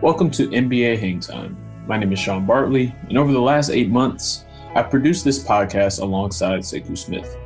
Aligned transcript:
Welcome 0.00 0.30
to 0.30 0.46
NBA 0.46 1.00
Hang 1.00 1.18
Time. 1.18 1.56
My 1.88 1.98
name 1.98 2.12
is 2.12 2.20
Sean 2.20 2.46
Bartley, 2.46 2.94
and 3.08 3.18
over 3.18 3.32
the 3.32 3.40
last 3.40 3.68
eight 3.68 3.90
months, 3.90 4.44
I've 4.76 4.90
produced 4.90 5.24
this 5.24 5.42
podcast 5.42 6.00
alongside 6.00 6.60
Sekou 6.60 6.96
Smith. 6.96 7.36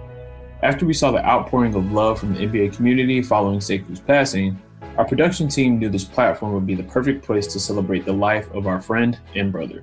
After 0.62 0.84
we 0.84 0.92
saw 0.92 1.10
the 1.10 1.24
outpouring 1.24 1.74
of 1.74 1.92
love 1.92 2.20
from 2.20 2.34
the 2.34 2.40
NBA 2.40 2.76
community 2.76 3.22
following 3.22 3.58
Sekou's 3.58 4.00
passing, 4.00 4.60
our 4.98 5.06
production 5.06 5.48
team 5.48 5.78
knew 5.78 5.88
this 5.88 6.04
platform 6.04 6.52
would 6.52 6.66
be 6.66 6.74
the 6.74 6.82
perfect 6.82 7.24
place 7.24 7.46
to 7.46 7.58
celebrate 7.58 8.04
the 8.04 8.12
life 8.12 8.50
of 8.52 8.66
our 8.66 8.82
friend 8.82 9.18
and 9.34 9.50
brother. 9.50 9.82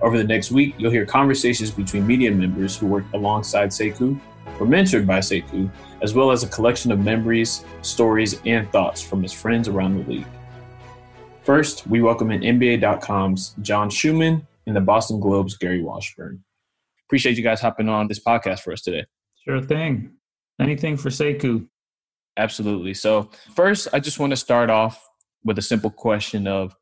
Over 0.00 0.16
the 0.16 0.22
next 0.22 0.52
week, 0.52 0.76
you'll 0.78 0.92
hear 0.92 1.06
conversations 1.06 1.72
between 1.72 2.06
media 2.06 2.30
members 2.30 2.76
who 2.76 2.86
worked 2.86 3.12
alongside 3.14 3.70
Sekou, 3.70 4.20
were 4.60 4.66
mentored 4.66 5.08
by 5.08 5.18
Sekou, 5.18 5.68
as 6.02 6.14
well 6.14 6.30
as 6.30 6.44
a 6.44 6.48
collection 6.48 6.92
of 6.92 7.00
memories, 7.00 7.64
stories, 7.82 8.40
and 8.46 8.70
thoughts 8.70 9.02
from 9.02 9.24
his 9.24 9.32
friends 9.32 9.66
around 9.66 9.98
the 9.98 10.08
league. 10.08 10.26
First, 11.46 11.86
we 11.86 12.02
welcome 12.02 12.32
in 12.32 12.40
NBA.com's 12.40 13.54
John 13.62 13.88
Schuhmann 13.88 14.44
and 14.66 14.74
the 14.74 14.80
Boston 14.80 15.20
Globe's 15.20 15.56
Gary 15.56 15.80
Washburn. 15.80 16.42
Appreciate 17.06 17.36
you 17.36 17.44
guys 17.44 17.60
hopping 17.60 17.88
on 17.88 18.08
this 18.08 18.18
podcast 18.18 18.62
for 18.62 18.72
us 18.72 18.82
today. 18.82 19.06
Sure 19.44 19.62
thing. 19.62 20.10
Anything 20.60 20.96
for 20.96 21.08
Sekou? 21.08 21.68
Absolutely. 22.36 22.94
So, 22.94 23.30
first, 23.54 23.86
I 23.92 24.00
just 24.00 24.18
want 24.18 24.32
to 24.32 24.36
start 24.36 24.70
off 24.70 25.08
with 25.44 25.56
a 25.56 25.62
simple 25.62 25.88
question 25.88 26.48
of 26.48 26.74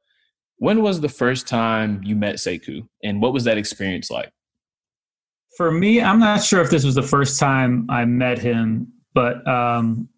when 0.56 0.80
was 0.80 1.02
the 1.02 1.10
first 1.10 1.46
time 1.46 2.00
you 2.02 2.16
met 2.16 2.36
Sekou 2.36 2.88
and 3.02 3.20
what 3.20 3.34
was 3.34 3.44
that 3.44 3.58
experience 3.58 4.10
like? 4.10 4.32
For 5.58 5.70
me, 5.70 6.00
I'm 6.00 6.18
not 6.18 6.42
sure 6.42 6.62
if 6.62 6.70
this 6.70 6.84
was 6.84 6.94
the 6.94 7.02
first 7.02 7.38
time 7.38 7.86
I 7.90 8.06
met 8.06 8.38
him, 8.38 8.94
but 9.12 9.46
um, 9.46 10.08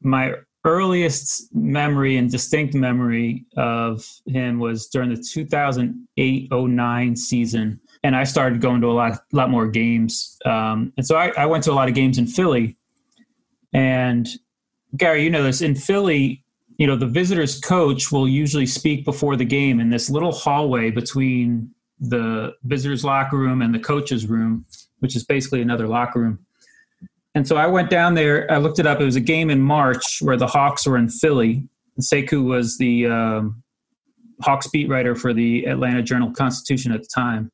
my 0.00 0.34
earliest 0.66 1.54
memory 1.54 2.16
and 2.16 2.30
distinct 2.30 2.74
memory 2.74 3.46
of 3.56 4.04
him 4.26 4.58
was 4.58 4.88
during 4.88 5.08
the 5.08 5.16
2008-09 5.16 7.16
season. 7.16 7.80
And 8.02 8.14
i 8.14 8.24
started 8.24 8.60
going 8.60 8.82
to 8.82 8.90
a 8.90 8.92
lot, 8.92 9.20
lot 9.32 9.48
more 9.48 9.66
games. 9.66 10.36
Um, 10.44 10.92
and 10.96 11.06
so 11.06 11.16
I, 11.16 11.32
I, 11.38 11.46
went 11.46 11.64
to 11.64 11.72
a 11.72 11.74
lot 11.74 11.88
of 11.88 11.94
games 11.94 12.18
in 12.18 12.26
philly. 12.26 12.76
And 13.72 14.28
gary 14.96 15.24
you 15.24 15.30
know 15.30 15.42
this 15.42 15.60
in 15.60 15.74
philly 15.74 16.42
you 16.78 16.86
know 16.86 16.96
the 16.96 17.06
visitors 17.06 17.60
coach 17.60 18.12
will 18.12 18.28
usually 18.28 18.66
speak 18.66 19.04
before 19.04 19.36
the 19.36 19.44
game 19.44 19.80
in 19.80 19.90
this 19.90 20.08
little 20.08 20.32
hallway 20.32 20.90
between 20.90 21.70
the 21.98 22.52
visitors 22.64 23.04
locker 23.04 23.36
room 23.36 23.62
and 23.62 23.74
the 23.74 23.78
coaches 23.78 24.26
room 24.26 24.64
which 25.00 25.16
is 25.16 25.24
basically 25.24 25.60
another 25.60 25.86
locker 25.86 26.20
room 26.20 26.38
and 27.36 27.46
so 27.46 27.56
I 27.56 27.66
went 27.66 27.90
down 27.90 28.14
there. 28.14 28.50
I 28.50 28.56
looked 28.56 28.78
it 28.78 28.86
up. 28.86 28.98
It 28.98 29.04
was 29.04 29.14
a 29.14 29.20
game 29.20 29.50
in 29.50 29.60
March 29.60 30.20
where 30.22 30.38
the 30.38 30.46
Hawks 30.46 30.86
were 30.86 30.96
in 30.96 31.10
Philly. 31.10 31.68
Sekou 32.00 32.42
was 32.42 32.78
the 32.78 33.08
um, 33.08 33.62
Hawks 34.40 34.68
beat 34.68 34.88
writer 34.88 35.14
for 35.14 35.34
the 35.34 35.66
Atlanta 35.66 36.02
Journal 36.02 36.30
Constitution 36.30 36.92
at 36.92 37.02
the 37.02 37.08
time. 37.14 37.52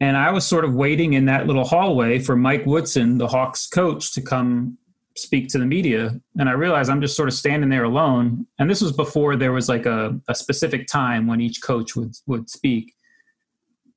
And 0.00 0.16
I 0.16 0.30
was 0.30 0.46
sort 0.46 0.64
of 0.64 0.74
waiting 0.74 1.12
in 1.12 1.26
that 1.26 1.46
little 1.46 1.64
hallway 1.64 2.20
for 2.20 2.36
Mike 2.36 2.64
Woodson, 2.64 3.18
the 3.18 3.28
Hawks 3.28 3.66
coach, 3.66 4.14
to 4.14 4.22
come 4.22 4.78
speak 5.14 5.48
to 5.48 5.58
the 5.58 5.66
media. 5.66 6.18
And 6.38 6.48
I 6.48 6.52
realized 6.52 6.88
I'm 6.88 7.02
just 7.02 7.16
sort 7.16 7.28
of 7.28 7.34
standing 7.34 7.68
there 7.68 7.84
alone. 7.84 8.46
And 8.58 8.70
this 8.70 8.80
was 8.80 8.92
before 8.92 9.36
there 9.36 9.52
was 9.52 9.68
like 9.68 9.84
a, 9.84 10.18
a 10.26 10.34
specific 10.34 10.86
time 10.86 11.26
when 11.26 11.42
each 11.42 11.62
coach 11.62 11.96
would, 11.96 12.14
would 12.26 12.48
speak. 12.48 12.94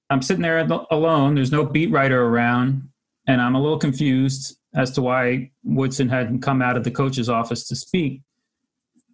I'm 0.10 0.22
sitting 0.22 0.44
there 0.44 0.60
alone. 0.92 1.36
There's 1.36 1.54
no 1.54 1.64
beat 1.64 1.90
writer 1.90 2.26
around. 2.26 2.90
And 3.28 3.40
I'm 3.40 3.56
a 3.56 3.62
little 3.62 3.80
confused 3.80 4.58
as 4.76 4.92
to 4.92 5.02
why 5.02 5.52
Woodson 5.64 6.10
hadn't 6.10 6.42
come 6.42 6.62
out 6.62 6.78
of 6.78 6.84
the 6.84 6.92
coach's 6.92 7.30
office 7.30 7.68
to 7.68 7.76
speak. 7.76 8.22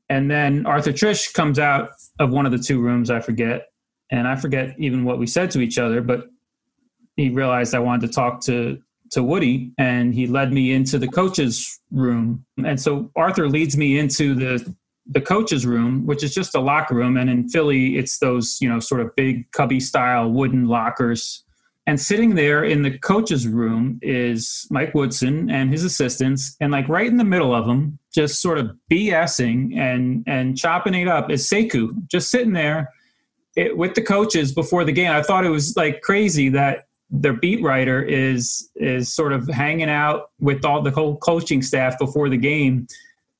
And 0.10 0.30
then 0.30 0.66
Arthur 0.66 0.92
Triche 0.92 1.34
comes 1.34 1.60
out 1.60 1.92
of 2.20 2.32
one 2.32 2.46
of 2.46 2.52
the 2.52 2.58
two 2.58 2.82
rooms, 2.82 3.10
I 3.10 3.20
forget. 3.20 3.68
And 4.12 4.28
I 4.28 4.36
forget 4.36 4.76
even 4.80 5.04
what 5.04 5.20
we 5.20 5.28
said 5.28 5.52
to 5.52 5.60
each 5.60 5.78
other, 5.78 6.02
but 6.02 6.28
he 7.16 7.30
realized 7.30 7.76
I 7.76 7.80
wanted 7.80 8.08
to 8.08 8.14
talk 8.14 8.42
to 8.46 8.80
to 9.12 9.24
Woody 9.24 9.72
and 9.80 10.14
he 10.14 10.28
led 10.28 10.54
me 10.54 10.72
into 10.72 11.00
the 11.00 11.08
coach's 11.08 11.80
room. 11.92 12.46
And 12.64 12.80
so 12.80 13.10
Arthur 13.16 13.50
leads 13.50 13.76
me 13.76 13.98
into 13.98 14.36
the 14.36 14.76
the 15.12 15.22
coach's 15.22 15.66
room, 15.66 16.06
which 16.06 16.24
is 16.24 16.34
just 16.34 16.54
a 16.54 16.60
locker 16.60 16.94
room. 16.94 17.18
And 17.18 17.30
in 17.30 17.50
Philly, 17.50 17.98
it's 17.98 18.20
those, 18.20 18.58
you 18.62 18.70
know, 18.70 18.80
sort 18.80 19.02
of 19.02 19.16
big 19.16 19.52
cubby 19.52 19.80
style 19.80 20.30
wooden 20.30 20.68
lockers 20.68 21.44
and 21.90 22.00
sitting 22.00 22.36
there 22.36 22.66
in 22.66 22.84
the 22.84 23.00
coach's 23.00 23.48
room 23.48 23.98
is 24.04 24.68
Mike 24.70 24.94
Woodson 24.94 25.50
and 25.50 25.72
his 25.72 25.84
assistants, 25.84 26.56
and 26.62 26.72
like 26.72 26.88
right 26.88 27.08
in 27.08 27.18
the 27.18 27.24
middle 27.24 27.56
of 27.56 27.66
them, 27.66 27.98
just 28.14 28.44
sort 28.44 28.60
of 28.60 28.78
BSing 28.92 29.76
and 29.76 30.24
and 30.28 30.56
chopping 30.56 30.94
it 30.94 31.08
up 31.08 31.32
is 31.32 31.50
Sekou, 31.50 32.08
just 32.08 32.30
sitting 32.30 32.54
there 32.54 32.94
it, 33.56 33.76
with 33.76 33.96
the 33.96 34.04
coaches 34.04 34.52
before 34.54 34.84
the 34.84 34.92
game. 34.92 35.12
I 35.12 35.24
thought 35.24 35.48
it 35.48 35.50
was 35.50 35.76
like 35.76 36.02
crazy 36.02 36.48
that 36.50 36.86
their 37.10 37.34
beat 37.34 37.64
writer 37.64 38.04
is 38.04 38.70
is 38.76 39.12
sort 39.12 39.34
of 39.34 39.48
hanging 39.48 39.90
out 39.90 40.30
with 40.40 40.64
all 40.66 40.84
the 40.84 40.92
whole 40.92 41.18
coaching 41.18 41.64
staff 41.64 41.98
before 41.98 42.30
the 42.30 42.38
game, 42.38 42.86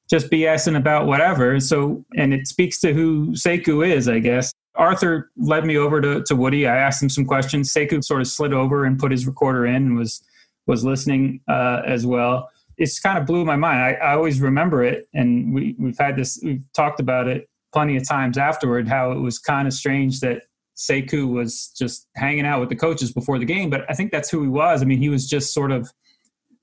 just 0.10 0.32
BSing 0.32 0.76
about 0.76 1.06
whatever. 1.06 1.60
So, 1.60 2.04
and 2.18 2.34
it 2.34 2.48
speaks 2.48 2.80
to 2.80 2.96
who 2.96 3.28
Sekou 3.34 3.88
is, 3.88 4.10
I 4.10 4.18
guess. 4.18 4.52
Arthur 4.76 5.32
led 5.38 5.66
me 5.66 5.78
over 5.78 6.00
to, 6.02 6.24
to 6.24 6.36
Woody. 6.36 6.68
I 6.68 6.78
asked 6.78 7.02
him 7.02 7.10
some 7.10 7.26
questions. 7.26 7.74
Sekou 7.74 8.04
sort 8.04 8.22
of 8.22 8.28
slid 8.28 8.54
over 8.54 8.86
and 8.86 9.00
put 9.00 9.12
his 9.12 9.28
recorder 9.28 9.66
in 9.66 9.76
and 9.76 9.98
was 9.98 10.24
was 10.68 10.86
listening 10.86 11.42
uh, 11.48 11.82
as 11.86 12.06
well. 12.06 12.50
It's 12.78 13.00
kind 13.00 13.18
of 13.18 13.26
blew 13.26 13.44
my 13.44 13.56
mind. 13.56 13.80
I, 13.82 13.92
I 13.94 14.14
always 14.14 14.40
remember 14.40 14.84
it, 14.84 15.08
and 15.14 15.54
we 15.54 15.76
we've 15.80 15.98
had 15.98 16.16
this. 16.16 16.40
We've 16.44 16.64
talked 16.74 17.00
about 17.00 17.28
it 17.28 17.50
plenty 17.74 17.98
of 17.98 18.08
times 18.08 18.38
afterward. 18.38 18.88
How 18.88 19.12
it 19.12 19.20
was 19.20 19.40
kind 19.40 19.68
of 19.68 19.74
strange 19.74 20.20
that 20.22 20.44
Sekou 20.78 21.28
was 21.28 21.74
just 21.78 22.08
hanging 22.16 22.46
out 22.46 22.60
with 22.60 22.70
the 22.70 22.76
coaches 22.76 23.12
before 23.12 23.40
the 23.40 23.46
game, 23.46 23.70
but 23.70 23.86
I 23.90 23.94
think 23.94 24.12
that's 24.12 24.30
who 24.30 24.44
he 24.44 24.50
was. 24.50 24.82
I 24.82 24.86
mean, 24.86 25.00
he 25.00 25.10
was 25.10 25.28
just 25.28 25.54
sort 25.54 25.72
of 25.72 25.92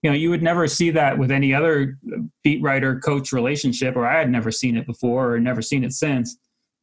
you 0.02 0.10
know, 0.10 0.16
you 0.16 0.30
would 0.30 0.42
never 0.42 0.68
see 0.68 0.90
that 0.90 1.18
with 1.18 1.32
any 1.32 1.52
other 1.52 1.98
beat 2.44 2.62
writer 2.62 3.00
coach 3.00 3.32
relationship, 3.32 3.96
or 3.96 4.06
I 4.06 4.18
had 4.18 4.30
never 4.30 4.52
seen 4.52 4.76
it 4.76 4.86
before 4.86 5.34
or 5.34 5.40
never 5.40 5.62
seen 5.62 5.82
it 5.82 5.92
since. 5.92 6.36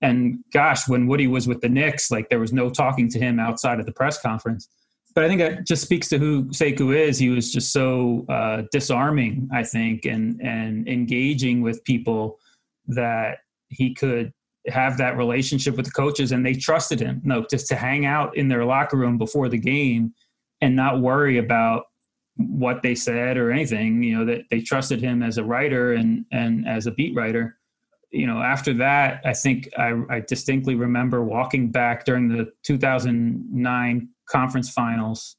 And 0.04 0.44
gosh, 0.52 0.88
when 0.88 1.08
Woody 1.08 1.28
was 1.28 1.48
with 1.48 1.62
the 1.62 1.70
Knicks, 1.70 2.12
like 2.12 2.30
there 2.30 2.40
was 2.40 2.52
no 2.52 2.70
talking 2.70 3.10
to 3.10 3.20
him 3.20 3.40
outside 3.40 3.80
of 3.80 3.86
the 3.86 3.94
press 3.94 4.22
conference. 4.22 4.68
But 5.16 5.24
I 5.24 5.28
think 5.30 5.40
that 5.40 5.66
just 5.66 5.82
speaks 5.82 6.10
to 6.10 6.18
who 6.18 6.46
Sekou 6.46 6.94
is. 6.94 7.18
He 7.18 7.30
was 7.30 7.54
just 7.54 7.72
so 7.72 8.26
uh, 8.28 8.64
disarming, 8.72 9.50
I 9.54 9.64
think, 9.64 10.06
and 10.06 10.42
and 10.42 10.88
engaging 10.90 11.62
with 11.62 11.84
people 11.86 12.38
that 12.88 13.40
he 13.70 13.94
could 13.94 14.34
have 14.68 14.98
that 14.98 15.18
relationship 15.18 15.78
with 15.78 15.86
the 15.86 15.92
coaches, 15.92 16.34
and 16.34 16.46
they 16.46 16.54
trusted 16.54 17.00
him. 17.00 17.22
No, 17.24 17.46
just 17.50 17.68
to 17.68 17.76
hang 17.76 18.06
out 18.06 18.36
in 18.36 18.50
their 18.50 18.66
locker 18.66 18.98
room 18.98 19.18
before 19.18 19.48
the 19.48 19.58
game 19.58 20.14
and 20.60 20.76
not 20.76 21.00
worry 21.00 21.38
about 21.38 21.86
what 22.36 22.82
they 22.82 22.96
said 22.96 23.38
or 23.38 23.52
anything. 23.52 24.04
You 24.04 24.18
know 24.18 24.26
that 24.26 24.50
they 24.52 24.60
trusted 24.60 25.00
him 25.00 25.24
as 25.24 25.38
a 25.38 25.44
writer 25.46 25.94
and 25.94 26.26
and 26.32 26.68
as 26.68 26.88
a 26.88 26.92
beat 26.92 27.16
writer 27.16 27.58
you 28.14 28.28
know, 28.28 28.42
after 28.42 28.74
that, 28.76 29.22
I 29.26 29.34
think 29.34 29.68
I, 29.78 29.94
I, 30.10 30.20
distinctly 30.20 30.76
remember 30.76 31.24
walking 31.24 31.72
back 31.72 32.06
during 32.06 32.28
the 32.28 32.52
2009 32.62 34.10
conference 34.30 34.70
finals, 34.70 35.36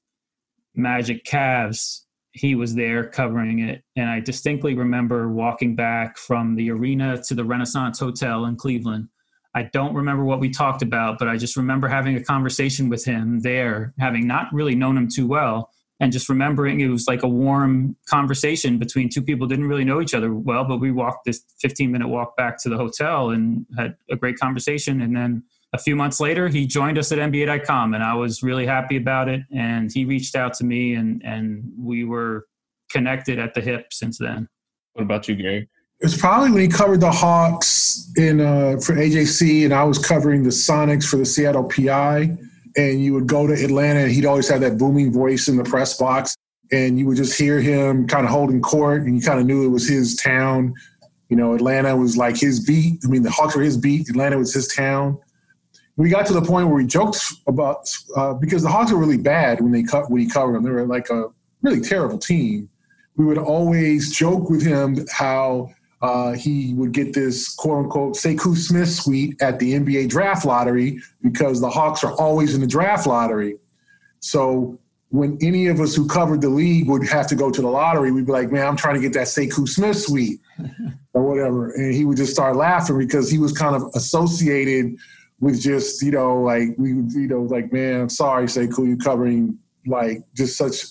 Magic 0.74 1.24
Cavs. 1.24 2.00
He 2.32 2.56
was 2.56 2.74
there 2.74 3.08
covering 3.08 3.60
it. 3.60 3.84
And 3.94 4.10
I 4.10 4.18
distinctly 4.18 4.74
remember 4.74 5.28
walking 5.30 5.76
back 5.76 6.18
from 6.18 6.56
the 6.56 6.68
arena 6.72 7.22
to 7.28 7.34
the 7.34 7.44
Renaissance 7.44 8.00
Hotel 8.00 8.46
in 8.46 8.56
Cleveland. 8.56 9.08
I 9.54 9.70
don't 9.72 9.94
remember 9.94 10.24
what 10.24 10.40
we 10.40 10.50
talked 10.50 10.82
about, 10.82 11.20
but 11.20 11.28
I 11.28 11.36
just 11.36 11.56
remember 11.56 11.86
having 11.86 12.16
a 12.16 12.24
conversation 12.24 12.88
with 12.88 13.04
him 13.04 13.38
there, 13.38 13.94
having 14.00 14.26
not 14.26 14.52
really 14.52 14.74
known 14.74 14.96
him 14.96 15.08
too 15.08 15.28
well 15.28 15.70
and 16.00 16.12
just 16.12 16.28
remembering 16.28 16.80
it 16.80 16.88
was 16.88 17.06
like 17.06 17.22
a 17.22 17.28
warm 17.28 17.96
conversation 18.08 18.78
between 18.78 19.08
two 19.08 19.22
people 19.22 19.46
didn't 19.46 19.68
really 19.68 19.84
know 19.84 20.00
each 20.00 20.14
other 20.14 20.34
well 20.34 20.64
but 20.64 20.78
we 20.78 20.90
walked 20.90 21.24
this 21.24 21.42
15 21.60 21.90
minute 21.90 22.08
walk 22.08 22.36
back 22.36 22.60
to 22.62 22.68
the 22.68 22.76
hotel 22.76 23.30
and 23.30 23.66
had 23.76 23.96
a 24.10 24.16
great 24.16 24.38
conversation. 24.38 25.00
And 25.00 25.16
then 25.16 25.44
a 25.72 25.78
few 25.78 25.96
months 25.96 26.20
later 26.20 26.48
he 26.48 26.66
joined 26.66 26.98
us 26.98 27.12
at 27.12 27.18
nba.com 27.18 27.94
and 27.94 28.02
i 28.02 28.14
was 28.14 28.42
really 28.42 28.66
happy 28.66 28.96
about 28.96 29.28
it. 29.28 29.42
And 29.54 29.92
he 29.92 30.04
reached 30.04 30.34
out 30.34 30.54
to 30.54 30.64
me 30.64 30.94
and 30.94 31.22
and 31.24 31.64
we 31.78 32.04
were 32.04 32.46
connected 32.90 33.38
at 33.38 33.54
the 33.54 33.60
hip 33.60 33.92
since 33.92 34.18
then. 34.18 34.48
What 34.94 35.02
about 35.02 35.28
you 35.28 35.34
gary? 35.36 35.68
It 36.00 36.06
was 36.06 36.16
probably 36.16 36.50
when 36.50 36.60
he 36.60 36.68
covered 36.68 37.00
the 37.00 37.10
Hawks 37.10 38.12
in 38.16 38.40
uh, 38.40 38.78
for 38.84 38.94
AJC, 38.94 39.64
and 39.64 39.72
I 39.72 39.84
was 39.84 39.98
covering 39.98 40.42
the 40.42 40.50
Sonics 40.50 41.04
for 41.04 41.16
the 41.16 41.24
Seattle 41.24 41.64
PI 41.64 42.36
and 42.76 43.02
you 43.02 43.14
would 43.14 43.26
go 43.26 43.46
to 43.46 43.52
Atlanta 43.52 44.00
and 44.00 44.12
he'd 44.12 44.26
always 44.26 44.48
have 44.48 44.60
that 44.60 44.78
booming 44.78 45.12
voice 45.12 45.48
in 45.48 45.56
the 45.56 45.64
press 45.64 45.96
box 45.96 46.36
and 46.72 46.98
you 46.98 47.06
would 47.06 47.16
just 47.16 47.38
hear 47.38 47.60
him 47.60 48.06
kind 48.06 48.24
of 48.24 48.30
holding 48.30 48.60
court 48.60 49.02
and 49.02 49.14
you 49.14 49.22
kind 49.22 49.38
of 49.38 49.46
knew 49.46 49.64
it 49.64 49.68
was 49.68 49.88
his 49.88 50.16
town. 50.16 50.74
You 51.28 51.36
know, 51.36 51.54
Atlanta 51.54 51.96
was 51.96 52.16
like 52.16 52.36
his 52.36 52.60
beat. 52.60 53.00
I 53.04 53.08
mean, 53.08 53.22
the 53.22 53.30
Hawks 53.30 53.56
were 53.56 53.62
his 53.62 53.76
beat. 53.76 54.08
Atlanta 54.08 54.38
was 54.38 54.52
his 54.52 54.68
town. 54.68 55.18
We 55.96 56.08
got 56.08 56.26
to 56.26 56.32
the 56.32 56.42
point 56.42 56.66
where 56.66 56.76
we 56.76 56.86
joked 56.86 57.24
about 57.46 57.88
uh, 58.16 58.34
because 58.34 58.62
the 58.62 58.68
Hawks 58.68 58.90
were 58.90 58.98
really 58.98 59.18
bad 59.18 59.60
when 59.60 59.70
they 59.70 59.84
cut 59.84 60.10
when 60.10 60.20
he 60.20 60.28
covered 60.28 60.54
them. 60.54 60.64
They 60.64 60.70
were 60.70 60.86
like 60.86 61.08
a 61.10 61.28
really 61.62 61.80
terrible 61.80 62.18
team. 62.18 62.68
We 63.16 63.24
would 63.24 63.38
always 63.38 64.16
joke 64.16 64.50
with 64.50 64.62
him 64.62 65.06
how 65.12 65.70
uh, 66.02 66.32
he 66.32 66.74
would 66.74 66.92
get 66.92 67.14
this 67.14 67.54
quote 67.54 67.84
unquote 67.84 68.14
Sekou 68.14 68.56
Smith 68.56 68.90
suite 68.90 69.40
at 69.40 69.58
the 69.58 69.74
NBA 69.74 70.08
draft 70.08 70.44
lottery 70.44 71.00
because 71.22 71.60
the 71.60 71.70
Hawks 71.70 72.04
are 72.04 72.12
always 72.14 72.54
in 72.54 72.60
the 72.60 72.66
draft 72.66 73.06
lottery. 73.06 73.56
So 74.20 74.78
when 75.14 75.38
any 75.40 75.68
of 75.68 75.80
us 75.80 75.94
who 75.94 76.08
covered 76.08 76.40
the 76.40 76.48
league 76.48 76.88
would 76.88 77.08
have 77.08 77.28
to 77.28 77.36
go 77.36 77.50
to 77.50 77.62
the 77.62 77.68
lottery, 77.68 78.10
we'd 78.10 78.26
be 78.26 78.32
like, 78.32 78.50
man, 78.50 78.66
I'm 78.66 78.76
trying 78.76 78.96
to 78.96 79.00
get 79.00 79.12
that 79.12 79.28
Sekou 79.28 79.68
Smith 79.68 79.96
suite 79.96 80.40
or 81.12 81.22
whatever. 81.22 81.70
And 81.72 81.94
he 81.94 82.04
would 82.04 82.16
just 82.16 82.32
start 82.32 82.56
laughing 82.56 82.98
because 82.98 83.30
he 83.30 83.38
was 83.38 83.52
kind 83.52 83.76
of 83.76 83.84
associated 83.94 84.96
with 85.38 85.60
just, 85.60 86.02
you 86.02 86.10
know, 86.10 86.42
like, 86.42 86.70
we, 86.78 86.88
you 86.90 87.28
know, 87.28 87.42
like, 87.42 87.72
man, 87.72 88.00
I'm 88.00 88.08
sorry, 88.08 88.46
Sekou, 88.46 88.88
you're 88.88 88.96
covering 88.96 89.56
like 89.86 90.24
just 90.34 90.56
such 90.56 90.84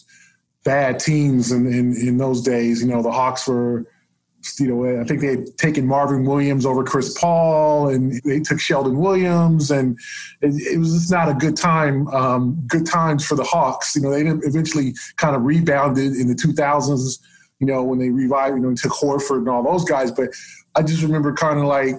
bad 0.64 1.00
teams 1.00 1.52
in, 1.52 1.68
in, 1.68 1.94
in 1.98 2.18
those 2.18 2.42
days. 2.42 2.82
You 2.82 2.90
know, 2.90 3.02
the 3.02 3.12
Hawks 3.12 3.48
were, 3.48 3.86
you 4.60 4.68
know, 4.68 5.02
I 5.02 5.04
think 5.04 5.22
they 5.22 5.28
had 5.28 5.58
taken 5.58 5.88
Marvin 5.88 6.26
Williams 6.26 6.66
over 6.66 6.84
Chris 6.84 7.18
Paul, 7.18 7.90
and 7.90 8.22
they 8.24 8.40
took 8.40 8.60
Sheldon 8.60 8.98
Williams, 8.98 9.72
and 9.72 9.98
it, 10.42 10.54
it 10.74 10.78
was 10.78 10.94
just 10.94 11.12
not 11.12 11.30
a 11.30 11.34
good 11.34 11.56
time. 11.56 12.08
Um, 12.10 12.62
good 12.68 12.86
times 12.86 13.26
for 13.26 13.36
the 13.36 13.44
Hawks. 13.44 13.96
You 13.96 14.02
know, 14.02 14.12
they 14.12 14.22
eventually 14.48 14.94
kind 15.18 15.36
of 15.36 15.44
rebounded 15.44 16.14
in 16.14 16.28
the 16.28 16.36
2000s. 16.36 17.20
You 17.60 17.68
know, 17.68 17.84
when 17.84 18.00
they 18.00 18.10
revived, 18.10 18.56
you 18.56 18.62
know, 18.62 18.68
and 18.70 18.78
took 18.78 18.92
Horford 18.92 19.38
and 19.38 19.50
all 19.50 19.64
those 19.64 19.86
guys. 19.86 20.12
But 20.12 20.30
I 20.76 20.82
just 20.82 21.02
remember 21.02 21.34
kind 21.34 21.60
of 21.60 21.66
like 21.66 21.96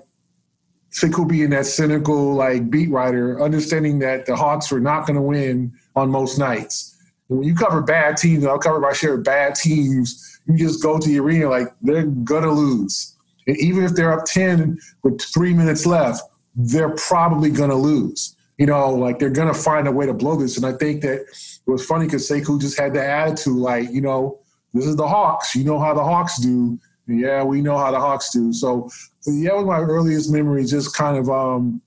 Sekou 0.93 1.27
being 1.27 1.51
that 1.51 1.67
cynical 1.67 2.35
like 2.35 2.71
beat 2.71 2.91
writer, 2.91 3.43
understanding 3.43 3.99
that 4.01 4.27
the 4.27 4.37
Hawks 4.37 4.71
were 4.71 4.81
not 4.81 5.07
going 5.07 5.17
to 5.17 5.23
win 5.23 5.73
on 5.97 6.11
most 6.11 6.39
nights. 6.39 6.97
And 7.29 7.39
when 7.39 7.49
you 7.49 7.55
cover 7.55 7.81
bad 7.81 8.17
teams, 8.17 8.45
I'll 8.45 8.59
cover 8.59 8.81
my 8.81 8.93
share 8.93 9.15
of 9.15 9.25
bad 9.25 9.55
teams 9.55 10.34
you 10.47 10.57
just 10.57 10.83
go 10.83 10.99
to 10.99 11.09
the 11.09 11.19
arena 11.19 11.49
like 11.49 11.69
they're 11.83 12.07
gonna 12.07 12.53
lose. 12.53 13.17
And 13.47 13.57
even 13.59 13.85
if 13.85 13.93
they're 13.93 14.19
up 14.19 14.25
10 14.27 14.79
with 15.03 15.21
three 15.21 15.55
minutes 15.55 15.87
left, 15.87 16.23
they're 16.55 16.95
probably 16.97 17.51
gonna 17.51 17.75
lose. 17.75 18.37
You 18.59 18.67
know, 18.67 18.91
like 18.91 19.19
they're 19.19 19.31
gonna 19.31 19.55
find 19.55 19.89
a 19.89 19.93
way 19.93 20.07
to 20.07 20.15
blow 20.15 20.37
this. 20.37 20.57
And 20.57 20.67
I 20.67 20.73
think 20.73 21.03
that 21.03 21.21
it 21.21 21.71
was 21.71 21.85
funny 21.85 22.07
because 22.07 22.29
Sekou 22.29 22.61
just 22.61 22.79
had 22.79 22.95
the 22.95 23.05
attitude 23.05 23.57
like, 23.57 23.91
you 23.91 24.01
know, 24.01 24.39
this 24.73 24.87
is 24.87 24.97
the 24.97 25.07
Hawks. 25.07 25.55
You 25.55 25.65
know 25.65 25.79
how 25.79 25.95
the 25.95 26.03
Hawks 26.03 26.39
do. 26.39 26.79
yeah, 27.07 27.43
we 27.43 27.61
know 27.61 27.79
how 27.79 27.91
the 27.91 28.01
Hawks 28.01 28.31
do. 28.33 28.53
So 28.53 28.89
yeah, 29.27 29.53
was 29.55 29.65
my 29.65 29.79
earliest 29.79 30.31
memory, 30.31 30.65
just 30.65 30.97
kind 30.97 31.17
of 31.17 31.29
um, 31.31 31.81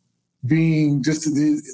being 0.46 1.04
just 1.04 1.28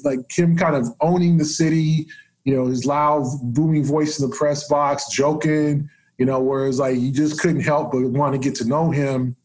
like 0.04 0.20
him 0.30 0.56
kind 0.56 0.76
of 0.76 0.88
owning 1.00 1.38
the 1.38 1.44
city, 1.44 2.06
you 2.44 2.54
know, 2.54 2.66
his 2.66 2.84
loud, 2.84 3.24
booming 3.42 3.84
voice 3.84 4.18
in 4.18 4.28
the 4.28 4.36
press 4.36 4.68
box, 4.68 5.08
joking, 5.10 5.88
you 6.18 6.26
know, 6.26 6.40
whereas 6.40 6.78
like 6.78 6.96
you 6.98 7.10
just 7.10 7.40
couldn't 7.40 7.60
help 7.60 7.92
but 7.92 8.02
want 8.02 8.32
to 8.32 8.38
get 8.38 8.54
to 8.56 8.64
know 8.64 8.90
him 8.90 9.36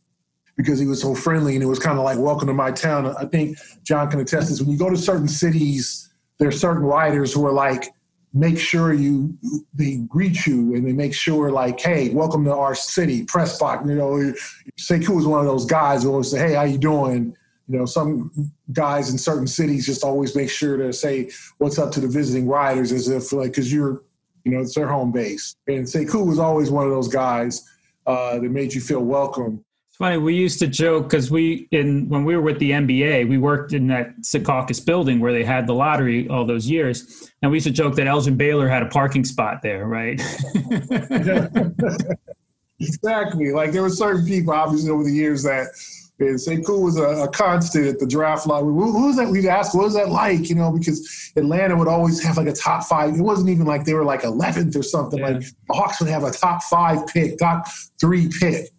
because 0.55 0.77
he 0.77 0.85
was 0.85 1.01
so 1.01 1.15
friendly 1.15 1.55
and 1.55 1.63
it 1.63 1.67
was 1.67 1.79
kind 1.79 1.97
of 1.97 2.03
like 2.03 2.19
welcome 2.19 2.47
to 2.47 2.53
my 2.53 2.71
town. 2.71 3.15
I 3.17 3.25
think 3.25 3.57
John 3.83 4.09
can 4.09 4.19
attest 4.19 4.49
this. 4.49 4.61
When 4.61 4.69
you 4.69 4.77
go 4.77 4.89
to 4.89 4.97
certain 4.97 5.27
cities, 5.27 6.09
there 6.37 6.47
are 6.47 6.51
certain 6.51 6.83
writers 6.83 7.33
who 7.33 7.45
are 7.45 7.53
like, 7.53 7.93
make 8.33 8.59
sure 8.59 8.93
you 8.93 9.35
they 9.73 9.97
greet 10.07 10.45
you 10.45 10.75
and 10.75 10.85
they 10.85 10.93
make 10.93 11.13
sure 11.13 11.51
like, 11.51 11.79
hey, 11.79 12.09
welcome 12.09 12.43
to 12.45 12.53
our 12.53 12.75
city, 12.75 13.23
press 13.23 13.57
box. 13.57 13.87
You 13.87 13.95
know, 13.95 14.33
Sekou 14.79 15.15
was 15.15 15.25
one 15.25 15.39
of 15.39 15.45
those 15.45 15.65
guys 15.65 16.03
who 16.03 16.11
always 16.11 16.29
say, 16.29 16.39
hey, 16.39 16.53
how 16.53 16.63
you 16.63 16.77
doing? 16.77 17.35
You 17.67 17.79
know, 17.79 17.85
some 17.85 18.51
guys 18.71 19.09
in 19.09 19.17
certain 19.17 19.47
cities 19.47 19.85
just 19.85 20.03
always 20.03 20.35
make 20.35 20.49
sure 20.49 20.77
to 20.77 20.91
say 20.91 21.31
what's 21.57 21.79
up 21.79 21.91
to 21.93 21.99
the 21.99 22.07
visiting 22.07 22.47
writers 22.47 22.91
as 22.91 23.07
if 23.09 23.31
like 23.31 23.51
because 23.51 23.71
you're 23.71 24.01
you 24.49 24.57
know, 24.57 24.63
it's 24.63 24.75
their 24.75 24.87
home 24.87 25.11
base. 25.11 25.55
And 25.67 25.85
Sekou 25.85 26.25
was 26.25 26.39
always 26.39 26.71
one 26.71 26.85
of 26.85 26.91
those 26.91 27.07
guys 27.07 27.67
uh, 28.07 28.39
that 28.39 28.49
made 28.49 28.73
you 28.73 28.81
feel 28.81 29.01
welcome. 29.01 29.63
It's 29.87 29.97
funny. 29.97 30.17
We 30.17 30.35
used 30.35 30.59
to 30.59 30.67
joke 30.67 31.09
because 31.09 31.29
we, 31.29 31.67
in 31.71 32.09
when 32.09 32.25
we 32.25 32.35
were 32.35 32.41
with 32.41 32.59
the 32.59 32.71
NBA, 32.71 33.29
we 33.29 33.37
worked 33.37 33.73
in 33.73 33.87
that 33.87 34.17
Secaucus 34.21 34.83
building 34.83 35.19
where 35.19 35.33
they 35.33 35.43
had 35.43 35.67
the 35.67 35.73
lottery 35.73 36.27
all 36.29 36.45
those 36.45 36.69
years, 36.69 37.31
and 37.41 37.51
we 37.51 37.57
used 37.57 37.67
to 37.67 37.73
joke 37.73 37.95
that 37.95 38.07
Elgin 38.07 38.35
Baylor 38.35 38.67
had 38.67 38.81
a 38.81 38.87
parking 38.87 39.23
spot 39.23 39.61
there, 39.61 39.85
right? 39.85 40.19
exactly. 42.79 43.51
Like 43.51 43.71
there 43.71 43.81
were 43.81 43.89
certain 43.89 44.25
people, 44.25 44.53
obviously, 44.53 44.89
over 44.89 45.03
the 45.03 45.13
years 45.13 45.43
that 45.43 45.67
and 46.19 46.35
Sekou 46.35 46.81
was 46.81 46.97
a, 46.97 47.23
a, 47.23 47.27
constant 47.29 47.87
at 47.87 47.99
the 47.99 48.05
draft 48.05 48.45
line. 48.45 48.63
Who, 48.63 49.07
was 49.07 49.15
that? 49.15 49.29
We'd 49.29 49.45
ask, 49.45 49.73
what 49.73 49.85
was 49.85 49.93
that 49.93 50.09
like? 50.09 50.49
You 50.49 50.55
know, 50.55 50.71
because 50.71 51.31
Atlanta 51.37 51.77
would 51.77 51.87
always 51.87 52.21
have 52.23 52.35
like 52.35 52.47
a 52.47 52.53
top 52.53 52.83
five. 52.83 53.15
It 53.15 53.21
wasn't 53.21 53.49
even 53.49 53.65
like 53.65 53.85
they 53.85 53.93
were 53.93 54.03
like 54.03 54.23
11th 54.23 54.75
or 54.75 54.83
something. 54.83 55.19
Yeah. 55.19 55.29
Like 55.29 55.39
the 55.39 55.73
Hawks 55.73 56.01
would 56.01 56.09
have 56.09 56.23
a 56.23 56.31
top 56.31 56.63
five 56.63 57.07
pick, 57.07 57.37
top 57.37 57.67
three 58.01 58.29
pick. 58.39 58.69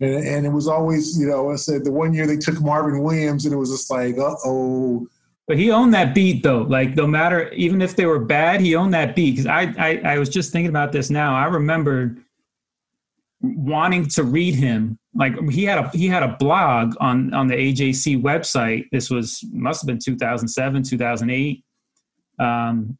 And, 0.00 0.26
and 0.26 0.46
it 0.46 0.50
was 0.50 0.68
always, 0.68 1.18
you 1.18 1.26
know, 1.26 1.50
I 1.50 1.56
said 1.56 1.84
the 1.84 1.92
one 1.92 2.12
year 2.12 2.26
they 2.26 2.36
took 2.36 2.60
Marvin 2.60 3.02
Williams 3.02 3.46
and 3.46 3.54
it 3.54 3.58
was 3.58 3.70
just 3.70 3.90
like, 3.90 4.18
uh 4.18 4.34
oh. 4.44 5.06
But 5.48 5.58
he 5.58 5.70
owned 5.70 5.94
that 5.94 6.14
beat 6.14 6.42
though. 6.42 6.62
Like 6.62 6.96
no 6.96 7.06
matter, 7.06 7.50
even 7.52 7.80
if 7.80 7.96
they 7.96 8.04
were 8.04 8.20
bad, 8.20 8.60
he 8.60 8.76
owned 8.76 8.92
that 8.92 9.16
beat. 9.16 9.32
Because 9.32 9.46
I, 9.46 9.74
I, 9.78 10.00
I 10.04 10.18
was 10.18 10.28
just 10.28 10.52
thinking 10.52 10.68
about 10.68 10.92
this 10.92 11.08
now. 11.08 11.34
I 11.34 11.46
remember 11.46 12.16
wanting 13.40 14.06
to 14.08 14.22
read 14.22 14.54
him 14.54 14.98
like 15.14 15.36
he 15.50 15.64
had 15.64 15.78
a 15.78 15.88
he 15.90 16.06
had 16.06 16.22
a 16.22 16.36
blog 16.38 16.94
on 17.00 17.34
on 17.34 17.48
the 17.48 17.54
AJC 17.54 18.22
website. 18.22 18.84
This 18.92 19.10
was 19.10 19.44
must 19.52 19.82
have 19.82 19.86
been 19.86 19.98
2007, 19.98 20.82
2008, 20.84 21.64
um, 22.38 22.96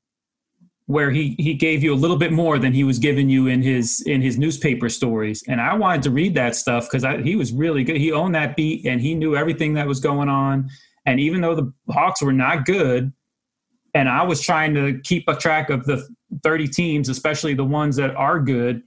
where 0.86 1.10
he 1.10 1.36
he 1.38 1.54
gave 1.54 1.82
you 1.82 1.94
a 1.94 1.96
little 1.96 2.16
bit 2.16 2.32
more 2.32 2.58
than 2.58 2.72
he 2.72 2.82
was 2.82 2.98
giving 2.98 3.30
you 3.30 3.46
in 3.46 3.62
his 3.62 4.02
in 4.06 4.20
his 4.20 4.38
newspaper 4.38 4.88
stories. 4.88 5.44
And 5.46 5.60
I 5.60 5.74
wanted 5.74 6.02
to 6.02 6.10
read 6.10 6.34
that 6.34 6.56
stuff 6.56 6.88
because 6.90 7.06
he 7.24 7.36
was 7.36 7.52
really 7.52 7.84
good. 7.84 7.96
He 7.96 8.12
owned 8.12 8.34
that 8.34 8.56
beat 8.56 8.86
and 8.86 9.00
he 9.00 9.14
knew 9.14 9.36
everything 9.36 9.74
that 9.74 9.86
was 9.86 10.00
going 10.00 10.28
on. 10.28 10.68
And 11.06 11.20
even 11.20 11.40
though 11.40 11.54
the 11.54 11.72
Hawks 11.90 12.22
were 12.22 12.32
not 12.32 12.66
good, 12.66 13.12
and 13.94 14.08
I 14.08 14.22
was 14.22 14.40
trying 14.40 14.74
to 14.74 15.00
keep 15.02 15.24
a 15.28 15.34
track 15.34 15.70
of 15.70 15.84
the 15.84 16.06
30 16.42 16.68
teams, 16.68 17.08
especially 17.08 17.54
the 17.54 17.64
ones 17.64 17.96
that 17.96 18.14
are 18.14 18.38
good. 18.40 18.82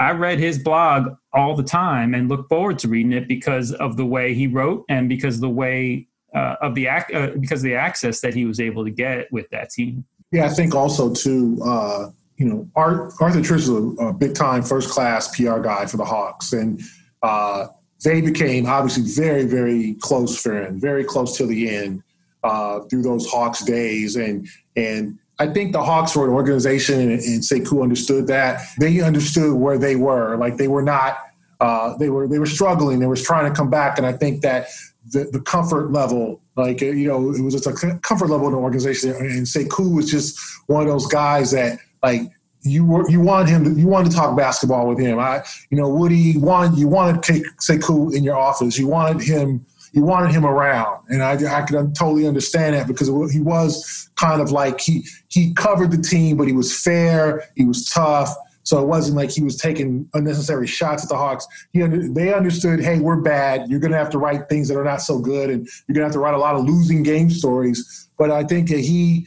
I 0.00 0.12
read 0.12 0.38
his 0.38 0.58
blog 0.58 1.16
all 1.32 1.56
the 1.56 1.62
time 1.62 2.14
and 2.14 2.28
look 2.28 2.48
forward 2.48 2.78
to 2.80 2.88
reading 2.88 3.12
it 3.12 3.26
because 3.26 3.72
of 3.72 3.96
the 3.96 4.06
way 4.06 4.32
he 4.32 4.46
wrote 4.46 4.84
and 4.88 5.08
because 5.08 5.40
the 5.40 5.48
way 5.48 6.06
uh, 6.34 6.56
of 6.60 6.74
the 6.74 6.88
uh, 6.88 7.30
because 7.40 7.60
of 7.60 7.64
the 7.64 7.74
access 7.74 8.20
that 8.20 8.34
he 8.34 8.44
was 8.44 8.60
able 8.60 8.84
to 8.84 8.90
get 8.90 9.30
with 9.32 9.48
that 9.50 9.70
team. 9.70 10.04
Yeah, 10.30 10.46
I 10.46 10.50
think 10.50 10.74
also 10.74 11.12
too. 11.12 11.60
Uh, 11.64 12.10
you 12.36 12.46
know, 12.46 12.68
Art, 12.76 13.12
Arthur 13.20 13.40
Triche 13.40 13.56
is 13.56 13.68
a, 13.68 13.82
a, 14.06 14.12
big 14.12 14.34
time 14.34 14.62
first 14.62 14.90
class 14.90 15.34
PR 15.36 15.58
guy 15.58 15.86
for 15.86 15.96
the 15.96 16.04
Hawks, 16.04 16.52
and 16.52 16.80
uh, 17.22 17.66
they 18.04 18.20
became 18.20 18.66
obviously 18.66 19.02
very 19.02 19.44
very 19.44 19.94
close 19.94 20.40
friends, 20.40 20.80
very 20.80 21.02
close 21.02 21.36
till 21.36 21.48
the 21.48 21.68
end 21.68 22.02
uh, 22.44 22.80
through 22.80 23.02
those 23.02 23.28
Hawks 23.28 23.64
days, 23.64 24.16
and 24.16 24.46
and 24.76 25.18
I 25.40 25.46
think 25.46 25.72
the 25.72 25.82
Hawks 25.82 26.16
were 26.16 26.24
an 26.24 26.32
organization, 26.32 27.00
and, 27.00 27.12
and 27.12 27.42
Sekou 27.42 27.82
understood 27.82 28.26
that. 28.26 28.62
They 28.78 29.00
understood 29.00 29.54
where 29.54 29.78
they 29.78 29.96
were. 29.96 30.36
Like 30.36 30.56
they 30.56 30.68
were 30.68 30.82
not. 30.82 31.18
Uh, 31.60 31.96
they 31.96 32.08
were 32.08 32.28
they 32.28 32.38
were 32.38 32.46
struggling. 32.46 32.98
They 32.98 33.06
were 33.06 33.16
trying 33.16 33.50
to 33.50 33.56
come 33.56 33.70
back, 33.70 33.98
and 33.98 34.06
I 34.06 34.12
think 34.12 34.42
that 34.42 34.68
the, 35.10 35.24
the 35.32 35.40
comfort 35.40 35.92
level, 35.92 36.40
like 36.56 36.80
you 36.80 37.06
know, 37.06 37.32
it 37.32 37.40
was 37.42 37.54
just 37.54 37.66
a 37.66 37.98
comfort 38.00 38.30
level 38.30 38.46
in 38.48 38.52
the 38.52 38.58
organization. 38.58 39.10
And 39.10 39.46
Sekou 39.46 39.94
was 39.94 40.10
just 40.10 40.38
one 40.66 40.82
of 40.82 40.88
those 40.88 41.06
guys 41.06 41.52
that 41.52 41.78
like 42.02 42.22
you 42.62 42.84
were 42.84 43.08
you 43.08 43.20
want 43.20 43.48
him 43.48 43.64
to, 43.64 43.80
you 43.80 43.86
wanted 43.86 44.10
to 44.10 44.16
talk 44.16 44.36
basketball 44.36 44.88
with 44.88 44.98
him. 44.98 45.18
I 45.18 45.44
you 45.70 45.78
know 45.78 45.88
Woody 45.88 46.36
want 46.36 46.76
you 46.76 46.88
wanted 46.88 47.22
Sekou 47.22 48.14
in 48.14 48.24
your 48.24 48.36
office. 48.36 48.78
You 48.78 48.88
wanted 48.88 49.22
him 49.22 49.64
you 49.92 50.02
wanted 50.02 50.32
him 50.32 50.44
around, 50.44 51.04
and 51.08 51.22
I, 51.22 51.32
I 51.32 51.62
could 51.62 51.94
totally 51.94 52.26
understand 52.26 52.74
that 52.74 52.86
because 52.86 53.08
he 53.32 53.40
was 53.40 54.10
kind 54.16 54.40
of 54.40 54.50
like 54.52 54.80
he 54.80 55.06
he 55.28 55.54
covered 55.54 55.90
the 55.90 56.02
team, 56.02 56.36
but 56.36 56.46
he 56.46 56.52
was 56.52 56.82
fair, 56.82 57.48
he 57.56 57.64
was 57.64 57.88
tough. 57.88 58.34
So 58.64 58.82
it 58.82 58.86
wasn't 58.86 59.16
like 59.16 59.30
he 59.30 59.42
was 59.42 59.56
taking 59.56 60.06
unnecessary 60.12 60.66
shots 60.66 61.02
at 61.02 61.08
the 61.08 61.16
Hawks. 61.16 61.46
He 61.72 61.80
they 61.80 62.34
understood, 62.34 62.80
hey, 62.80 62.98
we're 62.98 63.16
bad. 63.16 63.70
You're 63.70 63.80
going 63.80 63.92
to 63.92 63.96
have 63.96 64.10
to 64.10 64.18
write 64.18 64.50
things 64.50 64.68
that 64.68 64.76
are 64.76 64.84
not 64.84 65.00
so 65.00 65.18
good, 65.18 65.48
and 65.48 65.66
you're 65.86 65.94
going 65.94 66.02
to 66.02 66.04
have 66.04 66.12
to 66.12 66.18
write 66.18 66.34
a 66.34 66.38
lot 66.38 66.54
of 66.54 66.64
losing 66.64 67.02
game 67.02 67.30
stories. 67.30 68.10
But 68.18 68.30
I 68.30 68.44
think 68.44 68.68
that 68.68 68.80
he 68.80 69.26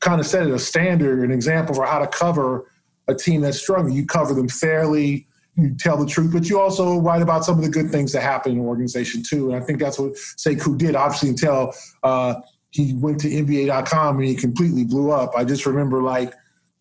kind 0.00 0.20
of 0.20 0.26
set 0.26 0.46
a 0.46 0.58
standard, 0.58 1.20
an 1.20 1.30
example 1.30 1.74
for 1.74 1.86
how 1.86 2.00
to 2.00 2.08
cover 2.08 2.68
a 3.06 3.14
team 3.14 3.42
that's 3.42 3.60
struggling. 3.60 3.94
You 3.94 4.06
cover 4.06 4.34
them 4.34 4.48
fairly 4.48 5.28
you 5.56 5.74
tell 5.74 5.96
the 5.96 6.06
truth, 6.06 6.32
but 6.32 6.48
you 6.48 6.60
also 6.60 6.98
write 6.98 7.22
about 7.22 7.44
some 7.44 7.56
of 7.56 7.64
the 7.64 7.70
good 7.70 7.90
things 7.90 8.12
that 8.12 8.22
happen 8.22 8.52
in 8.52 8.58
an 8.58 8.64
organization 8.64 9.22
too. 9.22 9.50
And 9.52 9.62
I 9.62 9.64
think 9.64 9.78
that's 9.78 9.98
what 9.98 10.12
Sekou 10.12 10.76
did, 10.76 10.96
obviously, 10.96 11.28
until 11.30 11.72
uh, 12.02 12.34
he 12.70 12.94
went 12.94 13.20
to 13.20 13.28
NBA.com 13.28 14.18
and 14.18 14.24
he 14.24 14.34
completely 14.34 14.84
blew 14.84 15.10
up. 15.10 15.32
I 15.36 15.44
just 15.44 15.64
remember 15.64 16.02
like 16.02 16.34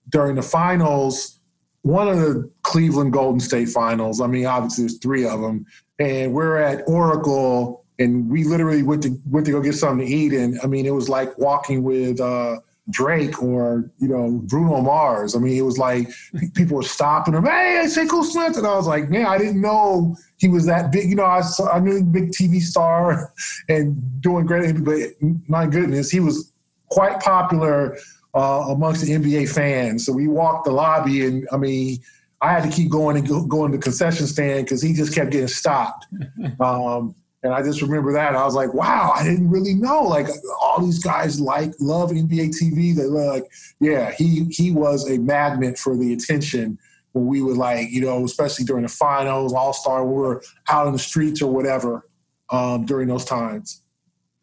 during 0.09 0.35
the 0.35 0.41
finals, 0.41 1.39
one 1.83 2.07
of 2.07 2.17
the 2.17 2.49
Cleveland 2.63 3.13
Golden 3.13 3.39
State 3.39 3.69
finals. 3.69 4.21
I 4.21 4.27
mean, 4.27 4.45
obviously 4.45 4.85
there's 4.85 4.97
three 4.97 5.27
of 5.27 5.41
them, 5.41 5.65
and 5.99 6.33
we're 6.33 6.57
at 6.57 6.83
Oracle, 6.87 7.85
and 7.99 8.29
we 8.29 8.43
literally 8.43 8.83
went 8.83 9.03
to 9.03 9.19
went 9.29 9.45
to 9.45 9.51
go 9.51 9.61
get 9.61 9.75
something 9.75 10.07
to 10.07 10.11
eat, 10.11 10.33
and 10.33 10.59
I 10.63 10.67
mean, 10.67 10.85
it 10.85 10.93
was 10.93 11.09
like 11.09 11.37
walking 11.37 11.83
with. 11.83 12.19
Uh, 12.19 12.59
Drake 12.89 13.41
or 13.41 13.89
you 13.99 14.07
know 14.07 14.41
Bruno 14.43 14.81
Mars. 14.81 15.35
I 15.35 15.39
mean, 15.39 15.57
it 15.57 15.61
was 15.61 15.77
like 15.77 16.09
people 16.53 16.77
were 16.77 16.83
stopping 16.83 17.33
him. 17.33 17.45
Hey, 17.45 17.79
I 17.81 17.85
Sekou 17.85 18.23
Smith, 18.23 18.57
and 18.57 18.67
I 18.67 18.75
was 18.75 18.87
like, 18.87 19.09
man, 19.09 19.25
I 19.25 19.37
didn't 19.37 19.61
know 19.61 20.15
he 20.37 20.49
was 20.49 20.65
that 20.65 20.91
big. 20.91 21.09
You 21.09 21.15
know, 21.15 21.25
I 21.25 21.41
saw, 21.41 21.71
I 21.71 21.79
knew 21.79 22.03
big 22.03 22.31
TV 22.31 22.61
star 22.61 23.33
and 23.69 24.21
doing 24.21 24.45
great, 24.45 24.83
but 24.83 24.99
my 25.47 25.65
goodness, 25.65 26.11
he 26.11 26.19
was 26.19 26.51
quite 26.89 27.21
popular 27.21 27.97
uh, 28.33 28.65
amongst 28.69 29.05
the 29.05 29.13
NBA 29.13 29.53
fans. 29.53 30.05
So 30.05 30.11
we 30.11 30.27
walked 30.27 30.65
the 30.65 30.71
lobby, 30.71 31.25
and 31.25 31.47
I 31.51 31.57
mean, 31.57 31.99
I 32.41 32.51
had 32.51 32.63
to 32.63 32.69
keep 32.69 32.91
going 32.91 33.15
and 33.15 33.27
go, 33.27 33.45
going 33.45 33.71
to 33.71 33.77
the 33.77 33.81
concession 33.81 34.27
stand 34.27 34.65
because 34.65 34.81
he 34.81 34.93
just 34.93 35.15
kept 35.15 35.31
getting 35.31 35.47
stopped. 35.47 36.07
Um, 36.59 37.15
and 37.43 37.53
I 37.53 37.61
just 37.61 37.81
remember 37.81 38.13
that. 38.13 38.35
I 38.35 38.45
was 38.45 38.55
like, 38.55 38.73
wow, 38.73 39.11
I 39.15 39.23
didn't 39.23 39.49
really 39.49 39.73
know. 39.73 40.03
Like 40.03 40.27
all 40.61 40.81
these 40.81 40.99
guys 40.99 41.41
like 41.41 41.73
love 41.79 42.11
NBA 42.11 42.55
TV. 42.59 42.95
They 42.95 43.05
were 43.05 43.33
like, 43.33 43.51
yeah, 43.79 44.11
he 44.11 44.45
he 44.49 44.71
was 44.71 45.09
a 45.09 45.17
magnet 45.17 45.77
for 45.77 45.97
the 45.97 46.13
attention 46.13 46.79
when 47.11 47.27
we 47.27 47.41
would 47.41 47.57
like, 47.57 47.91
you 47.91 48.01
know, 48.01 48.23
especially 48.23 48.65
during 48.65 48.83
the 48.83 48.89
finals, 48.89 49.53
all 49.53 49.73
star, 49.73 50.05
we 50.05 50.13
were 50.13 50.41
out 50.69 50.87
in 50.87 50.93
the 50.93 50.99
streets 50.99 51.41
or 51.41 51.51
whatever 51.51 52.07
um, 52.49 52.85
during 52.85 53.07
those 53.07 53.25
times. 53.25 53.81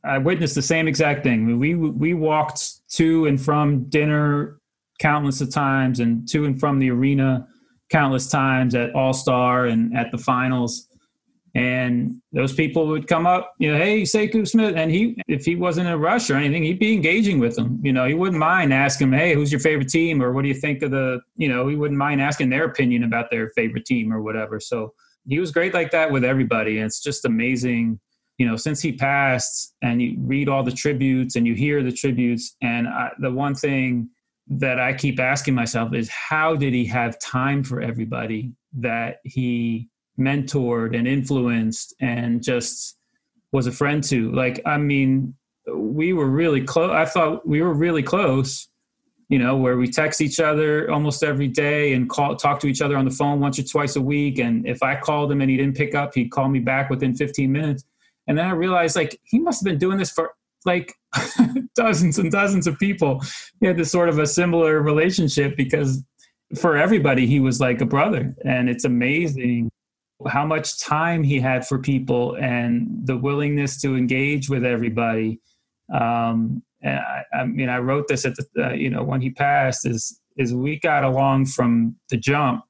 I 0.05 0.19
witnessed 0.19 0.55
the 0.55 0.63
same 0.63 0.87
exact 0.87 1.23
thing. 1.23 1.59
We 1.59 1.75
we 1.75 2.15
walked 2.15 2.87
to 2.97 3.27
and 3.27 3.41
from 3.41 3.85
dinner 3.85 4.59
countless 4.99 5.41
of 5.41 5.51
times, 5.51 6.01
and 6.01 6.29
to 6.29 6.45
and 6.45 6.61
from 6.61 6.79
the 6.79 6.91
arena 6.91 7.47
countless 7.91 8.29
times 8.29 8.75
at 8.75 8.95
All 8.95 9.15
Star 9.15 9.67
and 9.67 9.97
at 9.97 10.11
the 10.11 10.19
finals 10.19 10.87
and 11.55 12.21
those 12.33 12.53
people 12.53 12.87
would 12.87 13.09
come 13.09 13.27
up, 13.27 13.55
you 13.59 13.73
know, 13.73 13.79
hey, 13.79 14.03
Sekou 14.03 14.47
Smith, 14.47 14.77
and 14.77 14.91
he, 14.91 15.21
if 15.27 15.45
he 15.45 15.57
wasn't 15.57 15.89
in 15.89 15.93
a 15.93 15.99
rush 15.99 16.31
or 16.31 16.37
anything, 16.37 16.63
he'd 16.63 16.79
be 16.79 16.93
engaging 16.93 17.41
with 17.41 17.57
them. 17.57 17.81
You 17.83 17.93
know, 17.93 18.07
he 18.07 18.15
wouldn't 18.15 18.39
mind 18.39 18.73
asking, 18.73 19.13
hey, 19.13 19.35
who's 19.35 19.51
your 19.51 19.61
favorite 19.61 19.89
team, 19.89 20.23
or 20.23 20.33
what 20.33 20.43
do 20.43 20.49
you 20.49 20.55
think 20.55 20.83
of 20.83 20.93
the, 20.93 21.21
you 21.37 21.49
know, 21.49 21.67
he 21.67 21.75
wouldn't 21.75 21.99
mind 21.99 22.23
asking 22.23 22.51
their 22.51 22.65
opinion 22.65 23.03
about 23.03 23.31
their 23.31 23.51
favorite 23.51 23.85
team 23.85 24.13
or 24.13 24.23
whatever. 24.23 24.61
So 24.61 24.95
he 25.29 25.39
was 25.39 25.51
great 25.51 25.75
like 25.75 25.91
that 25.91 26.11
with 26.11 26.25
everybody, 26.25 26.79
and 26.79 26.87
it's 26.87 27.03
just 27.03 27.25
amazing. 27.25 28.01
You 28.39 28.47
know, 28.47 28.57
since 28.57 28.81
he 28.81 28.93
passed, 28.93 29.75
and 29.83 30.01
you 30.01 30.17
read 30.21 30.49
all 30.49 30.63
the 30.63 30.73
tributes 30.73 31.37
and 31.37 31.47
you 31.47 31.55
hear 31.55 31.83
the 31.83 31.93
tributes, 31.93 32.57
and 32.63 32.89
I, 32.89 33.11
the 33.19 33.31
one 33.31 33.55
thing 33.55 34.09
that 34.49 34.81
I 34.81 34.95
keep 34.95 35.21
asking 35.21 35.55
myself 35.55 35.93
is, 35.95 36.09
how 36.09 36.57
did 36.57 36.73
he 36.73 36.87
have 36.87 37.19
time 37.19 37.63
for 37.63 37.83
everybody 37.83 38.53
that 38.79 39.19
he 39.25 39.90
mentored 40.21 40.97
and 40.97 41.09
influenced 41.09 41.95
and 42.01 42.43
just 42.43 42.97
was 43.53 43.67
a 43.67 43.73
friend 43.73 44.03
to. 44.05 44.31
Like, 44.33 44.61
I 44.67 44.79
mean, 44.79 45.35
we 45.75 46.13
were 46.13 46.29
really 46.29 46.63
close. 46.63 46.91
I 46.91 47.05
thought 47.05 47.47
we 47.47 47.63
were 47.63 47.75
really 47.75 48.03
close, 48.03 48.69
you 49.29 49.39
know, 49.39 49.57
where 49.57 49.77
we 49.77 49.89
text 49.89 50.21
each 50.21 50.41
other 50.41 50.91
almost 50.91 51.23
every 51.23 51.49
day 51.49 51.95
and 51.95 52.09
call, 52.09 52.37
talk 52.37 52.61
to 52.61 52.67
each 52.67 52.83
other 52.83 52.97
on 52.97 53.05
the 53.05 53.11
phone 53.11 53.41
once 53.41 53.59
or 53.59 53.65
twice 53.65 53.97
a 53.97 54.01
week. 54.01 54.39
And 54.39 54.67
if 54.67 54.83
I 54.83 54.97
called 54.97 55.33
him 55.33 55.41
and 55.41 55.51
he 55.51 55.57
didn't 55.57 55.77
pick 55.77 55.95
up, 55.95 56.15
he'd 56.15 56.31
call 56.31 56.49
me 56.49 56.61
back 56.61 56.91
within 56.91 57.15
15 57.15 57.51
minutes. 57.51 57.85
And 58.27 58.39
then 58.39 58.47
I 58.47 58.53
realized, 58.53 58.97
like, 58.97 59.19
he 59.25 59.39
must 59.39 59.61
have 59.61 59.65
been 59.65 59.79
doing 59.79 59.99
this 59.99 60.11
for 60.11 60.33
like 60.67 60.95
dozens 61.75 62.19
and 62.19 62.31
dozens 62.31 62.67
of 62.67 62.79
people. 62.79 63.21
He 63.61 63.67
had 63.67 63.77
this 63.77 63.91
sort 63.91 64.09
of 64.09 64.19
a 64.19 64.27
similar 64.27 64.81
relationship 64.83 65.57
because 65.57 66.05
for 66.59 66.77
everybody, 66.77 67.27
he 67.27 67.41
was 67.41 67.61
like 67.61 67.81
a 67.81 67.87
brother. 67.87 68.35
And 68.45 68.69
it's 68.69 68.85
amazing 68.85 69.71
how 70.29 70.45
much 70.45 70.79
time 70.81 71.23
he 71.23 71.41
had 71.41 71.67
for 71.67 71.79
people 71.79 72.37
and 72.37 72.89
the 73.05 73.17
willingness 73.17 73.81
to 73.81 73.97
engage 73.97 74.49
with 74.49 74.65
everybody. 74.65 75.41
Um, 75.93 76.63
I, 76.85 77.23
I, 77.33 77.45
mean, 77.45 77.69
I 77.69 77.79
wrote 77.79 78.09
this 78.09 78.25
at 78.25 78.35
the, 78.37 78.67
uh, 78.67 78.73
you 78.73 78.91
know, 78.91 79.03
when 79.03 79.21
he 79.21 79.31
passed 79.31 79.87
is, 79.87 80.21
is 80.37 80.55
we 80.55 80.79
got 80.79 81.05
along 81.05 81.47
from 81.47 81.97
the 82.11 82.17
jump. 82.17 82.65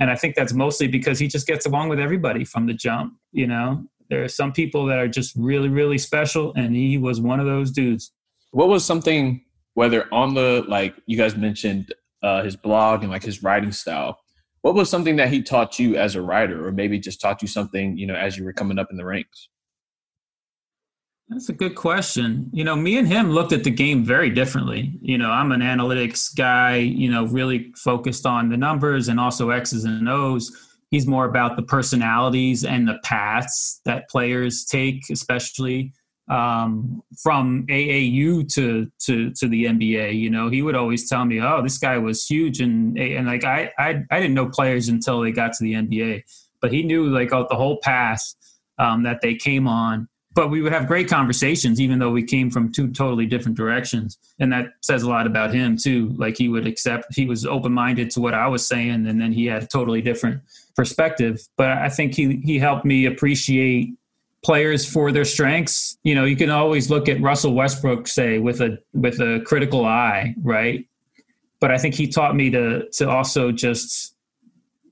And 0.00 0.10
I 0.10 0.16
think 0.16 0.36
that's 0.36 0.52
mostly 0.52 0.86
because 0.86 1.18
he 1.18 1.26
just 1.26 1.46
gets 1.46 1.66
along 1.66 1.88
with 1.88 1.98
everybody 1.98 2.44
from 2.44 2.66
the 2.66 2.74
jump. 2.74 3.14
You 3.32 3.48
know, 3.48 3.84
there 4.10 4.22
are 4.22 4.28
some 4.28 4.52
people 4.52 4.86
that 4.86 4.98
are 4.98 5.08
just 5.08 5.34
really, 5.36 5.68
really 5.68 5.98
special. 5.98 6.52
And 6.54 6.74
he 6.74 6.98
was 6.98 7.20
one 7.20 7.40
of 7.40 7.46
those 7.46 7.72
dudes. 7.72 8.12
What 8.52 8.68
was 8.68 8.84
something, 8.84 9.44
whether 9.74 10.12
on 10.12 10.34
the, 10.34 10.64
like 10.68 10.94
you 11.06 11.16
guys 11.16 11.36
mentioned, 11.36 11.92
uh, 12.22 12.42
his 12.42 12.56
blog 12.56 13.02
and 13.02 13.10
like 13.10 13.22
his 13.22 13.42
writing 13.42 13.72
style, 13.72 14.18
what 14.62 14.74
was 14.74 14.90
something 14.90 15.16
that 15.16 15.28
he 15.28 15.42
taught 15.42 15.78
you 15.78 15.96
as 15.96 16.14
a 16.14 16.22
writer 16.22 16.66
or 16.66 16.72
maybe 16.72 16.98
just 16.98 17.20
taught 17.20 17.42
you 17.42 17.48
something 17.48 17.96
you 17.96 18.06
know 18.06 18.14
as 18.14 18.36
you 18.36 18.44
were 18.44 18.52
coming 18.52 18.78
up 18.78 18.88
in 18.90 18.96
the 18.96 19.04
ranks? 19.04 19.48
That's 21.28 21.50
a 21.50 21.52
good 21.52 21.74
question. 21.74 22.48
You 22.52 22.64
know 22.64 22.74
me 22.76 22.98
and 22.98 23.06
him 23.06 23.30
looked 23.30 23.52
at 23.52 23.64
the 23.64 23.70
game 23.70 24.04
very 24.04 24.30
differently. 24.30 24.98
You 25.00 25.18
know 25.18 25.30
i'm 25.30 25.52
an 25.52 25.60
analytics 25.60 26.34
guy 26.34 26.76
you 26.76 27.10
know 27.10 27.26
really 27.26 27.72
focused 27.76 28.26
on 28.26 28.48
the 28.48 28.56
numbers 28.56 29.08
and 29.08 29.20
also 29.20 29.50
x's 29.50 29.84
and 29.84 30.08
o's. 30.08 30.64
He's 30.90 31.06
more 31.06 31.26
about 31.26 31.56
the 31.56 31.62
personalities 31.62 32.64
and 32.64 32.88
the 32.88 32.98
paths 33.04 33.82
that 33.84 34.08
players 34.08 34.64
take 34.64 35.10
especially 35.10 35.92
um, 36.28 37.02
from 37.22 37.66
AAU 37.68 38.52
to 38.54 38.90
to 39.06 39.30
to 39.32 39.48
the 39.48 39.64
NBA. 39.64 40.18
You 40.18 40.30
know, 40.30 40.48
he 40.48 40.62
would 40.62 40.74
always 40.74 41.08
tell 41.08 41.24
me, 41.24 41.40
"Oh, 41.40 41.62
this 41.62 41.78
guy 41.78 41.98
was 41.98 42.26
huge," 42.26 42.60
and 42.60 42.98
and 42.98 43.26
like 43.26 43.44
I 43.44 43.72
I, 43.78 44.02
I 44.10 44.20
didn't 44.20 44.34
know 44.34 44.46
players 44.46 44.88
until 44.88 45.20
they 45.20 45.32
got 45.32 45.52
to 45.54 45.64
the 45.64 45.74
NBA, 45.74 46.22
but 46.60 46.72
he 46.72 46.82
knew 46.82 47.08
like 47.08 47.30
the 47.30 47.46
whole 47.52 47.78
path 47.82 48.22
um, 48.78 49.02
that 49.04 49.20
they 49.22 49.34
came 49.34 49.66
on. 49.66 50.08
But 50.34 50.50
we 50.50 50.62
would 50.62 50.72
have 50.72 50.86
great 50.86 51.08
conversations, 51.08 51.80
even 51.80 51.98
though 51.98 52.12
we 52.12 52.22
came 52.22 52.48
from 52.48 52.70
two 52.70 52.92
totally 52.92 53.26
different 53.26 53.56
directions, 53.56 54.18
and 54.38 54.52
that 54.52 54.66
says 54.82 55.02
a 55.02 55.08
lot 55.08 55.26
about 55.26 55.52
him 55.52 55.76
too. 55.76 56.14
Like 56.16 56.36
he 56.36 56.48
would 56.48 56.66
accept, 56.66 57.06
he 57.16 57.26
was 57.26 57.44
open 57.44 57.72
minded 57.72 58.10
to 58.10 58.20
what 58.20 58.34
I 58.34 58.46
was 58.46 58.68
saying, 58.68 59.06
and 59.08 59.20
then 59.20 59.32
he 59.32 59.46
had 59.46 59.64
a 59.64 59.66
totally 59.66 60.00
different 60.00 60.42
perspective. 60.76 61.40
But 61.56 61.70
I 61.70 61.88
think 61.88 62.14
he 62.14 62.40
he 62.44 62.58
helped 62.58 62.84
me 62.84 63.06
appreciate 63.06 63.97
players 64.44 64.90
for 64.90 65.12
their 65.12 65.24
strengths. 65.24 65.98
You 66.04 66.14
know, 66.14 66.24
you 66.24 66.36
can 66.36 66.50
always 66.50 66.90
look 66.90 67.08
at 67.08 67.20
Russell 67.20 67.54
Westbrook, 67.54 68.06
say, 68.06 68.38
with 68.38 68.60
a 68.60 68.78
with 68.94 69.20
a 69.20 69.42
critical 69.44 69.84
eye, 69.84 70.34
right? 70.42 70.86
But 71.60 71.70
I 71.72 71.78
think 71.78 71.94
he 71.94 72.08
taught 72.08 72.36
me 72.36 72.50
to 72.50 72.88
to 72.90 73.08
also 73.08 73.52
just 73.52 74.14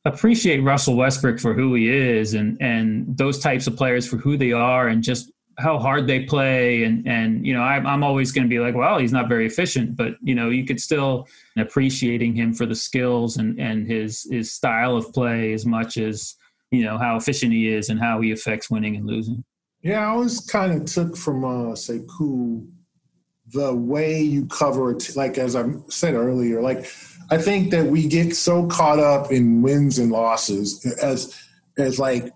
appreciate 0.04 0.60
Russell 0.60 0.96
Westbrook 0.96 1.40
for 1.40 1.52
who 1.52 1.74
he 1.74 1.88
is 1.88 2.34
and 2.34 2.56
and 2.60 3.16
those 3.16 3.38
types 3.38 3.66
of 3.66 3.76
players 3.76 4.06
for 4.08 4.16
who 4.16 4.36
they 4.36 4.52
are 4.52 4.88
and 4.88 5.02
just 5.02 5.32
how 5.58 5.78
hard 5.78 6.06
they 6.06 6.22
play 6.24 6.84
and 6.84 7.06
and 7.08 7.44
you 7.46 7.52
know 7.54 7.62
I'm 7.62 7.86
I'm 7.86 8.04
always 8.04 8.30
going 8.30 8.44
to 8.44 8.48
be 8.48 8.60
like 8.60 8.74
well 8.74 8.98
he's 8.98 9.12
not 9.12 9.28
very 9.28 9.46
efficient 9.46 9.96
but 9.96 10.14
you 10.22 10.34
know 10.34 10.50
you 10.50 10.64
could 10.64 10.80
still 10.80 11.26
appreciating 11.56 12.34
him 12.36 12.52
for 12.52 12.66
the 12.66 12.74
skills 12.74 13.38
and 13.38 13.58
and 13.58 13.86
his 13.86 14.28
his 14.30 14.52
style 14.52 14.96
of 14.96 15.12
play 15.12 15.52
as 15.54 15.66
much 15.66 15.96
as 15.96 16.36
you 16.70 16.84
know 16.84 16.98
how 16.98 17.16
efficient 17.16 17.52
he 17.52 17.68
is 17.68 17.88
and 17.88 18.00
how 18.00 18.20
he 18.20 18.32
affects 18.32 18.70
winning 18.70 18.96
and 18.96 19.06
losing. 19.06 19.44
Yeah, 19.82 20.00
I 20.00 20.06
always 20.06 20.40
kind 20.40 20.72
of 20.72 20.84
took 20.86 21.16
from 21.16 21.44
uh, 21.44 21.74
Sekou 21.74 22.66
the 23.52 23.74
way 23.74 24.20
you 24.20 24.46
cover 24.46 24.90
it. 24.90 25.16
Like 25.16 25.38
as 25.38 25.54
I 25.54 25.64
said 25.88 26.14
earlier, 26.14 26.60
like 26.60 26.90
I 27.30 27.38
think 27.38 27.70
that 27.70 27.86
we 27.86 28.06
get 28.06 28.34
so 28.34 28.66
caught 28.66 28.98
up 28.98 29.30
in 29.30 29.62
wins 29.62 29.98
and 29.98 30.10
losses 30.10 30.84
as 31.02 31.38
as 31.78 31.98
like 31.98 32.32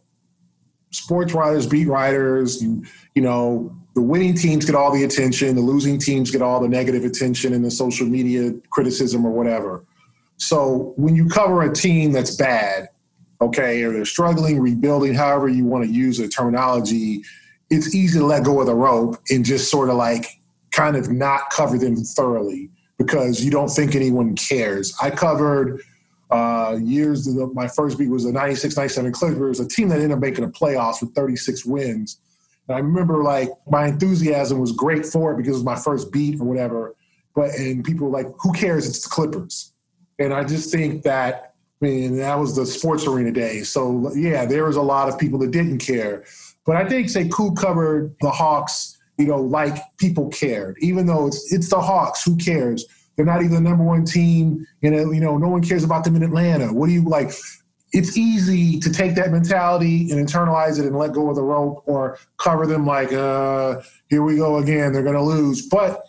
sports 0.90 1.32
writers, 1.32 1.66
beat 1.66 1.87
writers, 1.87 2.62
you, 2.62 2.84
you 3.14 3.22
know, 3.22 3.75
the 3.94 4.02
winning 4.02 4.34
teams 4.34 4.64
get 4.64 4.75
all 4.75 4.92
the 4.92 5.04
attention, 5.04 5.54
the 5.54 5.62
losing 5.62 5.99
teams 5.99 6.30
get 6.30 6.42
all 6.42 6.60
the 6.60 6.68
negative 6.68 7.04
attention 7.04 7.52
and 7.52 7.64
the 7.64 7.70
social 7.70 8.06
media 8.06 8.52
criticism 8.70 9.25
or 9.25 9.30
whatever. 9.30 9.84
So 10.37 10.94
when 10.96 11.16
you 11.16 11.28
cover 11.28 11.62
a 11.62 11.72
team 11.72 12.12
that's 12.12 12.37
bad, 12.37 12.88
okay, 13.40 13.82
or 13.82 13.92
they're 13.92 14.04
struggling, 14.04 14.61
rebuilding, 14.61 15.14
however 15.14 15.49
you 15.49 15.64
want 15.64 15.85
to 15.85 15.90
use 15.90 16.18
the 16.18 16.28
terminology, 16.28 17.23
it's 17.70 17.94
easy 17.94 18.18
to 18.18 18.26
let 18.26 18.44
go 18.44 18.61
of 18.61 18.66
the 18.66 18.75
rope 18.75 19.16
and 19.30 19.44
just 19.44 19.70
sort 19.70 19.88
of 19.88 19.97
like 19.97 20.26
kind 20.73 20.97
of 20.97 21.11
not 21.11 21.50
cover 21.50 21.78
them 21.78 21.97
thoroughly 21.97 22.70
because 22.99 23.42
you 23.42 23.50
don't 23.50 23.68
think 23.68 23.94
anyone 23.94 24.37
cares. 24.37 24.94
I 25.00 25.11
covered 25.11 25.80
uh, 26.30 26.78
years, 26.80 27.28
my 27.54 27.66
first 27.66 27.99
beat 27.99 28.09
was 28.09 28.25
the 28.25 28.32
96 28.32 28.76
97 28.76 29.12
Clippers, 29.12 29.61
a 29.61 29.66
team 29.66 29.88
that 29.88 29.97
ended 29.97 30.12
up 30.12 30.20
making 30.20 30.44
the 30.44 30.52
playoffs 30.52 31.00
with 31.00 31.14
36 31.14 31.64
wins. 31.64 32.20
And 32.68 32.76
I 32.76 32.80
remember 32.80 33.23
like 33.23 33.49
my 33.68 33.88
enthusiasm 33.88 34.59
was 34.59 34.73
great 34.73 35.04
for 35.04 35.32
it 35.32 35.38
because 35.38 35.54
it 35.54 35.56
was 35.56 35.64
my 35.64 35.76
first 35.76 36.12
beat 36.12 36.40
or 36.40 36.44
whatever. 36.44 36.94
But, 37.35 37.50
and 37.54 37.85
people 37.85 38.09
were 38.09 38.16
like, 38.16 38.26
who 38.38 38.52
cares? 38.52 38.88
It's 38.88 39.02
the 39.02 39.09
Clippers. 39.09 39.73
And 40.18 40.32
I 40.32 40.44
just 40.44 40.70
think 40.70 41.02
that 41.02 41.50
mean, 41.80 42.16
that 42.18 42.38
was 42.38 42.54
the 42.54 42.66
sports 42.66 43.06
arena 43.06 43.32
day. 43.32 43.62
So 43.62 44.12
yeah, 44.14 44.44
there 44.44 44.64
was 44.66 44.76
a 44.76 44.82
lot 44.82 45.08
of 45.08 45.18
people 45.18 45.38
that 45.40 45.50
didn't 45.50 45.78
care. 45.78 46.25
But 46.66 46.76
I 46.76 46.88
think 46.88 47.08
say, 47.08 47.25
Sekou 47.25 47.56
covered 47.56 48.14
the 48.20 48.30
Hawks, 48.30 48.99
you 49.18 49.26
know, 49.26 49.40
like 49.40 49.76
people 49.99 50.28
cared. 50.28 50.76
Even 50.80 51.06
though 51.06 51.26
it's 51.26 51.52
it's 51.52 51.70
the 51.70 51.80
Hawks, 51.80 52.22
who 52.22 52.37
cares? 52.37 52.84
They're 53.16 53.26
not 53.26 53.42
even 53.42 53.62
the 53.62 53.68
number 53.68 53.84
one 53.84 54.04
team, 54.04 54.66
and 54.82 54.94
you 54.94 55.20
know, 55.20 55.37
no 55.37 55.49
one 55.49 55.62
cares 55.62 55.84
about 55.84 56.04
them 56.04 56.16
in 56.16 56.22
Atlanta. 56.22 56.72
What 56.72 56.87
do 56.87 56.92
you 56.92 57.04
like? 57.04 57.32
It's 57.92 58.16
easy 58.16 58.78
to 58.78 58.92
take 58.92 59.16
that 59.16 59.32
mentality 59.32 60.12
and 60.12 60.26
internalize 60.26 60.78
it 60.78 60.87
and 60.87 60.96
let 60.96 61.12
go 61.12 61.28
of 61.28 61.34
the 61.34 61.42
rope 61.42 61.82
or 61.87 62.18
cover 62.37 62.64
them 62.64 62.87
like, 62.87 63.12
uh, 63.12 63.80
here 64.08 64.22
we 64.22 64.37
go 64.37 64.58
again, 64.58 64.92
they're 64.92 65.02
gonna 65.02 65.25
lose. 65.25 65.66
But 65.66 66.02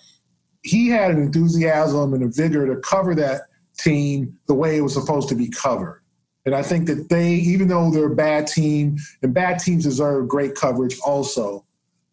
he 0.61 0.89
had 0.89 1.11
an 1.11 1.19
enthusiasm 1.19 2.13
and 2.13 2.23
a 2.23 2.27
vigor 2.27 2.67
to 2.67 2.79
cover 2.81 3.15
that 3.15 3.41
team 3.83 4.37
the 4.47 4.53
way 4.53 4.77
it 4.77 4.81
was 4.81 4.93
supposed 4.93 5.29
to 5.29 5.35
be 5.35 5.49
covered. 5.49 6.01
And 6.45 6.55
I 6.55 6.63
think 6.63 6.87
that 6.87 7.09
they, 7.09 7.33
even 7.33 7.67
though 7.67 7.91
they're 7.91 8.11
a 8.11 8.15
bad 8.15 8.47
team, 8.47 8.97
and 9.21 9.33
bad 9.33 9.59
teams 9.59 9.83
deserve 9.83 10.27
great 10.27 10.55
coverage 10.55 10.97
also. 11.05 11.65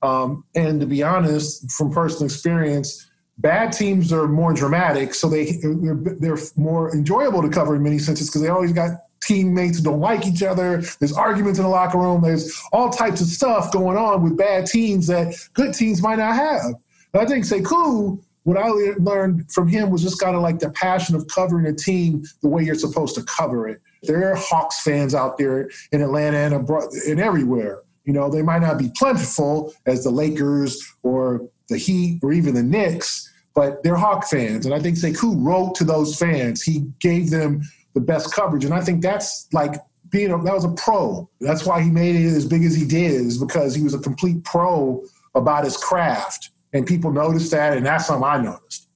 Um, 0.02 0.44
and 0.54 0.80
to 0.80 0.86
be 0.86 1.02
honest, 1.02 1.70
from 1.72 1.90
personal 1.90 2.26
experience, 2.26 3.10
bad 3.38 3.72
teams 3.72 4.12
are 4.12 4.28
more 4.28 4.52
dramatic, 4.52 5.14
so 5.14 5.28
they 5.28 5.52
they're, 5.62 5.96
they're 6.20 6.38
more 6.56 6.94
enjoyable 6.94 7.42
to 7.42 7.48
cover 7.48 7.74
in 7.76 7.82
many 7.82 7.98
senses 7.98 8.28
because 8.28 8.42
they 8.42 8.48
always 8.48 8.72
got 8.72 8.92
teammates 9.20 9.78
who 9.78 9.84
don't 9.84 10.00
like 10.00 10.26
each 10.26 10.42
other. 10.42 10.82
There's 11.00 11.12
arguments 11.12 11.58
in 11.58 11.64
the 11.64 11.70
locker 11.70 11.98
room. 11.98 12.22
There's 12.22 12.60
all 12.72 12.90
types 12.90 13.20
of 13.20 13.26
stuff 13.26 13.72
going 13.72 13.96
on 13.96 14.22
with 14.22 14.36
bad 14.36 14.66
teams 14.66 15.06
that 15.08 15.34
good 15.54 15.74
teams 15.74 16.02
might 16.02 16.18
not 16.18 16.34
have. 16.34 16.74
But 17.12 17.22
I 17.22 17.26
think 17.26 17.44
Sekou 17.44 18.22
what 18.48 18.56
I 18.56 18.70
learned 18.98 19.52
from 19.52 19.68
him 19.68 19.90
was 19.90 20.02
just 20.02 20.18
kind 20.18 20.34
of 20.34 20.40
like 20.40 20.58
the 20.58 20.70
passion 20.70 21.14
of 21.14 21.26
covering 21.26 21.66
a 21.66 21.74
team 21.74 22.24
the 22.40 22.48
way 22.48 22.62
you're 22.62 22.76
supposed 22.76 23.14
to 23.16 23.22
cover 23.24 23.68
it. 23.68 23.82
There 24.04 24.32
are 24.32 24.36
Hawks 24.36 24.80
fans 24.80 25.14
out 25.14 25.36
there 25.36 25.68
in 25.92 26.00
Atlanta 26.00 26.38
and, 26.38 26.54
abroad, 26.54 26.88
and 27.06 27.20
everywhere. 27.20 27.82
You 28.06 28.14
know, 28.14 28.30
they 28.30 28.40
might 28.40 28.62
not 28.62 28.78
be 28.78 28.90
plentiful 28.96 29.74
as 29.84 30.02
the 30.02 30.08
Lakers 30.08 30.82
or 31.02 31.46
the 31.68 31.76
Heat 31.76 32.20
or 32.22 32.32
even 32.32 32.54
the 32.54 32.62
Knicks, 32.62 33.30
but 33.54 33.82
they're 33.82 33.96
Hawk 33.96 34.26
fans. 34.26 34.64
And 34.64 34.74
I 34.74 34.80
think 34.80 34.96
Sekou 34.96 35.36
wrote 35.44 35.74
to 35.74 35.84
those 35.84 36.18
fans. 36.18 36.62
He 36.62 36.86
gave 37.00 37.28
them 37.28 37.60
the 37.92 38.00
best 38.00 38.32
coverage. 38.32 38.64
And 38.64 38.72
I 38.72 38.80
think 38.80 39.02
that's 39.02 39.46
like 39.52 39.74
being 40.08 40.32
a, 40.32 40.42
that 40.44 40.54
was 40.54 40.64
a 40.64 40.70
pro. 40.70 41.28
That's 41.42 41.66
why 41.66 41.82
he 41.82 41.90
made 41.90 42.16
it 42.16 42.34
as 42.34 42.46
big 42.46 42.64
as 42.64 42.74
he 42.74 42.86
did, 42.86 43.12
is 43.12 43.36
because 43.36 43.74
he 43.74 43.82
was 43.82 43.92
a 43.92 43.98
complete 43.98 44.42
pro 44.44 45.04
about 45.34 45.64
his 45.64 45.76
craft 45.76 46.48
and 46.72 46.86
people 46.86 47.12
noticed 47.12 47.50
that, 47.52 47.76
and 47.76 47.84
that's 47.84 48.06
something 48.06 48.24
I 48.24 48.38
noticed. 48.40 48.88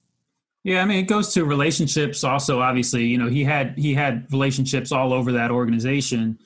Yeah, 0.65 0.83
I 0.83 0.85
mean, 0.85 0.99
it 0.99 1.09
goes 1.09 1.33
to 1.35 1.45
relationships. 1.45 2.23
Also, 2.23 2.61
obviously, 2.61 3.05
you 3.07 3.19
know, 3.19 3.29
he 3.29 3.43
had 3.43 3.77
he 3.77 3.95
had 3.95 4.27
relationships 4.31 4.93
all 4.93 5.13
over 5.13 5.33
that 5.33 5.51
organization. 5.51 6.39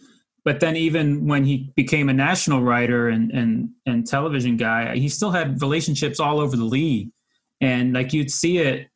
But 0.45 0.61
then, 0.61 0.77
even 0.77 1.27
when 1.27 1.45
he 1.45 1.73
became 1.77 2.09
a 2.09 2.15
national 2.15 2.63
writer 2.63 3.09
and 3.09 3.31
and 3.31 3.71
and 3.85 4.07
television 4.07 4.57
guy, 4.57 4.97
he 4.97 5.09
still 5.09 5.31
had 5.31 5.61
relationships 5.61 6.19
all 6.19 6.41
over 6.41 6.57
the 6.57 6.65
league. 6.65 7.11
And 7.61 7.93
like 7.93 8.13
you'd 8.13 8.31
see 8.31 8.59
it, 8.59 8.89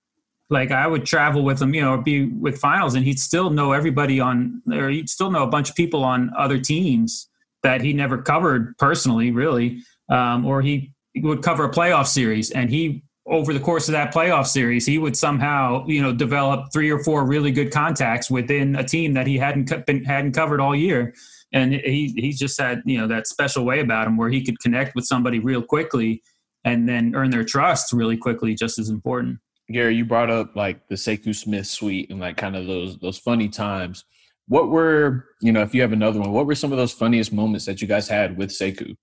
like 0.48 0.70
I 0.70 0.86
would 0.86 1.04
travel 1.04 1.42
with 1.42 1.60
him, 1.60 1.74
you 1.74 1.82
know, 1.82 1.98
be 1.98 2.26
with 2.26 2.58
finals, 2.58 2.94
and 2.94 3.04
he'd 3.04 3.20
still 3.20 3.50
know 3.50 3.72
everybody 3.72 4.20
on, 4.20 4.62
or 4.72 4.88
he'd 4.88 5.10
still 5.10 5.30
know 5.30 5.42
a 5.42 5.48
bunch 5.48 5.68
of 5.68 5.76
people 5.76 6.02
on 6.02 6.30
other 6.36 6.58
teams 6.58 7.28
that 7.62 7.82
he 7.82 7.92
never 7.92 8.22
covered 8.22 8.76
personally, 8.78 9.32
really, 9.32 9.82
um, 10.08 10.46
or 10.46 10.62
he 10.62 10.92
would 11.16 11.42
cover 11.42 11.64
a 11.64 11.70
playoff 11.70 12.06
series, 12.06 12.50
and 12.50 12.70
he 12.70 13.02
over 13.26 13.52
the 13.52 13.60
course 13.60 13.88
of 13.88 13.92
that 13.92 14.12
playoff 14.12 14.46
series, 14.46 14.84
he 14.84 14.98
would 14.98 15.16
somehow, 15.16 15.86
you 15.86 16.02
know, 16.02 16.12
develop 16.12 16.72
three 16.72 16.90
or 16.90 16.98
four 17.04 17.24
really 17.24 17.52
good 17.52 17.70
contacts 17.70 18.30
within 18.30 18.74
a 18.76 18.84
team 18.84 19.14
that 19.14 19.26
he 19.26 19.38
hadn't 19.38 19.70
been, 19.86 20.04
hadn't 20.04 20.32
covered 20.32 20.60
all 20.60 20.74
year. 20.74 21.14
And 21.52 21.72
he 21.72 22.12
he 22.16 22.32
just 22.32 22.60
had 22.60 22.82
you 22.84 22.98
know 22.98 23.08
that 23.08 23.26
special 23.26 23.64
way 23.64 23.80
about 23.80 24.06
him 24.06 24.16
where 24.16 24.28
he 24.28 24.44
could 24.44 24.58
connect 24.60 24.94
with 24.94 25.04
somebody 25.04 25.38
real 25.38 25.62
quickly 25.62 26.22
and 26.64 26.88
then 26.88 27.14
earn 27.14 27.30
their 27.30 27.44
trust 27.44 27.92
really 27.92 28.16
quickly, 28.16 28.54
just 28.54 28.78
as 28.78 28.88
important. 28.88 29.38
Gary, 29.72 29.96
you 29.96 30.04
brought 30.04 30.30
up 30.30 30.54
like 30.56 30.86
the 30.88 30.94
Sekou 30.94 31.34
Smith 31.34 31.66
suite 31.66 32.10
and 32.10 32.20
like 32.20 32.36
kind 32.36 32.56
of 32.56 32.66
those 32.66 32.98
those 32.98 33.18
funny 33.18 33.48
times. 33.48 34.04
What 34.46 34.68
were 34.68 35.26
you 35.40 35.52
know 35.52 35.62
if 35.62 35.74
you 35.74 35.82
have 35.82 35.92
another 35.92 36.20
one? 36.20 36.32
What 36.32 36.46
were 36.46 36.54
some 36.54 36.72
of 36.72 36.78
those 36.78 36.92
funniest 36.92 37.32
moments 37.32 37.66
that 37.66 37.82
you 37.82 37.88
guys 37.88 38.08
had 38.08 38.36
with 38.36 38.50
Sekou? 38.50 38.96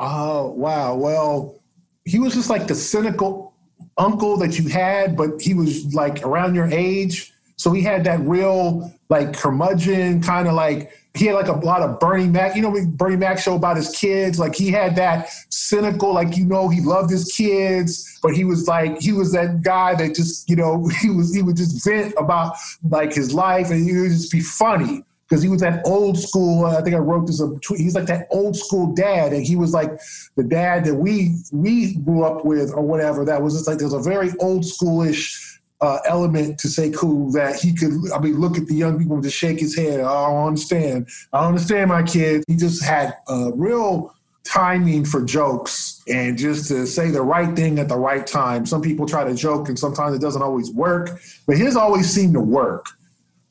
Oh, 0.00 0.52
wow. 0.52 0.94
Well, 0.94 1.60
he 2.06 2.18
was 2.18 2.32
just 2.32 2.48
like 2.48 2.66
the 2.66 2.74
cynical 2.74 3.52
uncle 3.98 4.38
that 4.38 4.58
you 4.58 4.68
had, 4.68 5.14
but 5.14 5.40
he 5.42 5.52
was 5.52 5.94
like 5.94 6.24
around 6.24 6.54
your 6.54 6.68
age. 6.68 7.32
So 7.56 7.70
he 7.72 7.82
had 7.82 8.04
that 8.04 8.20
real 8.20 8.90
like 9.10 9.36
curmudgeon 9.36 10.22
kind 10.22 10.48
of 10.48 10.54
like 10.54 10.90
he 11.12 11.26
had 11.26 11.34
like 11.34 11.48
a 11.48 11.52
lot 11.52 11.82
of 11.82 12.00
Bernie 12.00 12.28
Mac, 12.28 12.56
you 12.56 12.62
know, 12.62 12.74
Bernie 12.86 13.16
Mac 13.16 13.38
show 13.38 13.56
about 13.56 13.76
his 13.76 13.90
kids. 13.90 14.38
Like 14.38 14.54
he 14.54 14.70
had 14.70 14.96
that 14.96 15.28
cynical, 15.50 16.14
like 16.14 16.34
you 16.34 16.46
know, 16.46 16.70
he 16.70 16.80
loved 16.80 17.10
his 17.10 17.30
kids, 17.30 18.18
but 18.22 18.34
he 18.34 18.44
was 18.44 18.66
like 18.66 19.00
he 19.00 19.12
was 19.12 19.32
that 19.32 19.60
guy 19.60 19.94
that 19.96 20.14
just 20.14 20.48
you 20.48 20.56
know 20.56 20.88
he 21.02 21.10
was 21.10 21.34
he 21.34 21.42
would 21.42 21.58
just 21.58 21.84
vent 21.84 22.14
about 22.16 22.56
like 22.88 23.12
his 23.12 23.34
life 23.34 23.70
and 23.70 23.84
he 23.84 23.94
would 23.94 24.12
just 24.12 24.32
be 24.32 24.40
funny 24.40 25.04
because 25.30 25.42
he 25.42 25.48
was 25.48 25.60
that 25.60 25.86
old 25.86 26.18
school. 26.18 26.66
Uh, 26.66 26.78
I 26.78 26.82
think 26.82 26.96
I 26.96 26.98
wrote 26.98 27.26
this. 27.26 27.40
Up, 27.40 27.50
he's 27.76 27.94
like 27.94 28.06
that 28.06 28.26
old 28.30 28.56
school 28.56 28.92
dad, 28.92 29.32
and 29.32 29.46
he 29.46 29.54
was 29.54 29.72
like 29.72 29.92
the 30.36 30.42
dad 30.42 30.84
that 30.84 30.96
we 30.96 31.36
we 31.52 31.94
grew 31.96 32.24
up 32.24 32.44
with, 32.44 32.72
or 32.72 32.82
whatever. 32.82 33.24
That 33.24 33.40
was 33.40 33.54
just 33.54 33.68
like 33.68 33.78
there's 33.78 33.92
a 33.92 34.00
very 34.00 34.32
old 34.40 34.64
schoolish 34.64 35.58
uh, 35.80 35.98
element 36.04 36.58
to 36.60 36.68
Sekou 36.68 37.32
that 37.32 37.56
he 37.56 37.72
could. 37.72 37.92
I 38.12 38.18
mean, 38.18 38.40
look 38.40 38.58
at 38.58 38.66
the 38.66 38.74
young 38.74 38.98
people 38.98 39.20
just 39.20 39.36
shake 39.36 39.60
his 39.60 39.76
head. 39.76 40.00
I 40.00 40.26
don't 40.26 40.48
understand. 40.48 41.08
I 41.32 41.40
don't 41.40 41.48
understand 41.48 41.88
my 41.88 42.02
kid. 42.02 42.42
He 42.48 42.56
just 42.56 42.84
had 42.84 43.16
a 43.28 43.52
real 43.54 44.14
timing 44.42 45.04
for 45.04 45.22
jokes 45.22 46.02
and 46.08 46.36
just 46.36 46.66
to 46.66 46.86
say 46.86 47.10
the 47.10 47.22
right 47.22 47.54
thing 47.54 47.78
at 47.78 47.88
the 47.88 47.96
right 47.96 48.26
time. 48.26 48.66
Some 48.66 48.82
people 48.82 49.06
try 49.06 49.22
to 49.22 49.34
joke 49.34 49.68
and 49.68 49.78
sometimes 49.78 50.16
it 50.16 50.20
doesn't 50.20 50.42
always 50.42 50.72
work, 50.72 51.20
but 51.46 51.56
his 51.56 51.76
always 51.76 52.10
seemed 52.10 52.34
to 52.34 52.40
work. 52.40 52.86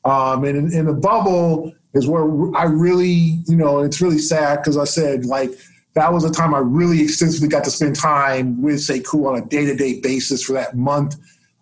Um, 0.04 0.44
and 0.44 0.56
in, 0.56 0.72
in, 0.72 0.86
the 0.86 0.94
bubble 0.94 1.72
is 1.92 2.06
where 2.06 2.24
I 2.56 2.64
really, 2.64 3.40
you 3.46 3.56
know, 3.56 3.80
it's 3.80 4.00
really 4.00 4.18
sad 4.18 4.58
because 4.58 4.78
I 4.78 4.84
said 4.84 5.26
like 5.26 5.50
that 5.94 6.12
was 6.12 6.24
a 6.24 6.30
time 6.30 6.54
I 6.54 6.58
really 6.58 7.02
extensively 7.02 7.48
got 7.48 7.64
to 7.64 7.70
spend 7.70 7.96
time 7.96 8.62
with 8.62 8.76
Sekou 8.76 9.28
on 9.28 9.42
a 9.42 9.44
day 9.44 9.64
to 9.66 9.74
day 9.74 10.00
basis 10.00 10.42
for 10.42 10.52
that 10.54 10.76
month, 10.76 11.16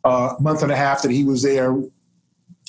uh, 0.05 0.35
month 0.39 0.63
and 0.63 0.71
a 0.71 0.77
half 0.77 1.03
that 1.03 1.11
he 1.11 1.25
was 1.25 1.43
there. 1.43 1.73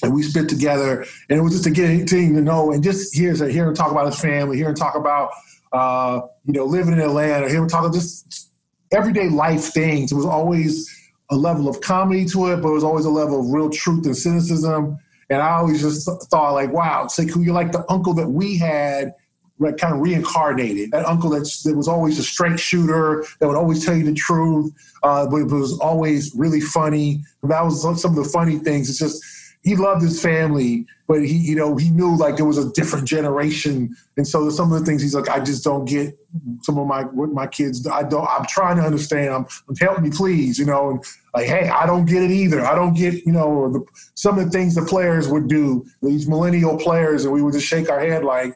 And 0.01 0.13
we 0.15 0.23
spent 0.23 0.49
together, 0.49 1.05
and 1.29 1.37
it 1.37 1.41
was 1.41 1.51
just 1.51 1.65
to 1.65 1.71
get 1.71 2.07
to 2.07 2.21
know, 2.21 2.71
and 2.71 2.81
just 2.81 3.13
hear, 3.13 3.35
hear 3.49 3.67
him 3.67 3.75
talk 3.75 3.91
about 3.91 4.05
his 4.05 4.17
family, 4.17 4.55
hear 4.55 4.69
him 4.69 4.75
talk 4.75 4.95
about, 4.95 5.31
uh, 5.73 6.21
you 6.45 6.53
know, 6.53 6.63
living 6.63 6.93
in 6.93 7.01
Atlanta, 7.01 7.49
hear 7.49 7.61
him 7.61 7.67
talk 7.67 7.81
about 7.81 7.93
just 7.93 8.49
everyday 8.93 9.27
life 9.27 9.73
things. 9.73 10.13
It 10.13 10.15
was 10.15 10.25
always 10.25 10.89
a 11.29 11.35
level 11.35 11.67
of 11.67 11.81
comedy 11.81 12.23
to 12.27 12.53
it, 12.53 12.61
but 12.61 12.69
it 12.69 12.73
was 12.73 12.83
always 12.85 13.03
a 13.03 13.09
level 13.09 13.41
of 13.41 13.49
real 13.49 13.69
truth 13.69 14.05
and 14.05 14.15
cynicism 14.15 14.97
and 15.29 15.41
I 15.41 15.51
always 15.51 15.81
just 15.81 16.09
thought 16.29 16.53
like, 16.53 16.71
wow, 16.71 17.05
Sekou, 17.05 17.43
you're 17.43 17.53
like 17.53 17.71
the 17.71 17.85
uncle 17.89 18.13
that 18.15 18.27
we 18.27 18.57
had 18.57 19.13
like, 19.59 19.77
kind 19.77 19.93
of 19.93 19.99
reincarnated. 19.99 20.91
That 20.91 21.05
uncle 21.05 21.29
that's, 21.29 21.63
that 21.63 21.75
was 21.75 21.87
always 21.87 22.17
a 22.17 22.23
straight 22.23 22.59
shooter, 22.59 23.25
that 23.39 23.47
would 23.47 23.57
always 23.57 23.85
tell 23.85 23.95
you 23.95 24.05
the 24.05 24.13
truth, 24.13 24.73
uh, 25.03 25.27
but 25.27 25.37
it 25.37 25.51
was 25.51 25.77
always 25.79 26.33
really 26.35 26.61
funny. 26.61 27.23
That 27.43 27.63
was 27.63 27.81
some 28.01 28.11
of 28.11 28.23
the 28.23 28.29
funny 28.29 28.57
things. 28.57 28.89
It's 28.89 28.99
just, 28.99 29.23
he 29.61 29.75
loved 29.75 30.01
his 30.01 30.21
family, 30.21 30.85
but 31.07 31.25
he, 31.25 31.35
you 31.35 31.55
know, 31.55 31.75
he 31.75 31.89
knew 31.89 32.15
like 32.15 32.37
there 32.37 32.45
was 32.45 32.57
a 32.57 32.71
different 32.71 33.05
generation, 33.07 33.95
and 34.15 34.27
so 34.27 34.49
some 34.49 34.71
of 34.71 34.79
the 34.79 34.85
things 34.85 35.01
he's 35.01 35.15
like, 35.15 35.29
I 35.29 35.39
just 35.39 35.63
don't 35.63 35.85
get 35.85 36.17
some 36.61 36.77
of 36.77 36.87
my 36.87 37.03
what 37.03 37.31
my 37.31 37.45
kids. 37.45 37.85
I 37.85 38.03
don't. 38.03 38.27
I'm 38.27 38.45
trying 38.45 38.77
to 38.77 38.83
understand. 38.83 39.33
I'm, 39.33 39.75
help 39.75 39.99
me, 39.99 40.11
please. 40.11 40.57
You 40.57 40.65
know, 40.65 40.91
and 40.91 41.03
like, 41.35 41.47
hey, 41.47 41.67
I 41.67 41.85
don't 41.85 42.05
get 42.05 42.23
it 42.23 42.31
either. 42.31 42.65
I 42.65 42.73
don't 42.73 42.93
get, 42.93 43.25
you 43.25 43.33
know, 43.33 43.71
the, 43.71 43.85
some 44.15 44.39
of 44.39 44.45
the 44.45 44.51
things 44.51 44.75
the 44.75 44.83
players 44.83 45.27
would 45.27 45.49
do. 45.49 45.85
These 46.01 46.27
millennial 46.27 46.77
players, 46.77 47.25
and 47.25 47.33
we 47.33 47.41
would 47.41 47.53
just 47.53 47.67
shake 47.67 47.89
our 47.89 47.99
head 47.99 48.23
like. 48.23 48.55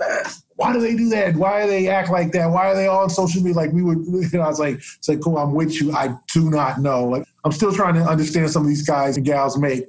Eh, 0.00 0.30
why 0.56 0.74
do 0.74 0.80
they 0.80 0.94
do 0.94 1.08
that? 1.08 1.36
Why 1.36 1.62
do 1.62 1.70
they 1.70 1.88
act 1.88 2.10
like 2.10 2.32
that? 2.32 2.50
Why 2.50 2.66
are 2.70 2.74
they 2.74 2.86
all 2.86 3.02
on 3.02 3.10
social 3.10 3.42
media? 3.42 3.56
Like 3.56 3.72
we 3.72 3.82
would, 3.82 3.98
you 4.06 4.28
know, 4.34 4.42
I 4.42 4.48
was 4.48 4.60
like, 4.60 4.74
it's 4.76 5.08
like, 5.08 5.20
cool, 5.20 5.38
I'm 5.38 5.54
with 5.54 5.80
you. 5.80 5.92
I 5.92 6.14
do 6.32 6.50
not 6.50 6.80
know. 6.80 7.04
Like 7.04 7.24
I'm 7.44 7.52
still 7.52 7.72
trying 7.72 7.94
to 7.94 8.02
understand 8.02 8.50
some 8.50 8.62
of 8.62 8.68
these 8.68 8.86
guys 8.86 9.16
and 9.16 9.24
gals 9.24 9.56
make 9.58 9.84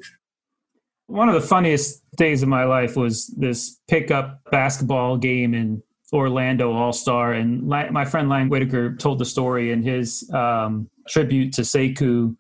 one 1.12 1.28
of 1.28 1.36
the 1.36 1.46
funniest 1.48 2.02
days 2.16 2.42
of 2.42 2.48
my 2.50 2.64
life 2.64 2.96
was 2.96 3.28
this 3.38 3.80
pickup 3.90 4.40
basketball 4.50 5.18
game 5.18 5.54
in 5.54 5.84
Orlando 6.14 6.72
All 6.74 6.94
Star, 6.94 7.34
and 7.34 7.62
my 7.64 8.06
friend 8.06 8.30
Lang 8.30 8.50
Whitaker 8.50 8.96
told 8.96 9.20
the 9.20 9.26
story 9.26 9.72
in 9.72 9.84
his 9.84 10.30
um, 10.34 10.90
tribute 11.08 11.54
to 11.54 11.62
Sekou, 11.62 12.36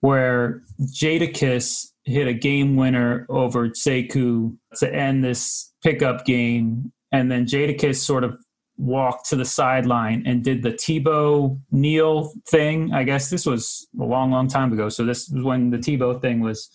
where 0.00 0.62
Jadakiss 0.80 1.86
hit 2.04 2.28
a 2.28 2.34
game 2.34 2.76
winner 2.76 3.26
over 3.28 3.68
Sekou 3.68 4.56
to 4.78 4.94
end 4.94 5.24
this 5.24 5.72
pickup 5.82 6.24
game, 6.24 6.92
and 7.12 7.30
then 7.30 7.46
Jadakiss 7.46 7.96
sort 7.96 8.24
of 8.24 8.36
walked 8.76 9.28
to 9.30 9.36
the 9.36 9.44
sideline 9.44 10.24
and 10.26 10.42
did 10.42 10.62
the 10.62 10.72
Tebow 10.72 11.58
kneel 11.70 12.32
thing. 12.48 12.92
I 12.92 13.04
guess 13.04 13.30
this 13.30 13.46
was 13.46 13.86
a 14.00 14.04
long, 14.04 14.30
long 14.30 14.48
time 14.48 14.72
ago. 14.72 14.88
So 14.88 15.04
this 15.04 15.28
was 15.28 15.44
when 15.44 15.70
the 15.70 15.78
Tebow 15.78 16.20
thing 16.20 16.40
was 16.40 16.68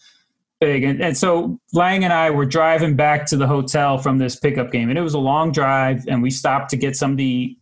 big. 0.60 0.84
And, 0.84 1.02
and 1.02 1.18
so 1.18 1.60
Lang 1.74 2.04
and 2.04 2.14
I 2.14 2.30
were 2.30 2.46
driving 2.46 2.96
back 2.96 3.26
to 3.28 3.38
the 3.38 3.48
hotel 3.48 3.98
from 3.98 4.18
this 4.18 4.36
pickup 4.36 4.72
game, 4.72 4.90
and 4.90 4.98
it 4.98 5.02
was 5.02 5.14
a 5.14 5.20
long 5.20 5.52
drive, 5.52 6.06
and 6.08 6.22
we 6.22 6.30
stopped 6.30 6.70
to 6.72 6.78
get 6.78 6.96
something 6.96 7.18
to 7.18 7.24
eat. 7.24 7.58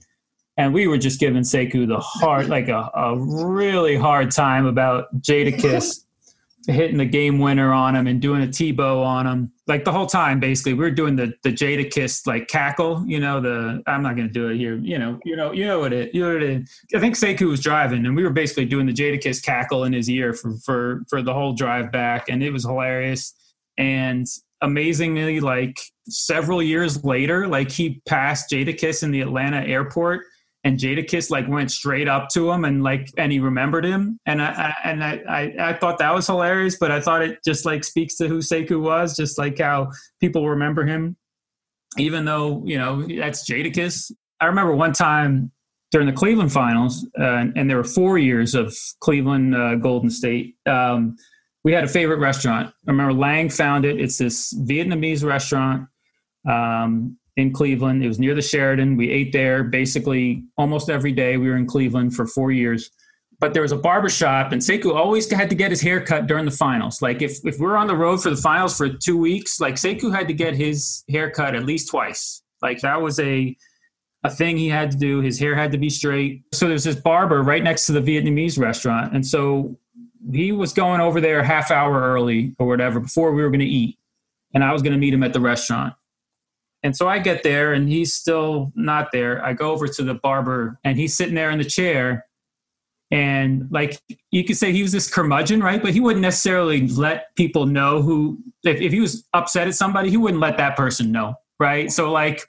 And 0.59 0.73
we 0.73 0.87
were 0.87 0.97
just 0.97 1.19
giving 1.19 1.43
Sekou 1.43 1.87
the 1.87 1.99
hard, 1.99 2.49
like 2.49 2.67
a, 2.67 2.89
a 2.95 3.15
really 3.15 3.95
hard 3.95 4.31
time 4.31 4.65
about 4.65 5.05
Jadakiss 5.21 6.03
hitting 6.67 6.97
the 6.97 7.05
game 7.05 7.39
winner 7.39 7.71
on 7.71 7.95
him 7.95 8.07
and 8.07 8.21
doing 8.21 8.43
a 8.43 8.47
Tebow 8.47 9.03
on 9.03 9.25
him. 9.25 9.51
Like 9.67 9.85
the 9.85 9.91
whole 9.91 10.05
time, 10.05 10.39
basically, 10.39 10.73
we 10.73 10.79
were 10.79 10.91
doing 10.91 11.15
the 11.15 11.33
the 11.43 11.51
Jadakiss 11.51 12.27
like 12.27 12.47
cackle. 12.47 13.03
You 13.07 13.19
know, 13.19 13.39
the 13.39 13.81
I'm 13.87 14.03
not 14.03 14.15
going 14.15 14.27
to 14.27 14.33
do 14.33 14.49
it 14.49 14.57
here. 14.57 14.75
You 14.77 14.99
know, 14.99 15.19
you 15.25 15.35
know, 15.35 15.51
you 15.51 15.65
know 15.65 15.79
what 15.79 15.93
it. 15.93 16.13
You 16.13 16.21
know 16.21 16.33
what 16.33 16.43
it. 16.43 16.69
I 16.93 16.99
think 16.99 17.15
Sekou 17.15 17.49
was 17.49 17.61
driving, 17.61 18.05
and 18.05 18.15
we 18.15 18.23
were 18.23 18.29
basically 18.29 18.65
doing 18.65 18.85
the 18.85 18.93
Jadakiss 18.93 19.43
cackle 19.43 19.85
in 19.85 19.93
his 19.93 20.09
ear 20.09 20.33
for 20.33 20.55
for 20.65 21.03
for 21.09 21.21
the 21.21 21.33
whole 21.33 21.53
drive 21.53 21.91
back, 21.91 22.29
and 22.29 22.43
it 22.43 22.51
was 22.51 22.63
hilarious. 22.63 23.33
And 23.77 24.25
amazingly, 24.61 25.39
like 25.39 25.79
several 26.07 26.61
years 26.61 27.03
later, 27.03 27.47
like 27.47 27.71
he 27.71 28.01
passed 28.07 28.51
Jadakiss 28.51 29.03
in 29.03 29.11
the 29.11 29.21
Atlanta 29.21 29.61
airport 29.61 30.23
and 30.67 30.77
Jadakiss 30.77 31.29
like 31.29 31.47
went 31.47 31.71
straight 31.71 32.09
up 32.09 32.27
to 32.29 32.51
him 32.51 32.65
and 32.65 32.83
like 32.83 33.09
and 33.17 33.31
he 33.31 33.39
remembered 33.39 33.85
him. 33.85 34.19
And 34.25 34.41
I, 34.41 34.47
I 34.47 34.89
and 34.89 35.03
I, 35.03 35.21
I, 35.29 35.69
I 35.69 35.73
thought 35.73 35.97
that 35.99 36.13
was 36.13 36.27
hilarious 36.27 36.77
but 36.77 36.91
I 36.91 36.99
thought 36.99 37.21
it 37.21 37.39
just 37.45 37.65
like 37.65 37.85
speaks 37.85 38.15
to 38.17 38.27
who 38.27 38.39
Sekou 38.39 38.81
was 38.81 39.15
just 39.15 39.37
like 39.37 39.59
how 39.59 39.89
people 40.19 40.49
remember 40.49 40.85
him. 40.85 41.15
Even 41.97 42.25
though 42.25 42.63
you 42.65 42.77
know 42.77 43.07
that's 43.07 43.49
Jadakiss. 43.49 44.11
I 44.41 44.45
remember 44.45 44.75
one 44.75 44.91
time 44.91 45.51
during 45.91 46.05
the 46.05 46.13
Cleveland 46.13 46.51
finals 46.51 47.07
uh, 47.17 47.23
and, 47.23 47.57
and, 47.57 47.69
there 47.69 47.77
were 47.77 47.83
four 47.85 48.17
years 48.17 48.53
of 48.53 48.75
Cleveland 48.99 49.55
uh, 49.55 49.75
Golden 49.75 50.09
State 50.09 50.57
um, 50.65 51.15
we 51.63 51.71
had 51.71 51.85
a 51.85 51.87
favorite 51.87 52.19
restaurant. 52.19 52.67
I 52.67 52.91
remember 52.91 53.13
Lang 53.13 53.49
found 53.49 53.85
it. 53.85 53.99
It's 53.99 54.17
this 54.17 54.53
Vietnamese 54.53 55.23
restaurant. 55.23 55.87
Um, 56.47 57.17
in 57.37 57.53
Cleveland. 57.53 58.03
It 58.03 58.07
was 58.07 58.19
near 58.19 58.35
the 58.35 58.41
Sheridan. 58.41 58.97
We 58.97 59.09
ate 59.09 59.31
there 59.31 59.63
basically 59.63 60.43
almost 60.57 60.89
every 60.89 61.11
day. 61.11 61.37
We 61.37 61.47
were 61.47 61.55
in 61.55 61.67
Cleveland 61.67 62.15
for 62.15 62.25
four 62.25 62.51
years. 62.51 62.91
But 63.39 63.53
there 63.53 63.61
was 63.61 63.71
a 63.71 63.77
barber 63.77 64.09
shop, 64.09 64.51
and 64.51 64.59
Sekou 64.59 64.95
always 64.95 65.31
had 65.31 65.47
to 65.51 65.55
get 65.55 65.69
his 65.69 65.79
hair 65.79 66.03
cut 66.03 66.25
during 66.25 66.45
the 66.45 66.51
finals. 66.51 67.03
Like 67.03 67.21
if, 67.21 67.37
if 67.45 67.59
we 67.59 67.67
are 67.67 67.77
on 67.77 67.85
the 67.85 67.95
road 67.95 68.23
for 68.23 68.31
the 68.31 68.35
finals 68.35 68.75
for 68.75 68.89
two 68.89 69.15
weeks, 69.15 69.59
like 69.59 69.75
Sekou 69.75 70.13
had 70.13 70.27
to 70.27 70.33
get 70.33 70.55
his 70.55 71.03
hair 71.07 71.29
cut 71.29 71.55
at 71.55 71.63
least 71.63 71.91
twice. 71.91 72.41
Like 72.63 72.81
that 72.81 72.99
was 72.99 73.19
a 73.19 73.55
a 74.23 74.31
thing 74.31 74.57
he 74.57 74.67
had 74.67 74.89
to 74.89 74.97
do. 74.97 75.21
His 75.21 75.39
hair 75.39 75.53
had 75.53 75.71
to 75.71 75.77
be 75.77 75.91
straight. 75.91 76.41
So 76.51 76.67
there's 76.67 76.83
this 76.83 76.95
barber 76.95 77.43
right 77.43 77.63
next 77.63 77.85
to 77.85 77.91
the 77.91 78.01
Vietnamese 78.01 78.57
restaurant, 78.57 79.13
and 79.13 79.25
so 79.25 79.77
he 80.33 80.51
was 80.51 80.73
going 80.73 80.99
over 80.99 81.21
there 81.21 81.43
half 81.43 81.69
hour 81.69 82.01
early 82.01 82.55
or 82.57 82.65
whatever 82.65 82.99
before 82.99 83.31
we 83.33 83.43
were 83.43 83.51
going 83.51 83.59
to 83.59 83.65
eat, 83.67 83.99
and 84.55 84.63
I 84.63 84.73
was 84.73 84.81
going 84.81 84.93
to 84.93 84.99
meet 84.99 85.13
him 85.13 85.21
at 85.21 85.33
the 85.33 85.39
restaurant. 85.39 85.93
And 86.83 86.95
so 86.95 87.07
I 87.07 87.19
get 87.19 87.43
there 87.43 87.73
and 87.73 87.89
he's 87.89 88.13
still 88.13 88.71
not 88.75 89.11
there. 89.11 89.43
I 89.43 89.53
go 89.53 89.71
over 89.71 89.87
to 89.87 90.03
the 90.03 90.13
barber 90.13 90.79
and 90.83 90.97
he's 90.97 91.15
sitting 91.15 91.35
there 91.35 91.49
in 91.49 91.57
the 91.57 91.65
chair. 91.65 92.25
And 93.09 93.67
like 93.71 93.99
you 94.31 94.43
could 94.43 94.57
say 94.57 94.71
he 94.71 94.81
was 94.81 94.91
this 94.91 95.09
curmudgeon, 95.09 95.61
right? 95.61 95.81
But 95.81 95.93
he 95.93 95.99
wouldn't 95.99 96.21
necessarily 96.21 96.87
let 96.89 97.35
people 97.35 97.65
know 97.65 98.01
who, 98.01 98.37
if, 98.63 98.81
if 98.81 98.91
he 98.91 98.99
was 98.99 99.25
upset 99.33 99.67
at 99.67 99.75
somebody, 99.75 100.09
he 100.09 100.17
wouldn't 100.17 100.41
let 100.41 100.57
that 100.57 100.75
person 100.75 101.11
know, 101.11 101.35
right? 101.59 101.91
So 101.91 102.11
like, 102.11 102.45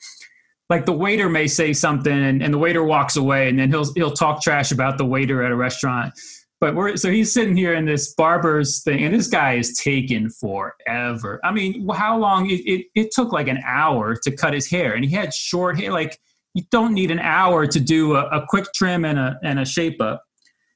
like 0.69 0.85
the 0.85 0.93
waiter 0.93 1.29
may 1.29 1.47
say 1.47 1.73
something 1.73 2.13
and, 2.13 2.43
and 2.43 2.53
the 2.53 2.59
waiter 2.59 2.85
walks 2.85 3.17
away 3.17 3.49
and 3.49 3.59
then 3.59 3.71
he'll 3.71 3.91
he'll 3.95 4.11
talk 4.11 4.43
trash 4.43 4.71
about 4.71 4.99
the 4.99 5.05
waiter 5.05 5.43
at 5.43 5.51
a 5.51 5.57
restaurant 5.57 6.13
but 6.61 6.75
we're 6.75 6.97
so 6.97 7.11
he's 7.11 7.33
sitting 7.33 7.57
here 7.57 7.75
in 7.75 7.85
this 7.85 8.15
barber's 8.15 8.83
thing, 8.83 9.05
and 9.05 9.15
this 9.15 9.29
guy 9.29 9.55
is 9.55 9.79
taking 9.79 10.29
forever. 10.29 11.41
I 11.45 11.53
mean, 11.53 11.89
how 11.89 12.19
long? 12.19 12.51
It, 12.51 12.61
it, 12.67 12.87
it 12.95 13.11
took 13.13 13.33
like 13.33 13.49
an 13.49 13.61
hour 13.65 14.17
to 14.17 14.31
cut 14.33 14.55
his 14.55 14.69
hair, 14.69 14.95
and 14.95 15.05
he 15.05 15.11
had 15.11 15.33
short 15.33 15.79
hair. 15.79 15.93
Like 15.93 16.19
you 16.55 16.65
don't 16.71 16.95
need 16.95 17.13
an 17.13 17.21
hour 17.21 17.67
to 17.67 17.81
do 17.81 18.17
a, 18.17 18.27
a 18.29 18.47
quick 18.49 18.67
trim 18.75 19.05
and 19.05 19.19
a 19.19 19.39
and 19.45 19.61
a 19.61 19.65
shape 19.65 20.01
up. 20.01 20.25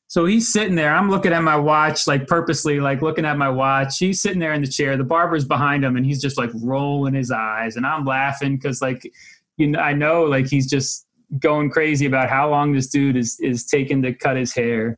So 0.06 0.26
he's 0.26 0.52
sitting 0.52 0.74
there. 0.76 0.94
I'm 0.94 1.10
looking 1.10 1.32
at 1.32 1.42
my 1.42 1.56
watch, 1.56 2.06
like 2.06 2.28
purposely, 2.28 2.78
like 2.78 3.02
looking 3.02 3.24
at 3.24 3.36
my 3.38 3.48
watch. 3.48 3.98
He's 3.98 4.20
sitting 4.20 4.38
there 4.38 4.52
in 4.52 4.60
the 4.60 4.68
chair. 4.68 4.96
The 4.96 5.04
barber's 5.04 5.46
behind 5.46 5.84
him, 5.84 5.96
and 5.96 6.06
he's 6.06 6.20
just 6.20 6.38
like 6.38 6.50
rolling 6.54 7.14
his 7.14 7.32
eyes, 7.32 7.74
and 7.76 7.84
I'm 7.84 8.04
laughing 8.04 8.56
because 8.56 8.80
like 8.80 9.10
you 9.56 9.66
know 9.66 9.80
I 9.80 9.94
know 9.94 10.22
like 10.22 10.46
he's 10.46 10.70
just 10.70 11.06
going 11.40 11.70
crazy 11.70 12.06
about 12.06 12.28
how 12.28 12.48
long 12.48 12.72
this 12.72 12.86
dude 12.86 13.16
is 13.16 13.40
is 13.40 13.64
taking 13.64 14.00
to 14.02 14.12
cut 14.12 14.36
his 14.36 14.54
hair 14.54 14.96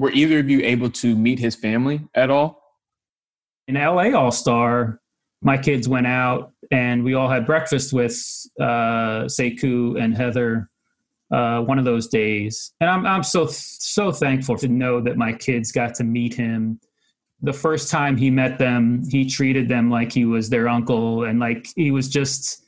were 0.00 0.10
either 0.12 0.38
of 0.38 0.48
you 0.48 0.62
able 0.62 0.88
to 0.88 1.14
meet 1.14 1.38
his 1.38 1.54
family 1.54 2.00
at 2.14 2.30
all? 2.30 2.62
In 3.68 3.74
LA 3.74 4.18
All 4.18 4.32
Star, 4.32 4.98
my 5.42 5.58
kids 5.58 5.88
went 5.88 6.06
out 6.06 6.52
and 6.70 7.04
we 7.04 7.12
all 7.12 7.28
had 7.28 7.44
breakfast 7.44 7.92
with 7.92 8.14
uh, 8.58 9.28
Sekou 9.28 10.02
and 10.02 10.16
Heather 10.16 10.70
uh, 11.30 11.60
one 11.60 11.78
of 11.78 11.84
those 11.84 12.08
days. 12.08 12.72
And 12.80 12.88
I'm, 12.88 13.04
I'm 13.06 13.22
so, 13.22 13.46
so 13.46 14.10
thankful 14.10 14.56
to 14.56 14.68
know 14.68 15.02
that 15.02 15.18
my 15.18 15.34
kids 15.34 15.70
got 15.70 15.94
to 15.96 16.04
meet 16.04 16.32
him. 16.32 16.80
The 17.42 17.52
first 17.52 17.90
time 17.90 18.16
he 18.16 18.30
met 18.30 18.58
them, 18.58 19.02
he 19.10 19.28
treated 19.28 19.68
them 19.68 19.90
like 19.90 20.12
he 20.12 20.24
was 20.24 20.48
their 20.48 20.66
uncle 20.66 21.24
and 21.24 21.38
like 21.38 21.68
he 21.76 21.90
was 21.90 22.08
just 22.08 22.64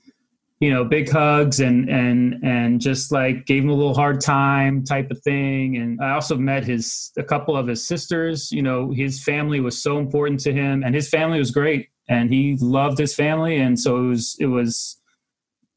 you 0.63 0.71
know, 0.71 0.85
big 0.85 1.11
hugs 1.11 1.59
and 1.59 1.91
and 1.91 2.37
and 2.45 2.81
just 2.81 3.11
like 3.11 3.47
gave 3.47 3.65
him 3.65 3.69
a 3.69 3.75
little 3.75 3.95
hard 3.95 4.21
time 4.21 4.85
type 4.85 5.11
of 5.11 5.21
thing. 5.23 5.77
And 5.77 6.01
I 6.01 6.13
also 6.13 6.37
met 6.37 6.63
his 6.63 7.11
a 7.19 7.25
couple 7.25 7.57
of 7.57 7.67
his 7.67 7.85
sisters. 7.85 8.53
You 8.53 8.63
know, 8.63 8.93
his 8.93 9.25
family 9.25 9.59
was 9.59 9.83
so 9.83 9.99
important 9.99 10.39
to 10.43 10.53
him, 10.53 10.85
and 10.85 10.95
his 10.95 11.09
family 11.09 11.41
was 11.41 11.51
great, 11.51 11.89
and 12.09 12.33
he 12.33 12.57
loved 12.61 12.97
his 12.97 13.13
family, 13.13 13.57
and 13.57 13.79
so 13.79 13.97
it 13.97 14.07
was 14.07 14.37
it 14.39 14.47
was 14.47 15.01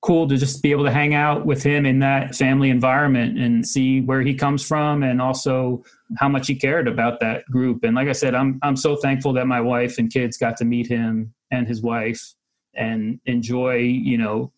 cool 0.04 0.28
to 0.28 0.38
just 0.38 0.62
be 0.62 0.70
able 0.70 0.84
to 0.84 0.92
hang 0.92 1.16
out 1.16 1.48
with 1.48 1.64
him 1.64 1.84
in 1.84 1.98
that 1.98 2.36
family 2.36 2.70
environment 2.70 3.40
and 3.40 3.68
see 3.68 4.02
where 4.02 4.22
he 4.22 4.36
comes 4.36 4.64
from 4.64 5.02
and 5.02 5.20
also 5.20 5.84
how 6.20 6.30
much 6.30 6.46
he 6.46 6.54
cared 6.54 6.88
about 6.88 7.20
that 7.20 7.44
group 7.50 7.84
and 7.84 7.96
like 7.96 8.08
i 8.08 8.12
said 8.12 8.36
i'm 8.36 8.60
i'm 8.62 8.76
so 8.76 8.96
thankful 8.98 9.34
that 9.34 9.48
my 9.48 9.60
wife 9.60 9.98
and 9.98 10.14
kids 10.14 10.38
got 10.38 10.56
to 10.56 10.64
meet 10.64 10.86
him 10.86 11.34
and 11.50 11.68
his 11.68 11.82
wife 11.82 12.36
and 12.76 13.20
enjoy 13.26 13.78
you 13.78 14.16
know 14.16 14.52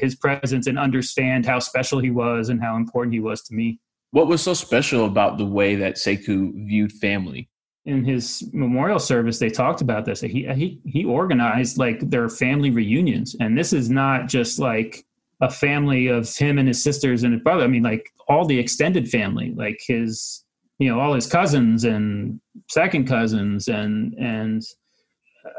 his 0.00 0.14
presence 0.14 0.66
and 0.66 0.78
understand 0.78 1.46
how 1.46 1.58
special 1.58 1.98
he 1.98 2.10
was 2.10 2.48
and 2.48 2.60
how 2.60 2.76
important 2.76 3.14
he 3.14 3.20
was 3.20 3.42
to 3.42 3.54
me. 3.54 3.80
What 4.10 4.28
was 4.28 4.42
so 4.42 4.54
special 4.54 5.04
about 5.06 5.38
the 5.38 5.44
way 5.44 5.76
that 5.76 5.96
Sekou 5.96 6.66
viewed 6.66 6.92
family? 6.92 7.48
In 7.84 8.04
his 8.04 8.48
memorial 8.52 8.98
service, 8.98 9.38
they 9.38 9.50
talked 9.50 9.80
about 9.80 10.04
this. 10.04 10.20
He 10.20 10.46
he 10.54 10.80
he 10.84 11.04
organized 11.04 11.78
like 11.78 12.00
their 12.10 12.28
family 12.28 12.70
reunions, 12.70 13.36
and 13.38 13.56
this 13.56 13.72
is 13.72 13.88
not 13.88 14.26
just 14.26 14.58
like 14.58 15.04
a 15.40 15.50
family 15.50 16.08
of 16.08 16.28
him 16.34 16.58
and 16.58 16.66
his 16.66 16.82
sisters 16.82 17.22
and 17.22 17.32
his 17.32 17.42
brother. 17.42 17.62
I 17.62 17.68
mean, 17.68 17.84
like 17.84 18.08
all 18.26 18.44
the 18.44 18.58
extended 18.58 19.08
family, 19.08 19.52
like 19.54 19.78
his 19.86 20.44
you 20.78 20.88
know 20.88 20.98
all 20.98 21.14
his 21.14 21.28
cousins 21.28 21.84
and 21.84 22.40
second 22.68 23.06
cousins 23.06 23.68
and 23.68 24.14
and 24.14 24.64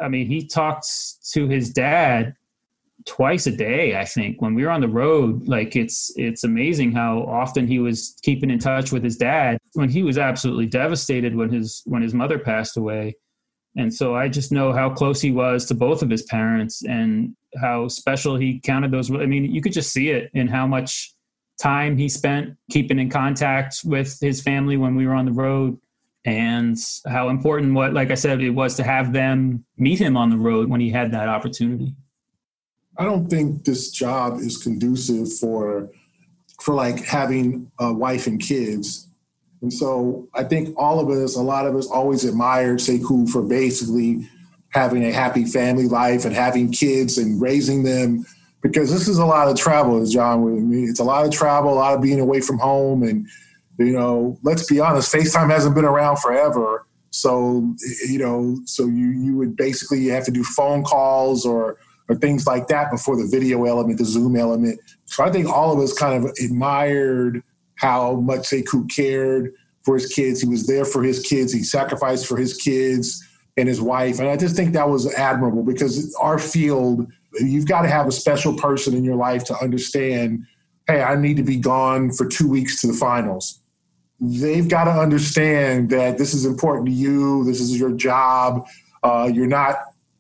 I 0.02 0.08
mean, 0.10 0.28
he 0.28 0.46
talked 0.46 0.88
to 1.34 1.48
his 1.48 1.72
dad 1.72 2.36
twice 3.08 3.48
a 3.48 3.52
day 3.52 3.98
i 3.98 4.04
think 4.04 4.42
when 4.42 4.54
we 4.54 4.64
were 4.64 4.70
on 4.70 4.82
the 4.82 4.88
road 4.88 5.48
like 5.48 5.76
it's 5.76 6.12
it's 6.18 6.44
amazing 6.44 6.92
how 6.92 7.24
often 7.24 7.66
he 7.66 7.80
was 7.80 8.16
keeping 8.22 8.52
in 8.52 8.60
touch 8.60 8.92
with 8.92 9.04
his 9.04 9.16
dad 9.16 9.58
when 9.74 9.90
he 9.90 10.04
was 10.04 10.18
absolutely 10.18 10.66
devastated 10.66 11.36
when 11.36 11.50
his 11.50 11.82
when 11.86 12.02
his 12.02 12.14
mother 12.14 12.38
passed 12.38 12.78
away. 12.78 13.16
And 13.78 13.94
so 13.94 14.16
i 14.16 14.28
just 14.28 14.52
know 14.52 14.74
how 14.74 14.90
close 14.90 15.22
he 15.22 15.32
was 15.32 15.66
to 15.66 15.76
both 15.76 16.02
of 16.02 16.10
his 16.10 16.24
parents 16.24 16.84
and 16.84 17.36
how 17.62 17.88
special 17.88 18.36
he 18.36 18.60
counted 18.60 18.92
those 18.92 19.12
i 19.12 19.26
mean 19.26 19.46
you 19.54 19.62
could 19.62 19.74
just 19.74 19.94
see 19.94 20.10
it 20.10 20.32
in 20.34 20.48
how 20.48 20.66
much 20.66 21.14
time 21.62 21.96
he 21.96 22.10
spent 22.10 22.56
keeping 22.72 23.00
in 23.00 23.10
contact 23.10 23.82
with 23.86 24.20
his 24.20 24.42
family 24.42 24.78
when 24.78 24.96
we 24.96 25.06
were 25.06 25.14
on 25.14 25.26
the 25.26 25.32
road 25.32 25.78
and 26.26 26.78
how 27.08 27.30
important 27.30 27.76
what 27.76 27.94
like 27.94 28.10
i 28.10 28.16
said 28.16 28.42
it 28.42 28.50
was 28.50 28.76
to 28.76 28.84
have 28.84 29.14
them 29.14 29.64
meet 29.78 30.00
him 30.00 30.18
on 30.18 30.32
the 30.32 30.38
road 30.38 30.70
when 30.70 30.82
he 30.82 30.90
had 30.90 31.12
that 31.12 31.30
opportunity 31.30 31.94
I 32.98 33.06
don't 33.06 33.30
think 33.30 33.66
this 33.66 33.92
job 33.92 34.40
is 34.40 34.58
conducive 34.58 35.32
for 35.40 35.90
for 36.60 36.74
like 36.74 37.04
having 37.04 37.72
a 37.80 37.94
wife 37.94 38.26
and 38.26 38.42
kids. 38.42 39.08
And 39.62 39.72
so 39.72 40.28
I 40.34 40.44
think 40.44 40.76
all 40.78 41.00
of 41.00 41.10
us, 41.10 41.36
a 41.36 41.42
lot 41.42 41.68
of 41.68 41.76
us 41.76 41.88
always 41.88 42.26
admired 42.26 42.80
Sekou 42.80 43.30
for 43.30 43.42
basically 43.44 44.28
having 44.70 45.06
a 45.06 45.12
happy 45.12 45.46
family 45.46 45.88
life 45.88 46.26
and 46.26 46.36
having 46.36 46.72
kids 46.72 47.18
and 47.18 47.42
raising 47.42 47.84
them 47.84 48.26
because 48.62 48.92
this 48.92 49.08
is 49.08 49.18
a 49.18 49.26
lot 49.26 49.48
of 49.48 49.58
travel, 49.58 50.02
as 50.02 50.12
John 50.12 50.42
with 50.42 50.64
me. 50.64 50.84
It's 50.84 51.00
a 51.00 51.04
lot 51.04 51.26
of 51.26 51.32
travel, 51.32 51.74
a 51.74 51.76
lot 51.76 51.94
of 51.94 52.02
being 52.02 52.20
away 52.20 52.42
from 52.42 52.58
home. 52.58 53.04
And, 53.04 53.28
you 53.78 53.92
know, 53.92 54.38
let's 54.44 54.66
be 54.66 54.80
honest, 54.80 55.14
FaceTime 55.14 55.50
hasn't 55.50 55.76
been 55.76 55.86
around 55.86 56.18
forever. 56.18 56.86
So, 57.12 57.74
you 58.08 58.20
know, 58.20 58.60
so 58.66 58.86
you, 58.86 59.10
you 59.10 59.38
would 59.38 59.56
basically 59.56 60.08
have 60.08 60.26
to 60.26 60.32
do 60.32 60.44
phone 60.44 60.84
calls 60.84 61.46
or 61.46 61.78
or 62.10 62.16
things 62.16 62.48
like 62.48 62.68
that 62.68 62.90
before 62.92 63.16
the 63.18 63.28
video 63.28 63.66
element, 63.66 63.98
the 63.98 64.06
Zoom 64.06 64.36
element. 64.36 64.80
So 65.06 65.24
I 65.24 65.32
think 65.32 65.48
all 65.48 65.74
of 65.74 65.80
us 65.80 65.94
kind 65.94 66.24
of 66.24 66.32
admired 66.44 67.44
how 67.76 68.16
much 68.16 68.42
Sekou 68.42 68.90
cared 68.94 69.54
for 69.84 69.96
his 69.96 70.08
kids. 70.08 70.42
He 70.42 70.48
was 70.48 70.68
there 70.68 70.86
for 70.86 71.04
his 71.04 71.22
kids. 71.22 71.54
He 71.54 71.64
sacrificed 71.64 72.26
for 72.28 72.38
his 72.38 72.56
kids 72.58 73.24
and 73.56 73.68
his 73.68 73.82
wife. 73.82 74.20
And 74.20 74.28
I 74.28 74.38
just 74.38 74.56
think 74.56 74.74
that 74.74 74.90
was 74.90 75.12
admirable 75.16 75.64
because 75.64 76.16
our 76.16 76.40
field, 76.40 77.08
you've 77.40 77.68
got 77.68 77.82
to 77.82 77.88
have 77.88 78.08
a 78.08 78.12
special 78.12 78.56
person 78.56 78.94
in 78.96 79.04
your 79.04 79.16
life 79.16 79.44
to 79.46 79.58
understand, 79.58 80.46
hey, 80.88 81.02
I 81.02 81.16
need 81.16 81.38
to 81.38 81.44
be 81.44 81.58
gone 81.58 82.12
for 82.12 82.28
two 82.28 82.48
weeks 82.48 82.82
to 82.82 82.88
the 82.88 82.94
finals. 82.94 83.62
they've 84.20 84.68
got 84.68 84.86
to 84.86 84.92
understand 84.92 85.90
that 85.92 86.18
this 86.18 86.34
is 86.34 86.46
important 86.46 86.88
to 86.88 86.92
you. 86.92 87.44
This 87.44 87.62
is 87.62 87.80
your 87.80 87.92
job. 87.92 88.68
Uh, 89.04 89.30
you're 89.32 89.48
not 89.48 89.78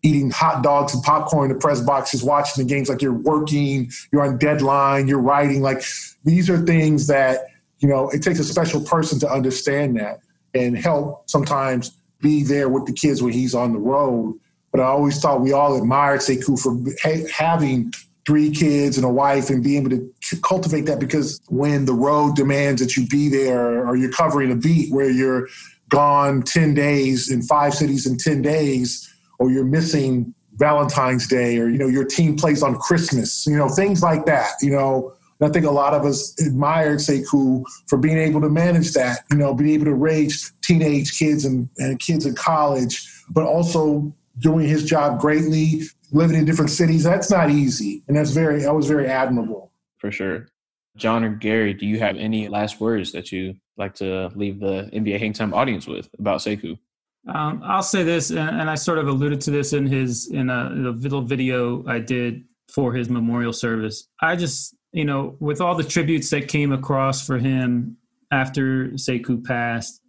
eating 0.08 0.32
hot 0.32 0.64
dogs 0.64 0.94
and 0.94 1.04
popcorn 1.04 1.50
in 1.50 1.56
the 1.56 1.60
press 1.60 1.82
box, 1.82 2.12
just 2.12 2.26
watching 2.26 2.64
the 2.64 2.74
games 2.74 2.90
like 2.90 3.02
you're 3.02 3.14
working, 3.14 3.92
you're 4.12 4.24
on 4.24 4.38
deadline, 4.38 5.08
you're 5.08 5.20
writing. 5.20 5.62
Like 5.62 5.84
these 6.24 6.50
are 6.50 6.58
things 6.66 7.08
that, 7.08 7.48
you 7.80 7.88
know, 7.88 8.10
it 8.10 8.24
takes 8.24 8.40
a 8.40 8.44
special 8.44 8.82
person 8.82 9.20
to 9.20 9.30
understand 9.30 9.98
that 10.00 10.20
and 10.54 10.78
help 10.78 11.30
sometimes 11.30 11.92
be 12.22 12.44
there 12.44 12.70
with 12.70 12.86
the 12.86 12.94
kids 12.94 13.22
when 13.22 13.34
he's 13.34 13.54
on 13.54 13.74
the 13.74 13.80
road. 13.80 14.40
But 14.72 14.82
I 14.82 14.86
always 14.86 15.20
thought 15.20 15.42
we 15.42 15.52
all 15.52 15.76
admired 15.78 16.22
Sekou 16.22 16.60
for 16.60 16.78
ha- 17.04 17.28
having 17.32 17.94
three 18.26 18.52
kids 18.52 18.98
and 18.98 19.06
a 19.06 19.10
wife 19.10 19.50
and 19.50 19.64
being 19.64 19.86
able 19.86 19.90
to 19.90 20.42
cultivate 20.42 20.86
that 20.86 21.00
because 21.00 21.40
when 21.48 21.86
the 21.86 21.94
road 21.94 22.36
demands 22.36 22.82
that 22.82 22.98
you 22.98 23.08
be 23.08 23.30
there 23.30 23.88
or 23.88 23.96
you're 23.96 24.12
covering 24.12 24.52
a 24.52 24.56
beat 24.56 24.92
where 24.92 25.10
you're 25.10 25.48
gone 25.90 26.42
10 26.42 26.74
days 26.74 27.32
in 27.32 27.42
five 27.42 27.74
cities 27.74 28.06
in 28.06 28.18
10 28.18 28.42
days 28.42 29.10
or 29.40 29.52
you're 29.52 29.66
missing 29.66 30.34
Valentine's 30.54 31.28
Day 31.28 31.60
or 31.60 31.70
you 31.70 31.78
know 31.78 31.88
your 31.88 32.06
team 32.06 32.36
plays 32.36 32.64
on 32.64 32.76
Christmas, 32.78 33.46
you 33.46 33.56
know 33.56 33.70
things 33.70 34.02
like 34.02 34.26
that. 34.26 34.52
You 34.62 34.72
know, 34.72 35.14
and 35.40 35.50
I 35.50 35.52
think 35.52 35.66
a 35.66 35.72
lot 35.72 35.94
of 35.94 36.06
us 36.06 36.40
admired 36.42 37.00
Sekou 37.00 37.64
for 37.88 37.98
being 37.98 38.18
able 38.18 38.42
to 38.42 38.50
manage 38.50 38.94
that. 38.94 39.20
You 39.32 39.38
know, 39.38 39.54
being 39.54 39.76
able 39.76 39.86
to 39.86 39.94
raise 39.94 40.52
teenage 40.62 41.18
kids 41.18 41.46
and, 41.46 41.70
and 41.78 42.00
kids 42.00 42.26
in 42.26 42.36
college, 42.36 43.08
but 43.30 43.46
also 43.46 44.14
doing 44.40 44.68
his 44.68 44.84
job 44.84 45.20
greatly, 45.20 45.82
living 46.12 46.38
in 46.38 46.46
different 46.46 46.72
cities. 46.72 47.04
That's 47.04 47.30
not 47.30 47.50
easy, 47.50 48.04
and 48.08 48.18
that's 48.18 48.32
very 48.32 48.64
that 48.64 48.74
was 48.74 48.88
very 48.88 49.08
admirable. 49.08 49.72
For 49.98 50.12
sure. 50.12 50.48
John 50.96 51.24
or 51.24 51.30
Gary, 51.30 51.76
do 51.76 51.86
you 51.86 52.00
have 52.00 52.18
any 52.18 52.48
last 52.48 52.82
words 52.82 53.12
that 53.12 53.32
you 53.32 53.56
like 53.78 53.94
to 53.96 54.32
leave 54.36 54.60
the 54.60 54.90
NBA 54.92 55.20
Hang 55.20 55.34
Time 55.34 55.54
audience 55.54 55.86
with 55.86 56.10
about 56.18 56.40
Sekou? 56.40 56.80
Um, 57.28 57.62
I'll 57.64 57.84
say 57.84 58.04
this, 58.04 58.30
and, 58.30 58.40
and, 58.40 58.70
I 58.70 58.76
sort 58.76 59.00
of 59.00 59.08
alluded 59.08 59.42
to 59.42 59.52
this 59.52 59.74
in 59.74 59.86
his 59.86 60.28
in 60.28 60.50
a, 60.50 60.72
in 60.72 60.86
a 60.86 60.92
little 60.92 61.22
video 61.22 61.86
I 61.86 62.00
did 62.00 62.46
for 62.70 62.94
his 62.94 63.10
memorial 63.10 63.52
service. 63.52 64.08
I 64.22 64.36
just, 64.36 64.76
you 64.94 65.04
know, 65.04 65.36
with 65.40 65.60
all 65.60 65.76
the 65.76 65.84
tributes 65.84 66.30
that 66.30 66.48
came 66.48 66.72
across 66.72 67.26
for 67.26 67.38
him 67.38 67.98
after 68.32 68.90
Sekou 68.92 69.44
passed, 69.44 70.02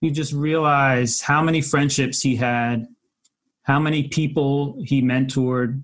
you 0.00 0.10
just 0.10 0.32
realize 0.32 1.20
how 1.20 1.42
many 1.42 1.60
friendships 1.60 2.20
he 2.22 2.36
had, 2.36 2.86
how 3.62 3.78
many 3.78 4.08
people 4.08 4.82
he 4.84 5.02
mentored, 5.02 5.82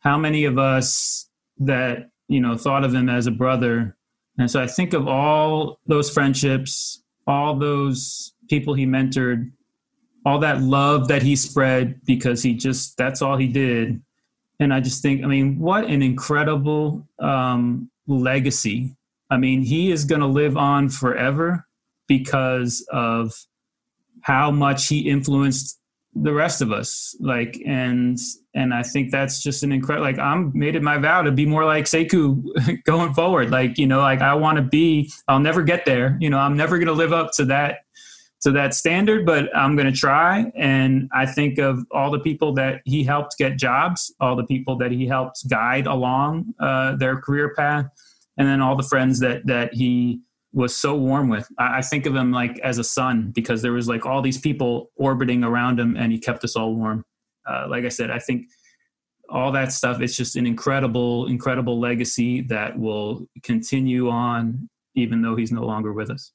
how 0.00 0.18
many 0.18 0.44
of 0.44 0.58
us 0.58 1.28
that 1.58 2.10
you 2.28 2.40
know 2.40 2.56
thought 2.56 2.84
of 2.84 2.94
him 2.94 3.08
as 3.08 3.26
a 3.26 3.32
brother. 3.32 3.96
And 4.38 4.50
so 4.50 4.60
I 4.60 4.66
think 4.66 4.94
of 4.94 5.06
all 5.06 5.78
those 5.86 6.10
friendships, 6.10 7.02
all 7.26 7.56
those 7.56 8.32
people 8.48 8.74
he 8.74 8.86
mentored 8.86 9.50
all 10.28 10.38
that 10.38 10.60
love 10.60 11.08
that 11.08 11.22
he 11.22 11.34
spread 11.34 11.98
because 12.04 12.42
he 12.42 12.52
just 12.54 12.96
that's 12.98 13.22
all 13.22 13.38
he 13.38 13.48
did. 13.48 14.00
And 14.60 14.74
i 14.74 14.80
just 14.80 15.00
think 15.00 15.24
i 15.24 15.26
mean 15.26 15.58
what 15.58 15.84
an 15.84 16.02
incredible 16.02 17.08
um, 17.18 17.90
legacy. 18.06 18.94
I 19.30 19.38
mean 19.38 19.62
he 19.62 19.90
is 19.90 20.04
going 20.04 20.20
to 20.20 20.26
live 20.26 20.56
on 20.56 20.90
forever 20.90 21.66
because 22.08 22.86
of 22.92 23.32
how 24.22 24.50
much 24.50 24.88
he 24.88 25.08
influenced 25.08 25.78
the 26.14 26.32
rest 26.32 26.60
of 26.60 26.72
us. 26.72 27.16
Like 27.20 27.58
and 27.66 28.18
and 28.54 28.74
i 28.74 28.82
think 28.82 29.10
that's 29.10 29.42
just 29.42 29.62
an 29.62 29.72
incredible 29.72 30.04
like 30.04 30.18
i'm 30.18 30.50
made 30.54 30.74
it 30.74 30.82
my 30.82 30.98
vow 30.98 31.22
to 31.22 31.30
be 31.30 31.46
more 31.46 31.64
like 31.64 31.84
sekou 31.84 32.42
going 32.84 33.14
forward. 33.14 33.50
Like 33.50 33.78
you 33.78 33.86
know 33.86 34.00
like 34.00 34.20
i 34.20 34.34
want 34.34 34.56
to 34.56 34.62
be 34.62 35.10
i'll 35.26 35.40
never 35.40 35.62
get 35.62 35.86
there. 35.86 36.18
You 36.20 36.28
know 36.28 36.38
i'm 36.38 36.56
never 36.56 36.76
going 36.76 36.88
to 36.88 37.00
live 37.04 37.14
up 37.14 37.32
to 37.36 37.46
that 37.46 37.78
to 38.42 38.52
that 38.52 38.74
standard, 38.74 39.26
but 39.26 39.54
I'm 39.56 39.74
going 39.74 39.92
to 39.92 39.98
try. 39.98 40.50
And 40.56 41.08
I 41.12 41.26
think 41.26 41.58
of 41.58 41.84
all 41.90 42.10
the 42.10 42.20
people 42.20 42.52
that 42.54 42.82
he 42.84 43.02
helped 43.02 43.36
get 43.36 43.58
jobs, 43.58 44.14
all 44.20 44.36
the 44.36 44.44
people 44.44 44.76
that 44.78 44.92
he 44.92 45.06
helped 45.06 45.48
guide 45.48 45.86
along 45.86 46.54
uh, 46.60 46.96
their 46.96 47.20
career 47.20 47.54
path, 47.54 47.86
and 48.36 48.46
then 48.46 48.60
all 48.60 48.76
the 48.76 48.84
friends 48.84 49.18
that 49.20 49.46
that 49.46 49.74
he 49.74 50.20
was 50.52 50.74
so 50.74 50.94
warm 50.96 51.28
with. 51.28 51.46
I, 51.58 51.78
I 51.78 51.82
think 51.82 52.06
of 52.06 52.14
him 52.14 52.32
like 52.32 52.58
as 52.60 52.78
a 52.78 52.84
son 52.84 53.32
because 53.34 53.60
there 53.60 53.72
was 53.72 53.88
like 53.88 54.06
all 54.06 54.22
these 54.22 54.38
people 54.38 54.90
orbiting 54.96 55.42
around 55.42 55.80
him, 55.80 55.96
and 55.96 56.12
he 56.12 56.18
kept 56.18 56.44
us 56.44 56.56
all 56.56 56.74
warm. 56.74 57.04
Uh, 57.46 57.66
like 57.68 57.84
I 57.84 57.88
said, 57.88 58.10
I 58.10 58.18
think 58.18 58.46
all 59.30 59.52
that 59.52 59.72
stuff. 59.72 60.00
It's 60.00 60.16
just 60.16 60.36
an 60.36 60.46
incredible, 60.46 61.26
incredible 61.26 61.78
legacy 61.80 62.42
that 62.42 62.78
will 62.78 63.26
continue 63.42 64.08
on 64.08 64.68
even 64.94 65.22
though 65.22 65.36
he's 65.36 65.52
no 65.52 65.62
longer 65.62 65.92
with 65.92 66.10
us. 66.10 66.32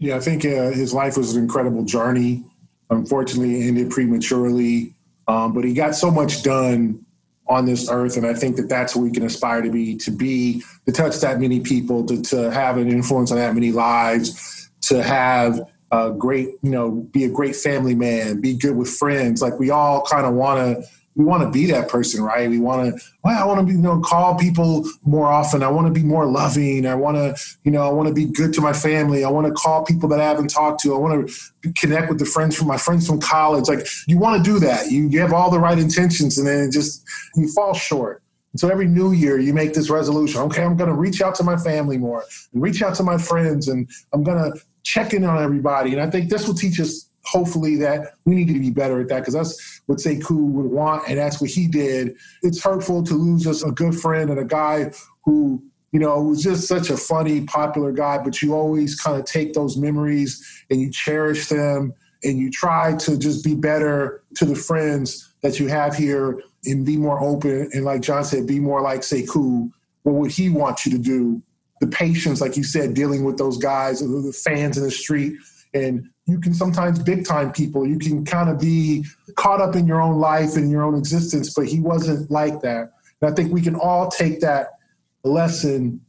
Yeah, 0.00 0.16
I 0.16 0.20
think 0.20 0.46
uh, 0.46 0.70
his 0.70 0.94
life 0.94 1.18
was 1.18 1.36
an 1.36 1.42
incredible 1.42 1.84
journey. 1.84 2.42
Unfortunately, 2.88 3.68
ended 3.68 3.90
prematurely, 3.90 4.94
um, 5.28 5.52
but 5.52 5.62
he 5.62 5.74
got 5.74 5.94
so 5.94 6.10
much 6.10 6.42
done 6.42 7.04
on 7.46 7.66
this 7.66 7.90
earth, 7.90 8.16
and 8.16 8.26
I 8.26 8.32
think 8.32 8.56
that 8.56 8.68
that's 8.68 8.96
what 8.96 9.02
we 9.02 9.12
can 9.12 9.24
aspire 9.24 9.60
to 9.60 9.70
be: 9.70 9.96
to 9.98 10.10
be, 10.10 10.64
to 10.86 10.92
touch 10.92 11.20
that 11.20 11.38
many 11.38 11.60
people, 11.60 12.04
to 12.06 12.20
to 12.22 12.50
have 12.50 12.78
an 12.78 12.88
influence 12.88 13.30
on 13.30 13.36
that 13.36 13.54
many 13.54 13.72
lives, 13.72 14.70
to 14.82 15.02
have 15.02 15.60
a 15.92 16.10
great, 16.10 16.48
you 16.62 16.70
know, 16.70 16.90
be 16.90 17.24
a 17.24 17.28
great 17.28 17.54
family 17.54 17.94
man, 17.94 18.40
be 18.40 18.54
good 18.54 18.76
with 18.76 18.88
friends. 18.88 19.42
Like 19.42 19.58
we 19.58 19.70
all 19.70 20.02
kind 20.02 20.24
of 20.24 20.32
want 20.32 20.80
to 20.80 20.88
we 21.16 21.24
want 21.24 21.42
to 21.42 21.50
be 21.50 21.66
that 21.66 21.88
person, 21.88 22.22
right? 22.22 22.48
We 22.48 22.60
want 22.60 22.96
to, 22.96 23.04
well, 23.24 23.42
I 23.42 23.44
want 23.44 23.60
to 23.60 23.66
be, 23.66 23.72
you 23.72 23.78
know, 23.78 24.00
call 24.00 24.38
people 24.38 24.88
more 25.02 25.26
often. 25.26 25.62
I 25.62 25.68
want 25.68 25.88
to 25.88 25.92
be 25.92 26.06
more 26.06 26.24
loving. 26.24 26.86
I 26.86 26.94
want 26.94 27.16
to, 27.16 27.36
you 27.64 27.72
know, 27.72 27.82
I 27.82 27.90
want 27.90 28.08
to 28.08 28.14
be 28.14 28.26
good 28.26 28.52
to 28.54 28.60
my 28.60 28.72
family. 28.72 29.24
I 29.24 29.30
want 29.30 29.46
to 29.46 29.52
call 29.52 29.84
people 29.84 30.08
that 30.10 30.20
I 30.20 30.24
haven't 30.24 30.48
talked 30.50 30.80
to. 30.82 30.94
I 30.94 30.98
want 30.98 31.28
to 31.28 31.72
connect 31.72 32.08
with 32.08 32.20
the 32.20 32.24
friends 32.24 32.56
from 32.56 32.68
my 32.68 32.76
friends 32.76 33.06
from 33.06 33.20
college. 33.20 33.68
Like 33.68 33.86
you 34.06 34.18
want 34.18 34.42
to 34.42 34.50
do 34.50 34.60
that. 34.60 34.90
You, 34.90 35.08
you 35.08 35.20
have 35.20 35.32
all 35.32 35.50
the 35.50 35.58
right 35.58 35.78
intentions 35.78 36.38
and 36.38 36.46
then 36.46 36.68
it 36.68 36.72
just, 36.72 37.02
you 37.34 37.48
fall 37.48 37.74
short. 37.74 38.22
So 38.56 38.68
every 38.68 38.86
new 38.86 39.12
year 39.12 39.38
you 39.38 39.52
make 39.52 39.74
this 39.74 39.90
resolution. 39.90 40.40
Okay, 40.42 40.62
I'm 40.62 40.76
going 40.76 40.90
to 40.90 40.96
reach 40.96 41.20
out 41.22 41.34
to 41.36 41.44
my 41.44 41.56
family 41.56 41.98
more 41.98 42.24
and 42.52 42.62
reach 42.62 42.82
out 42.82 42.94
to 42.96 43.02
my 43.02 43.18
friends 43.18 43.68
and 43.68 43.88
I'm 44.12 44.22
going 44.22 44.52
to 44.52 44.60
check 44.82 45.12
in 45.12 45.24
on 45.24 45.42
everybody. 45.42 45.92
And 45.92 46.00
I 46.00 46.08
think 46.08 46.30
this 46.30 46.46
will 46.46 46.54
teach 46.54 46.80
us 46.80 47.10
hopefully 47.24 47.76
that 47.76 48.14
we 48.24 48.34
need 48.34 48.48
to 48.48 48.58
be 48.58 48.70
better 48.70 49.00
at 49.00 49.08
that 49.08 49.20
because 49.20 49.34
that's 49.34 49.79
what 49.90 49.98
Sekou 49.98 50.52
would 50.52 50.70
want, 50.70 51.08
and 51.08 51.18
that's 51.18 51.40
what 51.40 51.50
he 51.50 51.66
did. 51.66 52.14
It's 52.44 52.62
hurtful 52.62 53.02
to 53.02 53.14
lose 53.14 53.42
just 53.42 53.66
a 53.66 53.72
good 53.72 53.92
friend 53.92 54.30
and 54.30 54.38
a 54.38 54.44
guy 54.44 54.92
who, 55.24 55.60
you 55.90 55.98
know, 55.98 56.22
was 56.22 56.44
just 56.44 56.68
such 56.68 56.90
a 56.90 56.96
funny, 56.96 57.40
popular 57.40 57.90
guy, 57.90 58.18
but 58.18 58.40
you 58.40 58.54
always 58.54 58.94
kind 58.94 59.18
of 59.18 59.24
take 59.24 59.52
those 59.52 59.76
memories 59.76 60.64
and 60.70 60.80
you 60.80 60.92
cherish 60.92 61.48
them 61.48 61.92
and 62.22 62.38
you 62.38 62.52
try 62.52 62.94
to 62.98 63.18
just 63.18 63.44
be 63.44 63.56
better 63.56 64.22
to 64.36 64.44
the 64.44 64.54
friends 64.54 65.34
that 65.42 65.58
you 65.58 65.66
have 65.66 65.96
here 65.96 66.40
and 66.66 66.86
be 66.86 66.96
more 66.96 67.20
open. 67.20 67.68
And 67.72 67.84
like 67.84 68.02
John 68.02 68.22
said, 68.22 68.46
be 68.46 68.60
more 68.60 68.82
like 68.82 69.00
Sekou. 69.00 69.72
What 70.04 70.14
would 70.14 70.30
he 70.30 70.50
want 70.50 70.86
you 70.86 70.92
to 70.92 70.98
do? 70.98 71.42
The 71.80 71.88
patience, 71.88 72.40
like 72.40 72.56
you 72.56 72.62
said, 72.62 72.94
dealing 72.94 73.24
with 73.24 73.38
those 73.38 73.58
guys, 73.58 73.98
the 73.98 74.40
fans 74.44 74.78
in 74.78 74.84
the 74.84 74.90
street, 74.92 75.32
and 75.74 76.08
you 76.30 76.40
can 76.40 76.54
sometimes 76.54 76.98
big 76.98 77.26
time 77.26 77.52
people. 77.52 77.86
You 77.86 77.98
can 77.98 78.24
kind 78.24 78.48
of 78.48 78.60
be 78.60 79.04
caught 79.36 79.60
up 79.60 79.76
in 79.76 79.86
your 79.86 80.00
own 80.00 80.18
life 80.18 80.56
and 80.56 80.70
your 80.70 80.82
own 80.82 80.94
existence, 80.94 81.52
but 81.54 81.66
he 81.66 81.80
wasn't 81.80 82.30
like 82.30 82.60
that. 82.60 82.92
And 83.20 83.30
I 83.30 83.34
think 83.34 83.52
we 83.52 83.60
can 83.60 83.74
all 83.74 84.10
take 84.10 84.40
that 84.40 84.78
lesson 85.24 86.00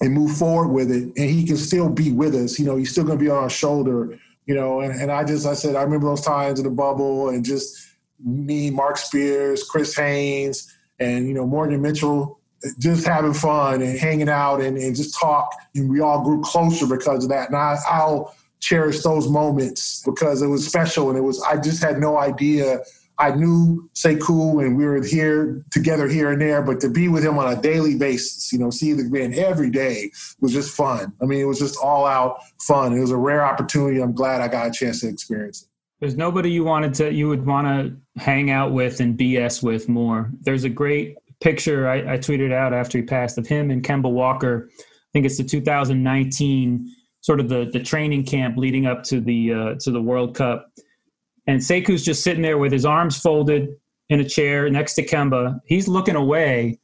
and 0.00 0.14
move 0.14 0.36
forward 0.36 0.68
with 0.68 0.90
it. 0.90 1.04
And 1.16 1.30
he 1.30 1.44
can 1.44 1.56
still 1.56 1.88
be 1.88 2.12
with 2.12 2.34
us. 2.34 2.58
You 2.58 2.66
know, 2.66 2.76
he's 2.76 2.90
still 2.90 3.04
going 3.04 3.18
to 3.18 3.24
be 3.24 3.30
on 3.30 3.42
our 3.42 3.50
shoulder. 3.50 4.18
You 4.46 4.54
know, 4.54 4.80
and, 4.80 4.98
and 4.98 5.10
I 5.10 5.24
just, 5.24 5.46
I 5.46 5.52
said, 5.52 5.76
I 5.76 5.82
remember 5.82 6.06
those 6.06 6.22
times 6.22 6.58
in 6.58 6.64
the 6.64 6.70
bubble 6.70 7.28
and 7.28 7.44
just 7.44 7.86
me, 8.24 8.70
Mark 8.70 8.96
Spears, 8.96 9.62
Chris 9.62 9.94
Haynes, 9.94 10.74
and, 10.98 11.28
you 11.28 11.34
know, 11.34 11.46
Morgan 11.46 11.82
Mitchell, 11.82 12.40
just 12.78 13.06
having 13.06 13.34
fun 13.34 13.82
and 13.82 13.98
hanging 13.98 14.28
out 14.28 14.60
and, 14.60 14.78
and 14.78 14.96
just 14.96 15.18
talk. 15.18 15.54
And 15.74 15.90
we 15.90 16.00
all 16.00 16.24
grew 16.24 16.42
closer 16.42 16.86
because 16.86 17.24
of 17.24 17.30
that. 17.30 17.48
And 17.48 17.56
I, 17.56 17.76
I'll, 17.90 18.34
cherish 18.60 19.02
those 19.02 19.28
moments 19.28 20.02
because 20.04 20.42
it 20.42 20.46
was 20.46 20.66
special 20.66 21.08
and 21.08 21.18
it 21.18 21.22
was 21.22 21.42
I 21.42 21.56
just 21.58 21.82
had 21.82 21.98
no 21.98 22.18
idea. 22.18 22.80
I 23.20 23.32
knew 23.32 23.90
Sekou 23.94 24.64
and 24.64 24.76
we 24.76 24.86
were 24.86 25.02
here 25.02 25.64
together 25.72 26.06
here 26.06 26.30
and 26.30 26.40
there, 26.40 26.62
but 26.62 26.80
to 26.80 26.88
be 26.88 27.08
with 27.08 27.24
him 27.24 27.36
on 27.36 27.52
a 27.52 27.60
daily 27.60 27.96
basis, 27.96 28.52
you 28.52 28.60
know, 28.60 28.70
see 28.70 28.92
the 28.92 29.04
man 29.04 29.34
every 29.34 29.70
day 29.70 30.12
was 30.40 30.52
just 30.52 30.70
fun. 30.76 31.12
I 31.20 31.24
mean, 31.24 31.40
it 31.40 31.46
was 31.46 31.58
just 31.58 31.76
all 31.82 32.06
out 32.06 32.38
fun. 32.60 32.92
It 32.92 33.00
was 33.00 33.10
a 33.10 33.16
rare 33.16 33.44
opportunity. 33.44 34.00
I'm 34.00 34.14
glad 34.14 34.40
I 34.40 34.46
got 34.46 34.68
a 34.68 34.70
chance 34.70 35.00
to 35.00 35.08
experience 35.08 35.62
it. 35.62 35.68
There's 36.00 36.16
nobody 36.16 36.52
you 36.52 36.62
wanted 36.62 36.94
to 36.94 37.12
you 37.12 37.28
would 37.28 37.44
want 37.44 37.66
to 37.66 38.22
hang 38.22 38.50
out 38.50 38.72
with 38.72 39.00
and 39.00 39.18
BS 39.18 39.64
with 39.64 39.88
more. 39.88 40.30
There's 40.42 40.62
a 40.62 40.68
great 40.68 41.16
picture 41.40 41.88
I, 41.88 42.14
I 42.14 42.18
tweeted 42.18 42.52
out 42.52 42.72
after 42.72 42.98
he 42.98 43.02
passed 43.02 43.36
of 43.36 43.48
him 43.48 43.70
and 43.70 43.82
Kemba 43.82 44.10
Walker. 44.10 44.70
I 44.78 45.10
think 45.12 45.26
it's 45.26 45.38
the 45.38 45.44
2019 45.44 46.94
sort 47.28 47.40
of 47.40 47.50
the 47.50 47.68
the 47.70 47.80
training 47.80 48.24
camp 48.24 48.56
leading 48.56 48.86
up 48.86 49.02
to 49.02 49.20
the 49.20 49.52
uh, 49.52 49.74
to 49.80 49.90
the 49.90 50.00
World 50.00 50.34
Cup. 50.34 50.72
And 51.46 51.60
Sekou's 51.60 52.02
just 52.02 52.24
sitting 52.24 52.42
there 52.42 52.56
with 52.56 52.72
his 52.72 52.86
arms 52.86 53.20
folded 53.20 53.68
in 54.08 54.20
a 54.20 54.24
chair 54.24 54.70
next 54.70 54.94
to 54.94 55.04
Kemba. 55.04 55.60
He's 55.66 55.88
looking 55.88 56.16
away, 56.16 56.78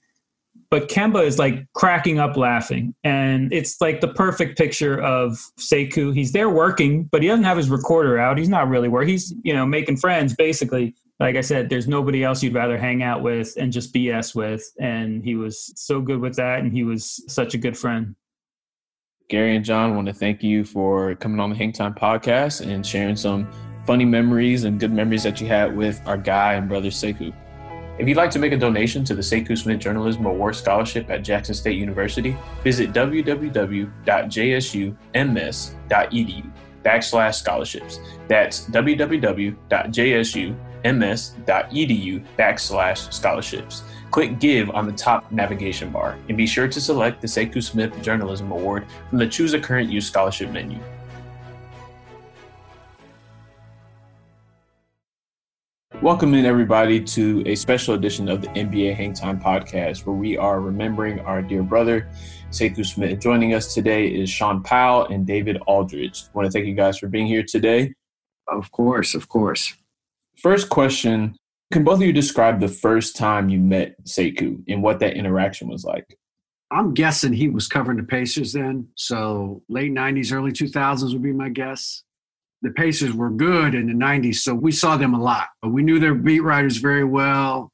but 0.69 0.91
Kemba 0.91 1.25
is 1.25 1.39
like 1.39 1.67
cracking 1.73 2.19
up 2.19 2.37
laughing. 2.37 2.95
And 3.05 3.51
it's 3.55 3.81
like 3.81 4.03
the 4.03 4.09
perfect 4.09 4.59
picture 4.59 5.01
of 5.01 5.39
Sekou. 5.59 6.15
He's 6.15 6.33
there 6.33 6.51
working, 6.51 7.05
but 7.05 7.23
he 7.23 7.29
doesn't 7.29 7.45
have 7.45 7.57
his 7.57 7.71
recorder 7.71 8.19
out. 8.19 8.37
He's 8.37 8.51
not 8.51 8.69
really 8.69 8.89
working. 8.89 9.13
He's, 9.13 9.33
you 9.45 9.55
know, 9.55 9.65
making 9.65 9.97
friends 9.97 10.35
basically. 10.35 10.95
Like 11.21 11.37
I 11.37 11.43
said, 11.43 11.71
there's 11.71 11.89
nobody 11.89 12.23
else 12.23 12.43
you'd 12.43 12.55
rather 12.55 12.77
hang 12.77 13.03
out 13.03 13.23
with 13.23 13.55
and 13.57 13.73
just 13.73 13.95
BS 13.95 14.35
with. 14.35 14.63
And 14.79 15.25
he 15.25 15.37
was 15.37 15.73
so 15.77 16.03
good 16.03 16.21
with 16.21 16.37
that. 16.37 16.59
And 16.59 16.71
he 16.71 16.85
was 16.85 17.23
such 17.29 17.55
a 17.55 17.59
good 17.59 17.79
friend. 17.79 18.15
Gary 19.29 19.57
and 19.57 19.65
John 19.65 19.97
want 19.97 20.07
to 20.07 20.13
thank 20.13 20.43
you 20.43 20.65
for 20.65 21.15
coming 21.15 21.41
on 21.41 21.49
the 21.51 21.57
Hang 21.57 21.73
Time 21.73 21.95
podcast 21.95 22.61
and 22.67 22.87
sharing 22.87 23.17
some 23.17 23.49
funny 23.87 24.05
memories 24.05 24.65
and 24.65 24.79
good 24.79 24.93
memories 24.93 25.23
that 25.23 25.41
you 25.41 25.47
had 25.47 25.75
with 25.75 26.03
our 26.07 26.19
guy 26.19 26.55
and 26.55 26.69
brother 26.69 26.91
Sekou. 26.91 27.33
If 27.99 28.07
you'd 28.07 28.19
like 28.19 28.31
to 28.33 28.39
make 28.39 28.53
a 28.53 28.59
donation 28.59 29.03
to 29.05 29.15
the 29.15 29.23
Sekou 29.23 29.57
Smith 29.57 29.79
Journalism 29.81 30.27
Award 30.27 30.57
Scholarship 30.57 31.09
at 31.11 31.23
Jackson 31.25 31.55
State 31.55 31.79
University, 31.79 32.37
visit 32.63 32.93
www.jsums.edu 32.93 33.93
backslash 36.85 37.35
scholarships. 37.37 37.99
That's 38.29 38.67
www.jsums.edu 38.67 39.57
backslash 42.37 43.13
scholarships. 43.13 43.83
Click 44.15 44.39
Give 44.39 44.71
on 44.71 44.87
the 44.87 44.93
top 44.93 45.33
navigation 45.33 45.91
bar 45.91 46.17
and 46.29 46.37
be 46.37 46.47
sure 46.47 46.69
to 46.69 46.81
select 46.81 47.21
the 47.21 47.27
Sekou 47.27 47.61
Smith 47.61 48.01
Journalism 48.01 48.53
Award 48.53 48.87
from 49.11 49.19
the 49.19 49.27
Choose 49.27 49.55
a 49.55 49.59
Current 49.59 49.91
Use 49.91 50.07
Scholarship 50.07 50.53
menu. 50.53 50.79
Welcome 56.01 56.33
in, 56.35 56.45
everybody, 56.45 57.03
to 57.03 57.43
a 57.45 57.57
special 57.57 57.95
edition 57.95 58.29
of 58.29 58.41
the 58.41 58.47
NBA 58.51 58.95
Hang 58.95 59.15
Time 59.15 59.41
podcast, 59.41 60.07
where 60.07 60.15
we 60.15 60.37
are 60.37 60.61
remembering 60.61 61.19
our 61.19 61.43
dear 61.43 61.65
brother, 61.65 62.09
Sekou 62.53 62.87
Smith. 62.87 63.19
Joining 63.19 63.53
us 63.53 63.75
today 63.75 64.07
is 64.07 64.31
Shaun 64.31 64.63
Powell 64.63 65.07
and 65.07 65.27
David 65.27 65.59
Aldridge. 65.67 66.27
I 66.27 66.39
want 66.39 66.47
to 66.47 66.53
thank 66.53 66.67
you 66.67 66.75
guys 66.75 66.99
for 66.99 67.09
being 67.09 67.27
here 67.27 67.43
today. 67.43 67.93
Of 68.47 68.71
course, 68.71 69.17
of 69.17 69.29
course. 69.29 69.75
First 70.37 70.69
question 70.69 71.37
Can 71.73 71.85
both 71.85 71.97
of 71.97 72.03
you 72.03 72.13
describe 72.13 72.61
the 72.61 72.69
first 72.69 73.17
time 73.17 73.49
you 73.49 73.59
met 73.59 74.03
Sekou 74.05 74.63
and 74.69 74.83
what 74.83 75.01
that 75.01 75.17
interaction 75.17 75.69
was 75.69 75.85
like? 75.85 76.17
I'm 76.71 76.95
guessing 76.95 77.33
he 77.33 77.49
was 77.49 77.69
covering 77.69 77.99
the 77.99 78.05
Pacers 78.05 78.53
then. 78.53 78.89
So 78.97 79.63
late 79.69 79.93
90s, 79.93 80.33
early 80.33 80.53
2000s 80.53 81.13
would 81.13 81.23
be 81.23 81.33
my 81.33 81.49
guess 81.49 82.05
the 82.65 82.71
Pacers 82.71 83.13
were 83.13 83.31
good 83.31 83.75
in 83.75 83.87
the 83.87 83.93
90s, 83.93 84.37
so 84.37 84.55
we 84.55 84.73
saw 84.73 84.97
them 84.97 85.15
a 85.15 85.23
lot. 85.23 85.49
But 85.61 85.69
we 85.69 85.83
knew 85.83 86.01
their 86.01 86.15
beat 86.15 86.41
writers 86.41 86.79
very 86.79 87.05
well. 87.05 87.71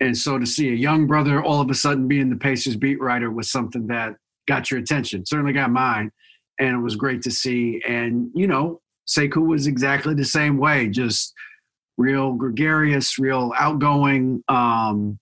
And 0.00 0.16
so 0.16 0.38
to 0.38 0.46
see 0.46 0.70
a 0.70 0.74
young 0.74 1.06
brother 1.06 1.42
all 1.42 1.60
of 1.60 1.70
a 1.70 1.74
sudden 1.74 2.08
being 2.08 2.30
the 2.30 2.36
Pacers 2.36 2.74
beat 2.74 3.00
writer 3.00 3.30
was 3.30 3.52
something 3.52 3.86
that 3.88 4.16
got 4.48 4.70
your 4.70 4.80
attention, 4.80 5.26
certainly 5.26 5.52
got 5.52 5.70
mine. 5.70 6.10
And 6.58 6.74
it 6.74 6.80
was 6.80 6.96
great 6.96 7.20
to 7.22 7.30
see. 7.30 7.82
And, 7.86 8.30
you 8.34 8.46
know, 8.46 8.80
Sekou 9.06 9.46
was 9.46 9.66
exactly 9.66 10.14
the 10.14 10.24
same 10.24 10.56
way, 10.56 10.88
just 10.88 11.34
real 11.96 12.32
gregarious, 12.32 13.18
real 13.18 13.52
outgoing, 13.56 14.42
um, 14.48 15.18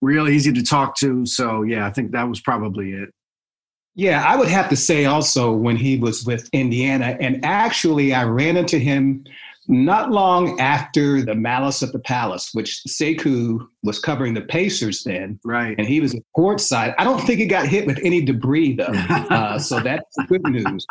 real 0.00 0.28
easy 0.28 0.52
to 0.52 0.62
talk 0.62 0.96
to. 0.96 1.24
So, 1.26 1.62
yeah, 1.62 1.86
I 1.86 1.90
think 1.90 2.12
that 2.12 2.28
was 2.28 2.40
probably 2.40 2.92
it. 2.92 3.10
Yeah, 3.94 4.24
I 4.26 4.36
would 4.36 4.48
have 4.48 4.70
to 4.70 4.76
say 4.76 5.04
also 5.04 5.52
when 5.52 5.76
he 5.76 5.98
was 5.98 6.24
with 6.24 6.48
Indiana, 6.52 7.16
and 7.20 7.44
actually 7.44 8.14
I 8.14 8.24
ran 8.24 8.56
into 8.56 8.78
him 8.78 9.24
not 9.68 10.10
long 10.10 10.58
after 10.60 11.22
the 11.22 11.34
Malice 11.34 11.82
at 11.82 11.92
the 11.92 11.98
Palace, 12.00 12.50
which 12.52 12.82
Sekou 12.88 13.66
was 13.82 13.98
covering 13.98 14.34
the 14.34 14.40
Pacers 14.40 15.04
then. 15.04 15.38
Right. 15.44 15.76
And 15.78 15.86
he 15.86 16.00
was 16.00 16.14
at 16.14 16.22
courtside. 16.36 16.94
I 16.98 17.04
don't 17.04 17.20
think 17.20 17.38
he 17.38 17.46
got 17.46 17.66
hit 17.66 17.86
with 17.86 17.98
any 18.02 18.24
debris 18.24 18.74
though. 18.74 18.84
uh, 19.08 19.58
so 19.58 19.80
that's 19.80 20.16
good 20.28 20.42
news. 20.44 20.86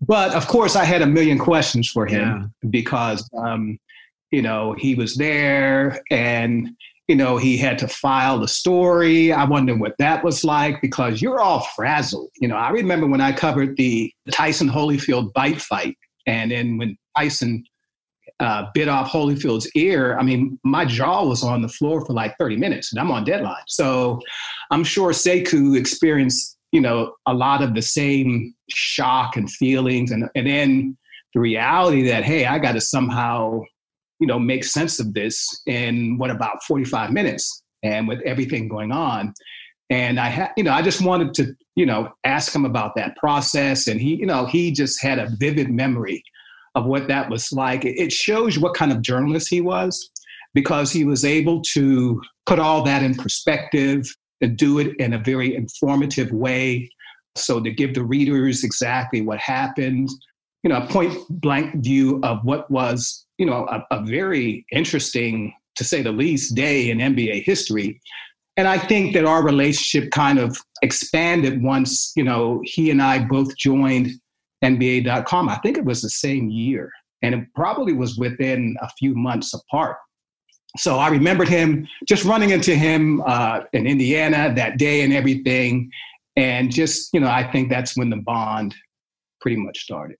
But 0.00 0.34
of 0.34 0.46
course, 0.46 0.76
I 0.76 0.84
had 0.84 1.02
a 1.02 1.06
million 1.06 1.38
questions 1.38 1.90
for 1.90 2.06
him 2.06 2.52
yeah. 2.62 2.68
because, 2.70 3.28
um, 3.36 3.78
you 4.30 4.42
know, 4.42 4.74
he 4.78 4.94
was 4.94 5.16
there 5.16 6.02
and 6.10 6.70
you 7.08 7.14
know, 7.14 7.36
he 7.36 7.56
had 7.56 7.78
to 7.78 7.88
file 7.88 8.38
the 8.38 8.48
story. 8.48 9.32
I 9.32 9.44
wonder 9.44 9.76
what 9.76 9.94
that 9.98 10.24
was 10.24 10.42
like 10.42 10.80
because 10.82 11.22
you're 11.22 11.40
all 11.40 11.60
frazzled. 11.76 12.30
You 12.40 12.48
know, 12.48 12.56
I 12.56 12.70
remember 12.70 13.06
when 13.06 13.20
I 13.20 13.32
covered 13.32 13.76
the 13.76 14.12
Tyson 14.32 14.68
Holyfield 14.68 15.32
bite 15.32 15.60
fight, 15.60 15.96
and 16.26 16.50
then 16.50 16.78
when 16.78 16.96
Tyson 17.16 17.64
uh, 18.40 18.66
bit 18.74 18.88
off 18.88 19.10
Holyfield's 19.10 19.70
ear, 19.76 20.18
I 20.18 20.24
mean, 20.24 20.58
my 20.64 20.84
jaw 20.84 21.24
was 21.24 21.44
on 21.44 21.62
the 21.62 21.68
floor 21.68 22.04
for 22.04 22.12
like 22.12 22.36
30 22.38 22.56
minutes, 22.56 22.92
and 22.92 23.00
I'm 23.00 23.12
on 23.12 23.24
deadline. 23.24 23.62
So 23.68 24.20
I'm 24.72 24.82
sure 24.82 25.12
Sekou 25.12 25.78
experienced, 25.78 26.58
you 26.72 26.80
know, 26.80 27.14
a 27.26 27.32
lot 27.32 27.62
of 27.62 27.74
the 27.74 27.82
same 27.82 28.52
shock 28.68 29.36
and 29.36 29.48
feelings, 29.48 30.10
and 30.10 30.28
and 30.34 30.46
then 30.46 30.96
the 31.34 31.40
reality 31.40 32.02
that 32.08 32.24
hey, 32.24 32.46
I 32.46 32.58
got 32.58 32.72
to 32.72 32.80
somehow 32.80 33.62
you 34.18 34.26
know, 34.26 34.38
make 34.38 34.64
sense 34.64 34.98
of 35.00 35.14
this 35.14 35.62
in 35.66 36.18
what 36.18 36.30
about 36.30 36.62
45 36.64 37.12
minutes 37.12 37.62
and 37.82 38.08
with 38.08 38.20
everything 38.22 38.68
going 38.68 38.92
on. 38.92 39.34
And 39.90 40.18
I 40.18 40.28
had, 40.28 40.50
you 40.56 40.64
know, 40.64 40.72
I 40.72 40.82
just 40.82 41.00
wanted 41.00 41.34
to, 41.34 41.54
you 41.76 41.86
know, 41.86 42.10
ask 42.24 42.54
him 42.54 42.64
about 42.64 42.96
that 42.96 43.16
process. 43.16 43.86
And 43.86 44.00
he, 44.00 44.16
you 44.16 44.26
know, 44.26 44.46
he 44.46 44.72
just 44.72 45.02
had 45.02 45.18
a 45.18 45.30
vivid 45.38 45.70
memory 45.70 46.22
of 46.74 46.86
what 46.86 47.08
that 47.08 47.30
was 47.30 47.52
like. 47.52 47.84
It 47.84 48.12
shows 48.12 48.58
what 48.58 48.74
kind 48.74 48.92
of 48.92 49.00
journalist 49.00 49.48
he 49.48 49.60
was 49.60 50.10
because 50.54 50.90
he 50.90 51.04
was 51.04 51.24
able 51.24 51.60
to 51.72 52.20
put 52.46 52.58
all 52.58 52.82
that 52.82 53.02
in 53.02 53.14
perspective 53.14 54.06
and 54.40 54.56
do 54.56 54.78
it 54.78 54.96
in 54.98 55.12
a 55.12 55.18
very 55.18 55.54
informative 55.54 56.30
way. 56.32 56.90
So 57.36 57.60
to 57.60 57.70
give 57.70 57.94
the 57.94 58.04
readers 58.04 58.64
exactly 58.64 59.20
what 59.20 59.38
happened, 59.38 60.08
you 60.62 60.70
know, 60.70 60.78
a 60.78 60.86
point 60.86 61.16
blank 61.28 61.82
view 61.82 62.20
of 62.22 62.44
what 62.44 62.70
was 62.70 63.25
you 63.38 63.46
know, 63.46 63.66
a, 63.68 63.84
a 63.90 64.02
very 64.02 64.64
interesting, 64.72 65.54
to 65.76 65.84
say 65.84 66.02
the 66.02 66.12
least, 66.12 66.54
day 66.54 66.90
in 66.90 66.98
NBA 66.98 67.44
history. 67.44 68.00
And 68.56 68.66
I 68.66 68.78
think 68.78 69.12
that 69.14 69.26
our 69.26 69.44
relationship 69.44 70.10
kind 70.10 70.38
of 70.38 70.56
expanded 70.82 71.62
once, 71.62 72.12
you 72.16 72.24
know, 72.24 72.62
he 72.64 72.90
and 72.90 73.02
I 73.02 73.24
both 73.24 73.54
joined 73.56 74.10
NBA.com. 74.64 75.48
I 75.48 75.56
think 75.56 75.76
it 75.76 75.84
was 75.84 76.00
the 76.00 76.10
same 76.10 76.48
year, 76.48 76.90
and 77.22 77.34
it 77.34 77.46
probably 77.54 77.92
was 77.92 78.16
within 78.16 78.76
a 78.80 78.88
few 78.98 79.14
months 79.14 79.52
apart. 79.52 79.98
So 80.78 80.96
I 80.96 81.08
remembered 81.08 81.48
him 81.48 81.86
just 82.06 82.24
running 82.24 82.50
into 82.50 82.74
him 82.74 83.22
uh, 83.26 83.60
in 83.72 83.86
Indiana 83.86 84.52
that 84.56 84.78
day 84.78 85.02
and 85.02 85.12
everything. 85.12 85.90
And 86.36 86.70
just, 86.70 87.14
you 87.14 87.20
know, 87.20 87.28
I 87.28 87.50
think 87.50 87.70
that's 87.70 87.96
when 87.96 88.10
the 88.10 88.16
bond 88.16 88.74
pretty 89.40 89.56
much 89.56 89.78
started. 89.78 90.18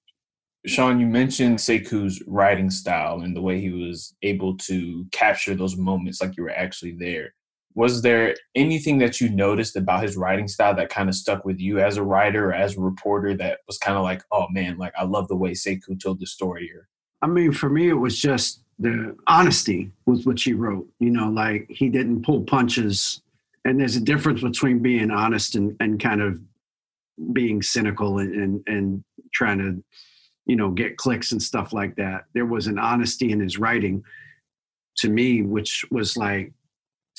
Sean, 0.66 0.98
you 0.98 1.06
mentioned 1.06 1.58
Sekou's 1.58 2.22
writing 2.26 2.70
style 2.70 3.20
and 3.20 3.36
the 3.36 3.40
way 3.40 3.60
he 3.60 3.70
was 3.70 4.14
able 4.22 4.56
to 4.58 5.06
capture 5.12 5.54
those 5.54 5.76
moments 5.76 6.20
like 6.20 6.36
you 6.36 6.42
were 6.42 6.50
actually 6.50 6.92
there. 6.92 7.34
Was 7.74 8.02
there 8.02 8.34
anything 8.54 8.98
that 8.98 9.20
you 9.20 9.28
noticed 9.28 9.76
about 9.76 10.02
his 10.02 10.16
writing 10.16 10.48
style 10.48 10.74
that 10.74 10.88
kind 10.88 11.08
of 11.08 11.14
stuck 11.14 11.44
with 11.44 11.60
you 11.60 11.78
as 11.78 11.98
a 11.98 12.02
writer 12.02 12.48
or 12.48 12.54
as 12.54 12.76
a 12.76 12.80
reporter 12.80 13.34
that 13.34 13.60
was 13.66 13.78
kind 13.78 13.96
of 13.96 14.02
like, 14.02 14.22
oh 14.32 14.46
man, 14.50 14.76
like 14.76 14.94
I 14.98 15.04
love 15.04 15.28
the 15.28 15.36
way 15.36 15.52
Sekou 15.52 16.00
told 16.02 16.18
the 16.18 16.26
story 16.26 16.66
here? 16.66 16.88
I 17.22 17.26
mean, 17.28 17.52
for 17.52 17.68
me, 17.68 17.88
it 17.88 17.94
was 17.94 18.18
just 18.18 18.62
the 18.78 19.14
honesty 19.26 19.92
was 20.06 20.26
what 20.26 20.40
she 20.40 20.52
wrote. 20.52 20.88
You 20.98 21.10
know, 21.10 21.28
like 21.28 21.66
he 21.68 21.90
didn't 21.90 22.24
pull 22.24 22.42
punches. 22.42 23.20
And 23.64 23.78
there's 23.78 23.96
a 23.96 24.00
difference 24.00 24.40
between 24.40 24.80
being 24.80 25.10
honest 25.10 25.54
and, 25.54 25.76
and 25.78 26.02
kind 26.02 26.22
of 26.22 26.40
being 27.32 27.62
cynical 27.62 28.18
and, 28.18 28.34
and, 28.34 28.62
and 28.66 29.04
trying 29.32 29.58
to 29.58 29.84
you 30.46 30.56
know 30.56 30.70
get 30.70 30.96
clicks 30.96 31.32
and 31.32 31.42
stuff 31.42 31.72
like 31.72 31.96
that. 31.96 32.24
There 32.34 32.46
was 32.46 32.66
an 32.66 32.78
honesty 32.78 33.32
in 33.32 33.40
his 33.40 33.58
writing 33.58 34.04
to 34.98 35.10
me 35.10 35.42
which 35.42 35.84
was 35.90 36.16
like 36.16 36.52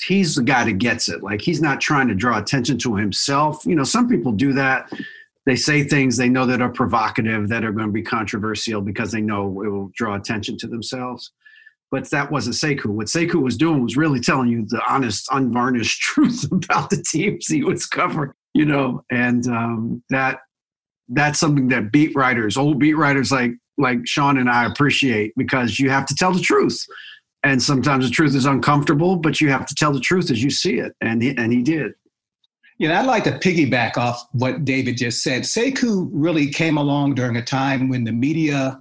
he's 0.00 0.34
the 0.34 0.42
guy 0.42 0.64
that 0.64 0.78
gets 0.78 1.08
it. 1.08 1.22
Like 1.22 1.40
he's 1.40 1.60
not 1.60 1.80
trying 1.80 2.08
to 2.08 2.14
draw 2.14 2.38
attention 2.38 2.78
to 2.78 2.96
himself. 2.96 3.64
You 3.64 3.74
know 3.74 3.84
some 3.84 4.08
people 4.08 4.32
do 4.32 4.52
that. 4.54 4.92
They 5.46 5.56
say 5.56 5.82
things 5.82 6.16
they 6.16 6.28
know 6.28 6.44
that 6.44 6.60
are 6.60 6.68
provocative 6.68 7.48
that 7.48 7.64
are 7.64 7.72
going 7.72 7.86
to 7.86 7.92
be 7.92 8.02
controversial 8.02 8.82
because 8.82 9.12
they 9.12 9.22
know 9.22 9.62
it 9.62 9.68
will 9.68 9.90
draw 9.94 10.14
attention 10.14 10.58
to 10.58 10.66
themselves. 10.66 11.32
But 11.90 12.10
that 12.10 12.30
wasn't 12.30 12.56
Sekou. 12.56 12.88
What 12.88 13.06
Sekou 13.06 13.42
was 13.42 13.56
doing 13.56 13.82
was 13.82 13.96
really 13.96 14.20
telling 14.20 14.48
you 14.50 14.66
the 14.66 14.82
honest, 14.86 15.26
unvarnished 15.30 16.00
truth 16.02 16.46
about 16.52 16.90
the 16.90 17.02
teams 17.02 17.46
he 17.46 17.64
was 17.64 17.86
covering, 17.86 18.32
you 18.52 18.66
know, 18.66 19.02
and 19.10 19.46
um, 19.46 20.02
that 20.10 20.40
that's 21.08 21.40
something 21.40 21.68
that 21.68 21.92
beat 21.92 22.14
writers, 22.14 22.56
old 22.56 22.78
beat 22.78 22.94
writers 22.94 23.32
like 23.32 23.52
like 23.78 24.06
Sean 24.06 24.38
and 24.38 24.50
I 24.50 24.66
appreciate 24.66 25.32
because 25.36 25.78
you 25.78 25.88
have 25.90 26.04
to 26.06 26.14
tell 26.14 26.32
the 26.32 26.40
truth. 26.40 26.84
And 27.44 27.62
sometimes 27.62 28.04
the 28.04 28.10
truth 28.10 28.34
is 28.34 28.44
uncomfortable, 28.44 29.16
but 29.16 29.40
you 29.40 29.48
have 29.50 29.66
to 29.66 29.74
tell 29.74 29.92
the 29.92 30.00
truth 30.00 30.30
as 30.30 30.42
you 30.42 30.50
see 30.50 30.78
it. 30.78 30.94
And 31.00 31.22
he, 31.22 31.36
and 31.36 31.52
he 31.52 31.62
did. 31.62 31.92
You 32.78 32.88
know, 32.88 32.94
I'd 32.94 33.06
like 33.06 33.24
to 33.24 33.38
piggyback 33.38 33.96
off 33.96 34.26
what 34.32 34.64
David 34.64 34.96
just 34.96 35.22
said. 35.22 35.42
Sekou 35.42 36.08
really 36.12 36.48
came 36.50 36.76
along 36.76 37.14
during 37.14 37.36
a 37.36 37.44
time 37.44 37.88
when 37.88 38.04
the 38.04 38.12
media 38.12 38.80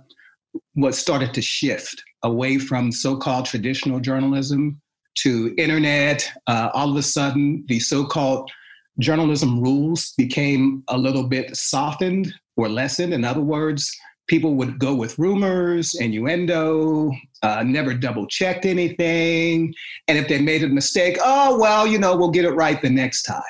was 0.76 0.98
started 0.98 1.34
to 1.36 1.42
shift 1.42 2.04
away 2.24 2.58
from 2.58 2.92
so-called 2.92 3.46
traditional 3.46 4.00
journalism 4.00 4.82
to 5.20 5.54
internet, 5.58 6.32
uh, 6.48 6.70
all 6.74 6.90
of 6.90 6.96
a 6.96 7.04
sudden 7.04 7.64
the 7.68 7.80
so-called 7.80 8.52
journalism 9.00 9.62
rules 9.62 10.14
became 10.18 10.84
a 10.88 10.98
little 10.98 11.24
bit 11.24 11.56
softened 11.56 12.34
or 12.56 12.70
lessened. 12.70 13.14
In 13.14 13.24
other 13.24 13.42
words, 13.42 13.96
people 14.28 14.56
would 14.56 14.78
go 14.80 14.94
with 14.94 15.18
rumors, 15.18 15.96
innuendo, 15.96 17.12
uh, 17.44 17.64
never 17.64 17.94
double 17.94 18.28
checked 18.28 18.66
anything. 18.66 19.74
And 20.08 20.18
if 20.18 20.28
they 20.28 20.42
made 20.42 20.64
a 20.64 20.68
mistake, 20.68 21.18
oh, 21.22 21.58
well, 21.60 21.88
you 21.88 21.98
know, 21.98 22.16
we'll 22.16 22.32
get 22.32 22.46
it 22.46 22.52
right 22.52 22.82
the 22.82 22.90
next 22.90 23.24
time, 23.24 23.42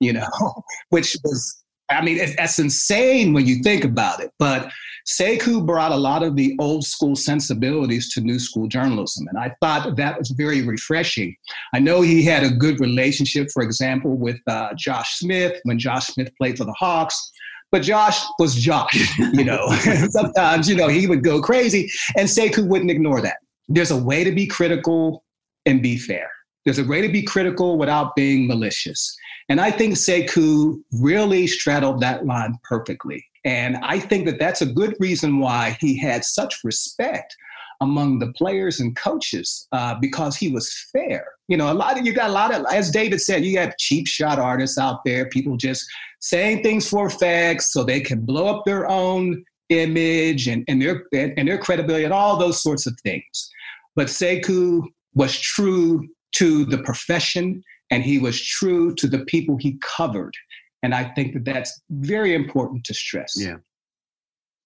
you 0.00 0.12
know, 0.12 0.28
which 0.90 1.16
was, 1.24 1.62
I 1.90 2.02
mean, 2.02 2.18
that's 2.36 2.58
insane 2.58 3.32
when 3.32 3.46
you 3.46 3.62
think 3.62 3.84
about 3.84 4.20
it. 4.20 4.30
But 4.38 4.70
Sekou 5.06 5.64
brought 5.64 5.92
a 5.92 5.96
lot 5.96 6.22
of 6.22 6.36
the 6.36 6.54
old 6.60 6.84
school 6.84 7.16
sensibilities 7.16 8.12
to 8.12 8.20
new 8.20 8.38
school 8.38 8.68
journalism. 8.68 9.26
And 9.28 9.38
I 9.38 9.54
thought 9.60 9.96
that 9.96 10.18
was 10.18 10.30
very 10.30 10.62
refreshing. 10.62 11.34
I 11.72 11.78
know 11.78 12.02
he 12.02 12.22
had 12.22 12.44
a 12.44 12.50
good 12.50 12.78
relationship, 12.78 13.48
for 13.52 13.62
example, 13.62 14.16
with 14.16 14.38
uh, 14.46 14.74
Josh 14.76 15.18
Smith 15.18 15.58
when 15.64 15.78
Josh 15.78 16.08
Smith 16.08 16.30
played 16.36 16.58
for 16.58 16.64
the 16.64 16.74
Hawks. 16.74 17.32
But 17.70 17.82
Josh 17.82 18.22
was 18.38 18.54
Josh, 18.54 19.18
you 19.32 19.44
know. 19.44 19.66
Sometimes, 20.10 20.68
you 20.68 20.76
know, 20.76 20.88
he 20.88 21.06
would 21.06 21.22
go 21.22 21.40
crazy, 21.40 21.90
and 22.16 22.28
Sekou 22.28 22.66
wouldn't 22.66 22.90
ignore 22.90 23.20
that. 23.20 23.38
There's 23.68 23.90
a 23.90 23.96
way 23.96 24.24
to 24.24 24.32
be 24.32 24.46
critical 24.46 25.24
and 25.66 25.82
be 25.82 25.98
fair. 25.98 26.30
There's 26.64 26.78
a 26.78 26.84
way 26.84 27.02
to 27.02 27.08
be 27.08 27.22
critical 27.22 27.78
without 27.78 28.14
being 28.14 28.46
malicious. 28.46 29.16
And 29.48 29.60
I 29.60 29.70
think 29.70 29.94
Sekou 29.94 30.82
really 30.92 31.46
straddled 31.46 32.00
that 32.00 32.26
line 32.26 32.58
perfectly. 32.64 33.24
And 33.44 33.78
I 33.78 33.98
think 33.98 34.26
that 34.26 34.38
that's 34.38 34.60
a 34.60 34.66
good 34.66 34.94
reason 35.00 35.38
why 35.38 35.76
he 35.80 35.98
had 35.98 36.24
such 36.24 36.60
respect 36.64 37.34
among 37.80 38.18
the 38.18 38.32
players 38.32 38.80
and 38.80 38.96
coaches 38.96 39.68
uh, 39.72 39.94
because 40.00 40.36
he 40.36 40.50
was 40.50 40.88
fair. 40.92 41.26
You 41.46 41.56
know, 41.56 41.72
a 41.72 41.74
lot 41.74 41.98
of 41.98 42.04
you 42.04 42.12
got 42.12 42.30
a 42.30 42.32
lot 42.32 42.52
of, 42.52 42.66
as 42.72 42.90
David 42.90 43.20
said, 43.20 43.44
you 43.44 43.58
have 43.58 43.76
cheap 43.78 44.06
shot 44.06 44.38
artists 44.38 44.78
out 44.78 45.00
there, 45.04 45.28
people 45.28 45.56
just 45.56 45.88
saying 46.20 46.62
things 46.62 46.88
for 46.88 47.08
facts 47.08 47.72
so 47.72 47.84
they 47.84 48.00
can 48.00 48.20
blow 48.20 48.46
up 48.46 48.64
their 48.64 48.88
own 48.88 49.44
image 49.68 50.48
and, 50.48 50.64
and 50.66 50.82
their 50.82 51.04
and 51.12 51.46
their 51.46 51.58
credibility 51.58 52.04
and 52.04 52.12
all 52.12 52.36
those 52.36 52.62
sorts 52.62 52.86
of 52.86 52.98
things. 53.02 53.50
But 53.94 54.08
Sekou 54.08 54.82
was 55.14 55.38
true 55.38 56.06
to 56.32 56.64
the 56.64 56.78
profession 56.78 57.62
and 57.90 58.02
he 58.02 58.18
was 58.18 58.40
true 58.40 58.94
to 58.94 59.06
the 59.06 59.24
people 59.24 59.56
he 59.56 59.78
covered. 59.80 60.34
And 60.82 60.94
I 60.94 61.04
think 61.14 61.34
that 61.34 61.44
that's 61.44 61.80
very 61.90 62.34
important 62.34 62.84
to 62.84 62.94
stress. 62.94 63.34
Yeah. 63.36 63.56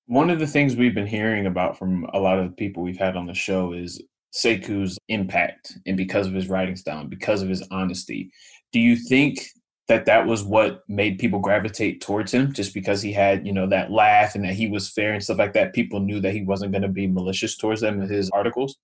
One 0.07 0.31
of 0.31 0.39
the 0.39 0.47
things 0.47 0.77
we've 0.77 0.95
been 0.95 1.07
hearing 1.07 1.47
about 1.47 1.79
from 1.79 2.05
a 2.13 2.19
lot 2.19 2.39
of 2.39 2.45
the 2.47 2.57
people 2.57 2.83
we've 2.83 2.99
had 2.99 3.17
on 3.17 3.27
the 3.27 3.35
show 3.35 3.73
is 3.73 4.03
Sekou's 4.35 4.99
impact 5.09 5.79
and 5.87 5.97
because 5.97 6.27
of 6.27 6.35
his 6.35 6.49
writing 6.49 6.77
style, 6.77 7.01
and 7.01 7.11
because 7.11 7.43
of 7.43 7.49
his 7.49 7.67
honesty. 7.71 8.31
Do 8.73 8.81
you 8.81 8.97
think 8.97 9.47
that 9.89 10.07
that 10.07 10.27
was 10.27 10.43
what 10.43 10.83
made 10.89 11.19
people 11.19 11.39
gravitate 11.39 12.01
towards 12.01 12.33
him 12.33 12.53
just 12.53 12.73
because 12.73 13.03
he 13.03 13.13
had, 13.13 13.47
you 13.47 13.53
know, 13.53 13.67
that 13.69 13.91
laugh 13.91 14.35
and 14.35 14.45
that 14.45 14.55
he 14.55 14.69
was 14.69 14.89
fair 14.89 15.13
and 15.13 15.23
stuff 15.23 15.39
like 15.39 15.53
that? 15.53 15.75
People 15.75 16.01
knew 16.01 16.21
that 16.21 16.33
he 16.33 16.43
wasn't 16.43 16.73
going 16.73 16.83
to 16.83 16.89
be 16.89 17.07
malicious 17.07 17.57
towards 17.57 17.81
them 17.81 18.01
in 18.01 18.09
his 18.09 18.31
articles? 18.31 18.77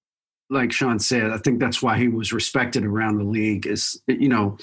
Like 0.50 0.72
Sean 0.72 0.98
said, 0.98 1.30
I 1.30 1.38
think 1.38 1.60
that's 1.60 1.82
why 1.82 1.98
he 1.98 2.08
was 2.08 2.32
respected 2.32 2.84
around 2.84 3.18
the 3.18 3.24
league 3.24 3.66
is, 3.66 4.00
you 4.06 4.28
know, 4.28 4.56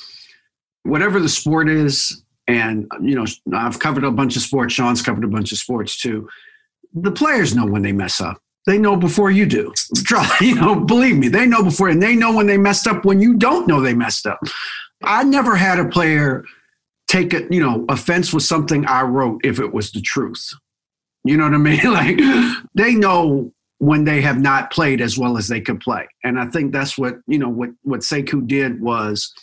whatever 0.84 1.20
the 1.20 1.30
sport 1.30 1.70
is, 1.70 2.24
and 2.48 2.88
you 3.02 3.16
know 3.16 3.26
i've 3.56 3.80
covered 3.80 4.04
a 4.04 4.12
bunch 4.12 4.36
of 4.36 4.42
sports 4.42 4.74
sean's 4.74 5.02
covered 5.02 5.24
a 5.24 5.28
bunch 5.28 5.52
of 5.52 5.58
sports 5.58 6.00
too. 6.00 6.28
The 6.94 7.12
players 7.12 7.56
know 7.56 7.66
when 7.66 7.82
they 7.82 7.92
mess 7.92 8.22
up. 8.22 8.42
They 8.66 8.78
know 8.78 8.96
before 8.96 9.30
you 9.30 9.46
do. 9.46 9.74
You 10.42 10.56
know 10.56 10.80
believe 10.80 11.18
me 11.18 11.28
they 11.28 11.46
know 11.46 11.64
before 11.64 11.90
and 11.90 12.02
they 12.02 12.16
know 12.16 12.36
when 12.36 12.48
they 12.48 12.58
messed 12.58 12.88
up 12.88 13.06
when 13.06 13.20
you 13.20 13.36
don't 13.36 13.68
know 13.68 13.82
they 13.82 13.94
messed 13.94 14.26
up. 14.26 14.40
I 15.04 15.24
never 15.24 15.56
had 15.56 15.80
a 15.80 15.90
player 15.90 16.46
take 17.08 17.34
it 17.34 17.52
you 17.52 17.60
know 17.60 17.86
offense 17.90 18.34
with 18.34 18.44
something 18.44 18.86
i 18.88 19.02
wrote 19.02 19.42
if 19.44 19.60
it 19.60 19.74
was 19.74 19.92
the 19.92 20.02
truth. 20.02 20.52
You 21.24 21.38
know 21.38 21.46
what 21.46 21.54
i 21.54 21.58
mean? 21.58 21.82
Like 21.92 22.20
they 22.76 22.94
know 22.94 23.52
when 23.80 24.06
they 24.06 24.22
have 24.22 24.40
not 24.40 24.72
played 24.72 25.02
as 25.02 25.18
well 25.18 25.38
as 25.38 25.48
they 25.48 25.62
could 25.62 25.80
play 25.80 26.08
and 26.24 26.40
i 26.40 26.46
think 26.48 26.72
that's 26.72 26.98
what 26.98 27.16
you 27.28 27.38
know 27.38 27.50
what 27.50 27.70
what 27.84 28.02
sekou 28.02 28.46
did 28.48 28.82
was 28.82 29.34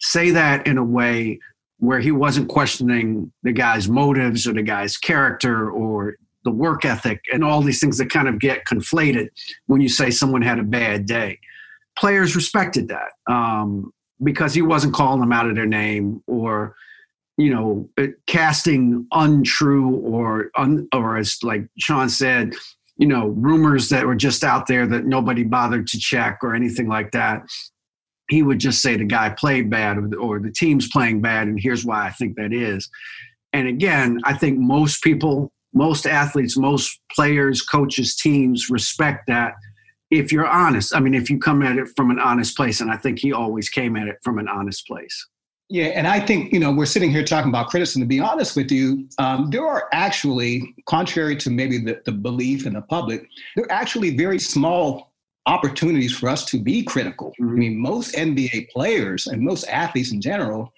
say 0.00 0.30
that 0.30 0.66
in 0.66 0.78
a 0.78 0.84
way 0.84 1.38
where 1.78 2.00
he 2.00 2.12
wasn't 2.12 2.48
questioning 2.48 3.32
the 3.42 3.52
guy's 3.52 3.88
motives 3.88 4.46
or 4.46 4.52
the 4.52 4.62
guy's 4.62 4.96
character 4.96 5.70
or 5.70 6.16
the 6.44 6.50
work 6.50 6.84
ethic 6.84 7.24
and 7.32 7.42
all 7.42 7.62
these 7.62 7.80
things 7.80 7.98
that 7.98 8.10
kind 8.10 8.28
of 8.28 8.38
get 8.38 8.64
conflated 8.64 9.28
when 9.66 9.80
you 9.80 9.88
say 9.88 10.10
someone 10.10 10.42
had 10.42 10.58
a 10.58 10.62
bad 10.62 11.06
day. 11.06 11.38
Players 11.96 12.36
respected 12.36 12.88
that 12.88 13.12
um, 13.32 13.92
because 14.22 14.54
he 14.54 14.62
wasn't 14.62 14.94
calling 14.94 15.20
them 15.20 15.32
out 15.32 15.48
of 15.48 15.54
their 15.54 15.66
name 15.66 16.22
or, 16.26 16.76
you 17.36 17.50
know, 17.50 17.88
casting 18.26 19.06
untrue 19.12 19.96
or 19.96 20.50
un, 20.56 20.88
or 20.92 21.16
as 21.16 21.38
like 21.42 21.66
Sean 21.78 22.08
said, 22.08 22.54
you 22.96 23.06
know, 23.06 23.28
rumors 23.28 23.88
that 23.88 24.06
were 24.06 24.14
just 24.14 24.44
out 24.44 24.66
there 24.66 24.86
that 24.86 25.04
nobody 25.04 25.42
bothered 25.42 25.86
to 25.88 25.98
check 25.98 26.38
or 26.42 26.54
anything 26.54 26.88
like 26.88 27.10
that 27.12 27.44
he 28.28 28.42
would 28.42 28.58
just 28.58 28.80
say 28.80 28.96
the 28.96 29.04
guy 29.04 29.30
played 29.30 29.70
bad 29.70 29.98
or 29.98 30.08
the, 30.08 30.16
or 30.16 30.40
the 30.40 30.50
team's 30.50 30.88
playing 30.88 31.20
bad, 31.20 31.46
and 31.46 31.60
here's 31.60 31.84
why 31.84 32.06
I 32.06 32.10
think 32.10 32.36
that 32.36 32.52
is. 32.52 32.88
And 33.52 33.68
again, 33.68 34.20
I 34.24 34.34
think 34.34 34.58
most 34.58 35.02
people, 35.02 35.52
most 35.72 36.06
athletes, 36.06 36.56
most 36.56 37.00
players, 37.14 37.62
coaches, 37.62 38.16
teams 38.16 38.70
respect 38.70 39.26
that 39.28 39.54
if 40.10 40.32
you're 40.32 40.46
honest. 40.46 40.94
I 40.94 41.00
mean, 41.00 41.14
if 41.14 41.28
you 41.28 41.38
come 41.38 41.62
at 41.62 41.76
it 41.76 41.88
from 41.96 42.10
an 42.10 42.18
honest 42.18 42.56
place, 42.56 42.80
and 42.80 42.90
I 42.90 42.96
think 42.96 43.18
he 43.18 43.32
always 43.32 43.68
came 43.68 43.96
at 43.96 44.08
it 44.08 44.16
from 44.22 44.38
an 44.38 44.48
honest 44.48 44.86
place. 44.86 45.28
Yeah, 45.70 45.86
and 45.86 46.06
I 46.06 46.20
think 46.20 46.52
you 46.52 46.60
know 46.60 46.72
we're 46.72 46.86
sitting 46.86 47.10
here 47.10 47.24
talking 47.24 47.48
about 47.48 47.68
criticism. 47.68 48.02
To 48.02 48.06
be 48.06 48.20
honest 48.20 48.54
with 48.54 48.70
you, 48.70 49.08
um, 49.18 49.50
there 49.50 49.66
are 49.66 49.88
actually, 49.92 50.74
contrary 50.86 51.36
to 51.36 51.50
maybe 51.50 51.78
the, 51.78 52.02
the 52.04 52.12
belief 52.12 52.66
in 52.66 52.74
the 52.74 52.82
public, 52.82 53.26
there 53.56 53.64
are 53.64 53.72
actually 53.72 54.16
very 54.16 54.38
small 54.38 55.14
opportunities 55.46 56.16
for 56.16 56.28
us 56.28 56.44
to 56.46 56.58
be 56.60 56.82
critical. 56.82 57.32
Mm-hmm. 57.40 57.50
I 57.50 57.54
mean, 57.54 57.78
most 57.78 58.14
NBA 58.14 58.70
players 58.70 59.26
and 59.26 59.40
most 59.40 59.64
athletes 59.68 60.12
in 60.12 60.20
general 60.20 60.72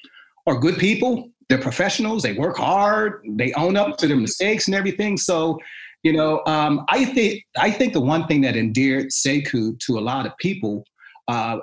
are 0.46 0.58
good 0.58 0.78
people. 0.78 1.30
They're 1.48 1.58
professionals. 1.58 2.22
They 2.22 2.32
work 2.32 2.56
hard. 2.56 3.22
They 3.28 3.52
own 3.54 3.76
up 3.76 3.98
to 3.98 4.08
their 4.08 4.16
mistakes 4.16 4.66
and 4.66 4.74
everything. 4.74 5.16
So, 5.16 5.58
you 6.02 6.12
know, 6.12 6.42
um, 6.46 6.84
I 6.88 7.04
think 7.04 7.44
I 7.58 7.70
think 7.70 7.92
the 7.92 8.00
one 8.00 8.26
thing 8.26 8.40
that 8.42 8.56
endeared 8.56 9.06
Sekou 9.06 9.78
to 9.80 9.98
a 9.98 10.00
lot 10.00 10.26
of 10.26 10.36
people 10.38 10.84
uh, 11.28 11.58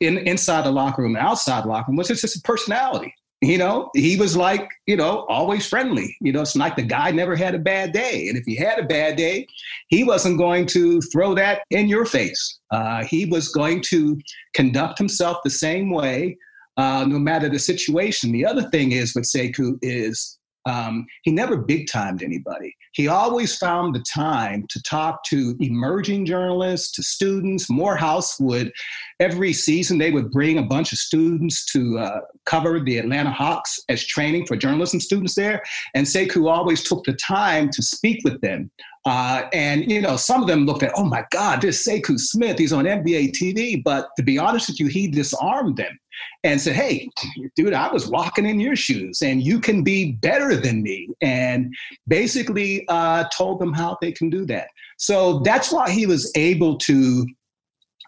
in 0.00 0.18
inside 0.18 0.64
the 0.64 0.70
locker 0.70 1.02
room 1.02 1.16
and 1.16 1.24
outside 1.24 1.64
the 1.64 1.68
locker 1.68 1.90
room 1.90 1.96
was 1.96 2.08
just 2.08 2.22
his 2.22 2.40
personality 2.42 3.14
you 3.40 3.56
know, 3.56 3.90
he 3.94 4.16
was 4.16 4.36
like, 4.36 4.68
you 4.86 4.96
know, 4.96 5.24
always 5.28 5.66
friendly. 5.66 6.16
You 6.20 6.32
know, 6.32 6.40
it's 6.40 6.56
like 6.56 6.74
the 6.74 6.82
guy 6.82 7.12
never 7.12 7.36
had 7.36 7.54
a 7.54 7.58
bad 7.58 7.92
day. 7.92 8.26
And 8.28 8.36
if 8.36 8.44
he 8.44 8.56
had 8.56 8.80
a 8.80 8.84
bad 8.84 9.16
day, 9.16 9.46
he 9.88 10.02
wasn't 10.02 10.38
going 10.38 10.66
to 10.68 11.00
throw 11.02 11.34
that 11.34 11.62
in 11.70 11.88
your 11.88 12.04
face. 12.04 12.58
Uh, 12.72 13.04
he 13.04 13.26
was 13.26 13.48
going 13.48 13.82
to 13.82 14.18
conduct 14.54 14.98
himself 14.98 15.38
the 15.44 15.50
same 15.50 15.90
way, 15.90 16.36
uh, 16.76 17.04
no 17.06 17.18
matter 17.18 17.48
the 17.48 17.60
situation. 17.60 18.32
The 18.32 18.44
other 18.44 18.68
thing 18.70 18.90
is 18.90 19.14
with 19.14 19.24
Sekou 19.24 19.78
is 19.82 20.37
um, 20.68 21.06
he 21.22 21.30
never 21.30 21.56
big 21.56 21.88
timed 21.88 22.22
anybody. 22.22 22.74
He 22.92 23.08
always 23.08 23.56
found 23.56 23.94
the 23.94 24.04
time 24.12 24.66
to 24.68 24.82
talk 24.82 25.24
to 25.24 25.56
emerging 25.60 26.26
journalists, 26.26 26.90
to 26.92 27.02
students. 27.02 27.70
Morehouse 27.70 28.38
would, 28.40 28.72
every 29.20 29.52
season, 29.52 29.98
they 29.98 30.10
would 30.10 30.30
bring 30.30 30.58
a 30.58 30.62
bunch 30.62 30.92
of 30.92 30.98
students 30.98 31.64
to 31.66 31.98
uh, 31.98 32.20
cover 32.44 32.80
the 32.80 32.98
Atlanta 32.98 33.30
Hawks 33.30 33.80
as 33.88 34.04
training 34.04 34.46
for 34.46 34.56
journalism 34.56 35.00
students 35.00 35.34
there. 35.34 35.62
And 35.94 36.06
Sekou 36.06 36.50
always 36.50 36.82
took 36.82 37.04
the 37.04 37.14
time 37.14 37.70
to 37.70 37.82
speak 37.82 38.24
with 38.24 38.40
them. 38.40 38.70
Uh, 39.04 39.44
and, 39.52 39.90
you 39.90 40.00
know, 40.00 40.16
some 40.16 40.42
of 40.42 40.48
them 40.48 40.66
looked 40.66 40.82
at, 40.82 40.92
oh 40.96 41.04
my 41.04 41.24
God, 41.30 41.62
this 41.62 41.86
Sekou 41.86 42.18
Smith, 42.18 42.58
he's 42.58 42.72
on 42.72 42.84
NBA 42.84 43.32
TV. 43.32 43.82
But 43.82 44.08
to 44.16 44.22
be 44.22 44.38
honest 44.38 44.68
with 44.68 44.80
you, 44.80 44.88
he 44.88 45.08
disarmed 45.08 45.76
them 45.76 45.98
and 46.44 46.60
said, 46.60 46.74
Hey, 46.74 47.08
dude, 47.56 47.72
I 47.72 47.92
was 47.92 48.08
walking 48.08 48.46
in 48.46 48.60
your 48.60 48.76
shoes 48.76 49.22
and 49.22 49.42
you 49.42 49.60
can 49.60 49.82
be 49.82 50.12
better 50.12 50.56
than 50.56 50.82
me. 50.82 51.08
And 51.20 51.74
basically 52.06 52.86
uh, 52.88 53.24
told 53.36 53.60
them 53.60 53.72
how 53.72 53.96
they 54.00 54.12
can 54.12 54.30
do 54.30 54.44
that. 54.46 54.68
So 54.96 55.40
that's 55.40 55.72
why 55.72 55.90
he 55.90 56.06
was 56.06 56.30
able 56.34 56.76
to, 56.78 57.26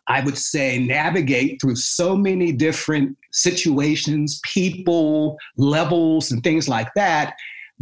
I 0.07 0.23
would 0.25 0.39
say, 0.39 0.79
navigate 0.79 1.61
through 1.61 1.77
so 1.77 2.17
many 2.17 2.53
different 2.53 3.17
situations, 3.33 4.41
people, 4.45 5.37
levels, 5.57 6.31
and 6.33 6.43
things 6.43 6.69
like 6.69 6.93
that, 6.95 7.35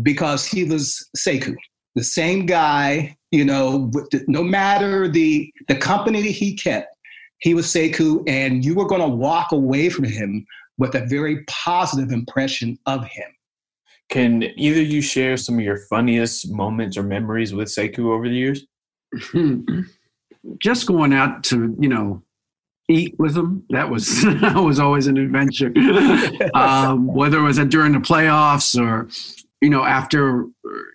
because 0.02 0.46
he 0.46 0.64
was 0.64 1.08
Sekou, 1.16 1.56
the 1.94 2.04
same 2.04 2.46
guy, 2.46 3.16
you 3.30 3.44
know, 3.44 3.90
no 4.26 4.42
matter 4.42 5.08
the, 5.08 5.52
the 5.68 5.76
company 5.76 6.22
that 6.22 6.28
he 6.28 6.54
kept 6.54 6.88
he 7.40 7.54
was 7.54 7.66
Sekou, 7.66 8.22
and 8.28 8.64
you 8.64 8.74
were 8.74 8.86
going 8.86 9.00
to 9.00 9.08
walk 9.08 9.52
away 9.52 9.88
from 9.88 10.04
him 10.04 10.46
with 10.76 10.94
a 10.94 11.06
very 11.06 11.44
positive 11.44 12.10
impression 12.10 12.78
of 12.86 13.04
him. 13.04 13.28
Can 14.08 14.42
either 14.56 14.80
you 14.80 15.02
share 15.02 15.36
some 15.36 15.58
of 15.58 15.64
your 15.64 15.78
funniest 15.90 16.50
moments 16.50 16.96
or 16.96 17.02
memories 17.02 17.52
with 17.52 17.68
Sekou 17.68 18.10
over 18.12 18.28
the 18.28 18.34
years? 18.34 18.66
Just 20.62 20.86
going 20.86 21.12
out 21.12 21.44
to, 21.44 21.76
you 21.78 21.88
know, 21.88 22.22
eat 22.88 23.14
with 23.18 23.36
him. 23.36 23.64
That 23.70 23.90
was 23.90 24.22
that 24.40 24.56
was 24.56 24.78
always 24.78 25.06
an 25.06 25.18
adventure. 25.18 25.72
um, 26.54 27.06
whether 27.06 27.38
it 27.38 27.42
was 27.42 27.58
during 27.58 27.92
the 27.92 27.98
playoffs 27.98 28.80
or 28.80 29.08
you 29.60 29.70
know 29.70 29.84
after 29.84 30.46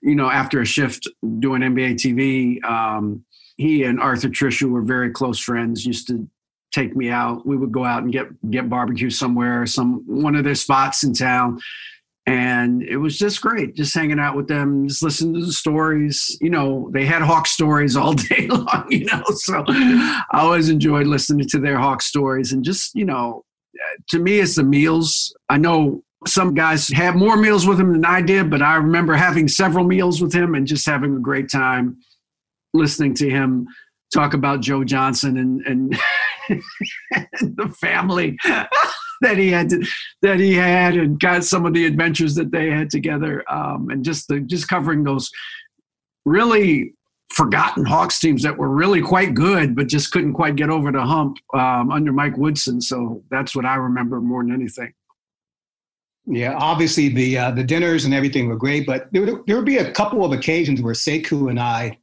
you 0.01 0.15
know 0.15 0.29
after 0.29 0.61
a 0.61 0.65
shift 0.65 1.07
doing 1.39 1.61
NBA 1.61 1.95
TV. 1.95 2.63
Um, 2.63 3.23
he 3.57 3.83
and 3.83 3.99
Arthur 3.99 4.29
Triche 4.29 4.69
were 4.69 4.81
very 4.81 5.11
close 5.11 5.39
friends. 5.39 5.85
Used 5.85 6.07
to 6.07 6.27
take 6.73 6.95
me 6.95 7.09
out. 7.09 7.45
We 7.45 7.57
would 7.57 7.71
go 7.71 7.85
out 7.85 8.03
and 8.03 8.11
get 8.11 8.27
get 8.49 8.69
barbecue 8.69 9.09
somewhere, 9.09 9.65
some 9.65 10.03
one 10.05 10.35
of 10.35 10.43
their 10.43 10.55
spots 10.55 11.03
in 11.03 11.13
town 11.13 11.59
and 12.25 12.83
it 12.83 12.97
was 12.97 13.17
just 13.17 13.41
great 13.41 13.75
just 13.75 13.93
hanging 13.93 14.19
out 14.19 14.35
with 14.35 14.47
them 14.47 14.87
just 14.87 15.03
listening 15.03 15.33
to 15.33 15.45
the 15.45 15.51
stories 15.51 16.37
you 16.39 16.49
know 16.49 16.89
they 16.93 17.05
had 17.05 17.21
hawk 17.21 17.45
stories 17.45 17.95
all 17.95 18.13
day 18.29 18.47
long 18.47 18.85
you 18.89 19.05
know 19.05 19.23
so 19.35 19.63
i 19.67 20.23
always 20.31 20.69
enjoyed 20.69 21.05
listening 21.05 21.47
to 21.47 21.59
their 21.59 21.77
hawk 21.77 22.01
stories 22.01 22.53
and 22.53 22.63
just 22.63 22.95
you 22.95 23.05
know 23.05 23.43
to 24.07 24.19
me 24.19 24.39
it's 24.39 24.55
the 24.55 24.63
meals 24.63 25.35
i 25.49 25.57
know 25.57 26.01
some 26.25 26.53
guys 26.53 26.87
had 26.87 27.15
more 27.15 27.35
meals 27.35 27.67
with 27.67 27.79
him 27.79 27.91
than 27.91 28.05
i 28.05 28.21
did 28.21 28.49
but 28.49 28.61
i 28.61 28.75
remember 28.75 29.13
having 29.13 29.47
several 29.47 29.83
meals 29.83 30.21
with 30.21 30.33
him 30.33 30.55
and 30.55 30.65
just 30.65 30.85
having 30.85 31.17
a 31.17 31.19
great 31.19 31.49
time 31.49 31.97
listening 32.73 33.13
to 33.13 33.29
him 33.29 33.67
talk 34.13 34.33
about 34.33 34.61
joe 34.61 34.83
johnson 34.83 35.37
and 35.37 35.61
and, 35.65 35.99
and 36.49 36.61
the 37.57 37.73
family 37.79 38.37
that 39.23 39.37
he 39.37 39.49
had 39.49 39.69
to, 39.69 39.85
that 40.21 40.39
he 40.39 40.53
had 40.53 40.95
and 40.95 41.19
got 41.19 41.43
some 41.43 41.65
of 41.65 41.73
the 41.73 41.85
adventures 41.85 42.35
that 42.35 42.51
they 42.51 42.69
had 42.69 42.89
together 42.89 43.43
um, 43.49 43.89
and 43.89 44.05
just 44.05 44.27
the, 44.27 44.39
just 44.41 44.67
covering 44.67 45.03
those 45.03 45.31
really 46.25 46.93
forgotten 47.29 47.83
Hawks 47.83 48.19
teams 48.19 48.43
that 48.43 48.57
were 48.57 48.69
really 48.69 49.01
quite 49.01 49.33
good 49.33 49.75
but 49.75 49.87
just 49.87 50.11
couldn't 50.11 50.33
quite 50.33 50.55
get 50.55 50.69
over 50.69 50.91
the 50.91 51.01
hump 51.01 51.37
um, 51.53 51.91
under 51.91 52.13
Mike 52.13 52.37
Woodson. 52.37 52.79
So 52.79 53.23
that's 53.31 53.55
what 53.55 53.65
I 53.65 53.75
remember 53.75 54.21
more 54.21 54.43
than 54.43 54.53
anything. 54.53 54.93
Yeah, 56.25 56.55
obviously 56.55 57.09
the 57.09 57.37
uh, 57.37 57.51
the 57.51 57.65
dinners 57.65 58.05
and 58.05 58.13
everything 58.13 58.47
were 58.47 58.55
great, 58.55 58.85
but 58.85 59.11
there 59.11 59.23
would, 59.23 59.45
there 59.45 59.57
would 59.57 59.65
be 59.65 59.79
a 59.79 59.91
couple 59.91 60.23
of 60.23 60.31
occasions 60.31 60.81
where 60.81 60.93
Sekou 60.93 61.49
and 61.49 61.59
I 61.59 61.97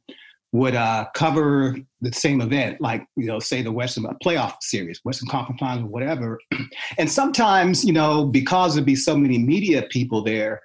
would 0.53 0.75
uh, 0.75 1.05
cover 1.13 1.77
the 2.01 2.11
same 2.11 2.41
event, 2.41 2.81
like 2.81 3.05
you 3.15 3.25
know, 3.25 3.39
say 3.39 3.61
the 3.61 3.71
Western 3.71 4.05
playoff 4.23 4.55
series, 4.61 4.99
Western 5.03 5.29
Conference 5.29 5.59
Finals, 5.59 5.85
or 5.85 5.89
whatever. 5.89 6.39
And 6.97 7.09
sometimes, 7.09 7.85
you 7.85 7.93
know, 7.93 8.25
because 8.25 8.75
there'd 8.75 8.85
be 8.85 8.95
so 8.95 9.15
many 9.15 9.37
media 9.37 9.83
people 9.83 10.23
there, 10.23 10.61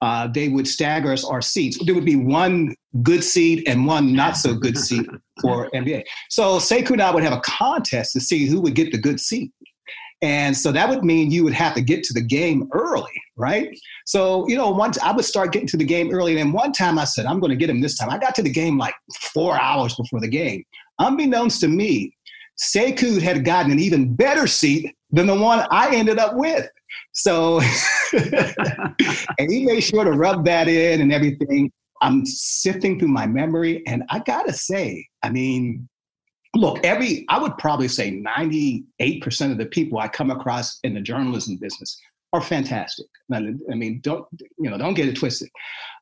uh, 0.00 0.28
they 0.28 0.48
would 0.48 0.66
stagger 0.66 1.12
us 1.12 1.24
our 1.24 1.42
seats. 1.42 1.78
There 1.84 1.94
would 1.94 2.04
be 2.04 2.16
one 2.16 2.74
good 3.02 3.22
seat 3.24 3.68
and 3.68 3.86
one 3.86 4.12
not 4.12 4.36
so 4.36 4.54
good 4.54 4.76
seat 4.76 5.06
for 5.40 5.70
NBA. 5.70 6.04
So 6.30 6.58
Sekou 6.58 6.90
and 6.90 7.02
I 7.02 7.12
would 7.12 7.22
have 7.22 7.32
a 7.32 7.40
contest 7.40 8.12
to 8.12 8.20
see 8.20 8.46
who 8.46 8.60
would 8.60 8.74
get 8.74 8.92
the 8.92 8.98
good 8.98 9.20
seat. 9.20 9.52
And 10.20 10.56
so 10.56 10.72
that 10.72 10.88
would 10.88 11.04
mean 11.04 11.30
you 11.30 11.44
would 11.44 11.52
have 11.52 11.74
to 11.74 11.80
get 11.80 12.02
to 12.04 12.12
the 12.12 12.20
game 12.20 12.68
early, 12.72 13.12
right? 13.38 13.78
So, 14.04 14.46
you 14.48 14.56
know, 14.56 14.70
once 14.70 14.98
I 14.98 15.12
would 15.12 15.24
start 15.24 15.52
getting 15.52 15.68
to 15.68 15.76
the 15.76 15.84
game 15.84 16.12
early. 16.12 16.32
And 16.32 16.38
then 16.38 16.52
one 16.52 16.72
time 16.72 16.98
I 16.98 17.04
said, 17.04 17.24
I'm 17.24 17.40
going 17.40 17.50
to 17.50 17.56
get 17.56 17.70
him 17.70 17.80
this 17.80 17.96
time. 17.96 18.10
I 18.10 18.18
got 18.18 18.34
to 18.34 18.42
the 18.42 18.50
game 18.50 18.76
like 18.76 18.94
four 19.32 19.58
hours 19.60 19.94
before 19.94 20.20
the 20.20 20.28
game. 20.28 20.64
Unbeknownst 20.98 21.60
to 21.60 21.68
me, 21.68 22.14
Sekou 22.60 23.22
had 23.22 23.44
gotten 23.44 23.70
an 23.70 23.78
even 23.78 24.14
better 24.14 24.46
seat 24.46 24.94
than 25.10 25.26
the 25.26 25.34
one 25.34 25.66
I 25.70 25.94
ended 25.94 26.18
up 26.18 26.34
with. 26.34 26.68
So, 27.12 27.60
and 28.12 29.50
he 29.50 29.64
made 29.64 29.80
sure 29.80 30.04
to 30.04 30.12
rub 30.12 30.44
that 30.46 30.68
in 30.68 31.00
and 31.00 31.12
everything. 31.12 31.70
I'm 32.02 32.26
sifting 32.26 32.98
through 32.98 33.08
my 33.08 33.26
memory, 33.26 33.84
and 33.86 34.04
I 34.08 34.20
gotta 34.20 34.52
say, 34.52 35.06
I 35.22 35.30
mean, 35.30 35.88
look, 36.54 36.78
every, 36.84 37.24
I 37.28 37.38
would 37.40 37.58
probably 37.58 37.88
say 37.88 38.12
98% 38.12 38.84
of 39.50 39.58
the 39.58 39.66
people 39.66 39.98
I 39.98 40.08
come 40.08 40.30
across 40.30 40.78
in 40.84 40.94
the 40.94 41.00
journalism 41.00 41.56
business 41.56 42.00
are 42.32 42.42
fantastic. 42.42 43.06
I 43.32 43.40
mean, 43.74 44.00
don't, 44.02 44.26
you 44.58 44.70
know, 44.70 44.78
don't 44.78 44.94
get 44.94 45.08
it 45.08 45.16
twisted. 45.16 45.48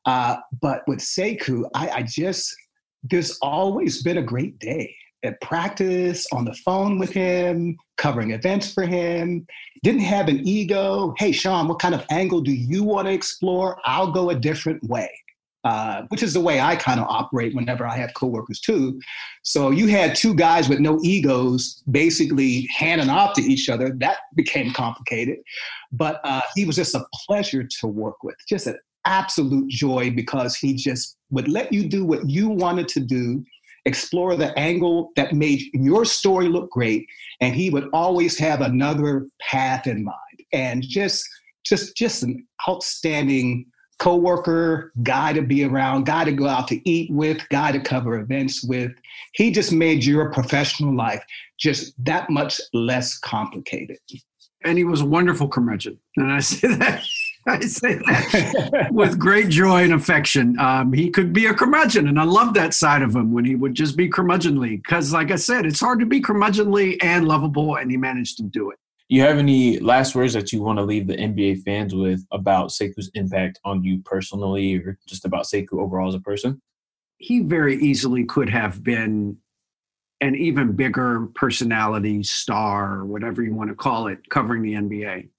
Uh, 0.05 0.37
but 0.61 0.83
with 0.87 0.99
Sekou, 0.99 1.69
I, 1.73 1.89
I 1.89 2.01
just, 2.03 2.55
there's 3.03 3.37
always 3.41 4.03
been 4.03 4.17
a 4.17 4.23
great 4.23 4.59
day 4.59 4.95
at 5.23 5.39
practice, 5.41 6.27
on 6.31 6.45
the 6.45 6.53
phone 6.53 6.99
with 6.99 7.11
him, 7.11 7.77
covering 7.97 8.31
events 8.31 8.71
for 8.71 8.85
him. 8.85 9.45
Didn't 9.83 10.01
have 10.01 10.27
an 10.27 10.47
ego. 10.47 11.13
Hey, 11.17 11.31
Sean, 11.31 11.67
what 11.67 11.79
kind 11.79 11.95
of 11.95 12.05
angle 12.09 12.41
do 12.41 12.51
you 12.51 12.83
want 12.83 13.07
to 13.07 13.13
explore? 13.13 13.79
I'll 13.83 14.11
go 14.11 14.29
a 14.29 14.35
different 14.35 14.83
way. 14.83 15.09
Uh, 15.63 16.03
which 16.09 16.23
is 16.23 16.33
the 16.33 16.39
way 16.39 16.61
I 16.61 16.77
kind 16.77 16.99
of 16.99 17.07
operate 17.09 17.53
whenever 17.53 17.85
I 17.85 17.97
have 17.97 18.13
coworkers 18.13 18.61
too. 18.61 19.01
So 19.41 19.69
you 19.71 19.87
had 19.87 20.15
two 20.15 20.33
guys 20.33 20.69
with 20.69 20.79
no 20.79 20.97
egos 21.03 21.83
basically 21.91 22.69
handing 22.73 23.09
off 23.09 23.33
to 23.33 23.41
each 23.41 23.67
other. 23.67 23.91
That 23.97 24.17
became 24.35 24.71
complicated. 24.71 25.39
But 25.91 26.21
uh, 26.23 26.41
he 26.55 26.63
was 26.63 26.77
just 26.77 26.95
a 26.95 27.05
pleasure 27.25 27.67
to 27.79 27.87
work 27.87 28.23
with, 28.23 28.35
just 28.47 28.67
an 28.67 28.77
absolute 29.03 29.67
joy 29.67 30.11
because 30.11 30.55
he 30.55 30.73
just 30.73 31.17
would 31.31 31.49
let 31.49 31.73
you 31.73 31.89
do 31.89 32.05
what 32.05 32.29
you 32.29 32.47
wanted 32.47 32.87
to 32.89 33.01
do, 33.01 33.43
explore 33.85 34.35
the 34.35 34.57
angle 34.57 35.09
that 35.15 35.33
made 35.33 35.61
your 35.73 36.05
story 36.05 36.47
look 36.47 36.69
great, 36.69 37.05
and 37.41 37.55
he 37.55 37.69
would 37.69 37.89
always 37.93 38.37
have 38.37 38.61
another 38.61 39.27
path 39.41 39.87
in 39.87 40.03
mind. 40.03 40.15
And 40.53 40.81
just, 40.81 41.27
just, 41.65 41.97
just 41.97 42.23
an 42.23 42.47
outstanding 42.69 43.65
coworker, 43.99 44.91
guy 45.03 45.33
to 45.33 45.41
be 45.41 45.63
around, 45.63 46.05
guy 46.05 46.23
to 46.23 46.31
go 46.31 46.47
out 46.47 46.67
to 46.67 46.89
eat 46.89 47.11
with, 47.11 47.47
guy 47.49 47.71
to 47.71 47.79
cover 47.79 48.19
events 48.19 48.63
with. 48.63 48.91
He 49.33 49.51
just 49.51 49.71
made 49.71 50.03
your 50.03 50.31
professional 50.31 50.95
life 50.95 51.23
just 51.59 51.93
that 52.05 52.29
much 52.29 52.61
less 52.73 53.17
complicated. 53.17 53.99
And 54.63 54.77
he 54.77 54.83
was 54.83 55.01
a 55.01 55.05
wonderful 55.05 55.47
curmudgeon. 55.47 55.99
And 56.15 56.31
I 56.31 56.39
say 56.39 56.67
that. 56.75 57.03
I 57.49 57.61
say 57.61 57.93
that 57.95 58.89
with 58.91 59.17
great 59.17 59.47
joy 59.47 59.85
and 59.85 59.93
affection. 59.93 60.59
Um, 60.59 60.91
he 60.91 61.09
could 61.09 61.31
be 61.31 61.45
a 61.45 61.53
curmudgeon, 61.53 62.09
and 62.09 62.19
I 62.19 62.25
love 62.25 62.53
that 62.55 62.73
side 62.73 63.01
of 63.01 63.15
him 63.15 63.31
when 63.31 63.45
he 63.45 63.55
would 63.55 63.73
just 63.73 63.95
be 63.95 64.09
curmudgeonly. 64.09 64.83
Because, 64.83 65.13
like 65.13 65.31
I 65.31 65.37
said, 65.37 65.65
it's 65.65 65.79
hard 65.79 66.01
to 66.01 66.05
be 66.05 66.21
curmudgeonly 66.21 66.97
and 67.01 67.25
lovable, 67.25 67.77
and 67.77 67.89
he 67.89 67.95
managed 67.95 68.35
to 68.37 68.43
do 68.43 68.69
it 68.71 68.79
you 69.09 69.21
have 69.21 69.37
any 69.37 69.79
last 69.79 70.15
words 70.15 70.33
that 70.33 70.51
you 70.51 70.61
want 70.61 70.79
to 70.79 70.83
leave 70.83 71.07
the 71.07 71.15
NBA 71.15 71.63
fans 71.63 71.95
with 71.95 72.25
about 72.31 72.69
Sekou's 72.69 73.09
impact 73.13 73.59
on 73.63 73.83
you 73.83 73.99
personally 74.03 74.75
or 74.75 74.97
just 75.07 75.25
about 75.25 75.45
Sekou 75.45 75.79
overall 75.79 76.09
as 76.09 76.15
a 76.15 76.19
person? 76.19 76.61
He 77.17 77.39
very 77.39 77.77
easily 77.77 78.25
could 78.25 78.49
have 78.49 78.83
been 78.83 79.37
an 80.21 80.35
even 80.35 80.73
bigger 80.73 81.27
personality 81.35 82.23
star 82.23 83.05
whatever 83.05 83.43
you 83.43 83.53
want 83.53 83.69
to 83.69 83.75
call 83.75 84.07
it 84.07 84.27
covering 84.29 84.63
the 84.63 84.73
NBA 84.73 85.29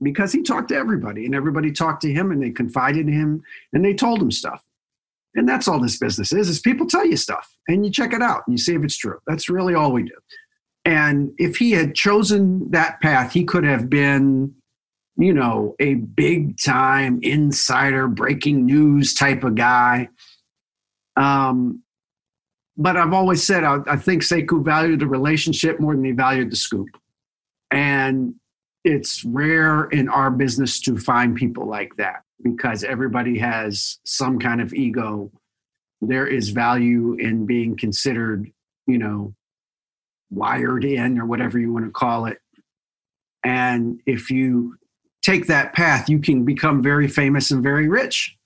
because 0.00 0.32
he 0.32 0.42
talked 0.42 0.68
to 0.68 0.76
everybody 0.76 1.26
and 1.26 1.34
everybody 1.34 1.72
talked 1.72 2.02
to 2.02 2.12
him 2.12 2.30
and 2.30 2.42
they 2.42 2.50
confided 2.50 3.08
in 3.08 3.12
him 3.12 3.42
and 3.72 3.84
they 3.84 3.94
told 3.94 4.22
him 4.22 4.30
stuff. 4.30 4.64
And 5.34 5.48
that's 5.48 5.68
all 5.68 5.80
this 5.80 5.98
business 5.98 6.32
is, 6.32 6.48
is 6.48 6.60
people 6.60 6.86
tell 6.86 7.06
you 7.06 7.16
stuff 7.16 7.48
and 7.68 7.84
you 7.84 7.92
check 7.92 8.12
it 8.12 8.22
out 8.22 8.42
and 8.46 8.54
you 8.54 8.58
see 8.58 8.74
if 8.74 8.84
it's 8.84 8.96
true. 8.96 9.18
That's 9.26 9.48
really 9.48 9.74
all 9.74 9.92
we 9.92 10.04
do. 10.04 10.14
And 10.88 11.34
if 11.36 11.58
he 11.58 11.72
had 11.72 11.94
chosen 11.94 12.70
that 12.70 12.98
path, 13.02 13.32
he 13.32 13.44
could 13.44 13.64
have 13.64 13.90
been, 13.90 14.54
you 15.18 15.34
know, 15.34 15.76
a 15.78 15.96
big 15.96 16.58
time 16.58 17.20
insider 17.20 18.08
breaking 18.08 18.64
news 18.64 19.12
type 19.12 19.44
of 19.44 19.54
guy. 19.54 20.08
Um, 21.14 21.82
but 22.78 22.96
I've 22.96 23.12
always 23.12 23.44
said 23.44 23.64
I, 23.64 23.80
I 23.86 23.96
think 23.96 24.22
Sekou 24.22 24.64
valued 24.64 25.00
the 25.00 25.06
relationship 25.06 25.78
more 25.78 25.94
than 25.94 26.04
he 26.04 26.12
valued 26.12 26.50
the 26.50 26.56
scoop. 26.56 26.88
And 27.70 28.36
it's 28.82 29.26
rare 29.26 29.90
in 29.90 30.08
our 30.08 30.30
business 30.30 30.80
to 30.80 30.96
find 30.96 31.36
people 31.36 31.66
like 31.66 31.96
that 31.96 32.22
because 32.42 32.82
everybody 32.82 33.38
has 33.40 33.98
some 34.04 34.38
kind 34.38 34.62
of 34.62 34.72
ego. 34.72 35.30
There 36.00 36.26
is 36.26 36.48
value 36.48 37.12
in 37.18 37.44
being 37.44 37.76
considered, 37.76 38.50
you 38.86 38.96
know, 38.96 39.34
wired 40.30 40.84
in 40.84 41.18
or 41.18 41.26
whatever 41.26 41.58
you 41.58 41.72
want 41.72 41.84
to 41.84 41.90
call 41.90 42.26
it. 42.26 42.38
And 43.44 44.00
if 44.06 44.30
you 44.30 44.76
take 45.22 45.46
that 45.46 45.74
path, 45.74 46.08
you 46.08 46.18
can 46.18 46.44
become 46.44 46.82
very 46.82 47.08
famous 47.08 47.50
and 47.50 47.62
very 47.62 47.88
rich. 47.88 48.36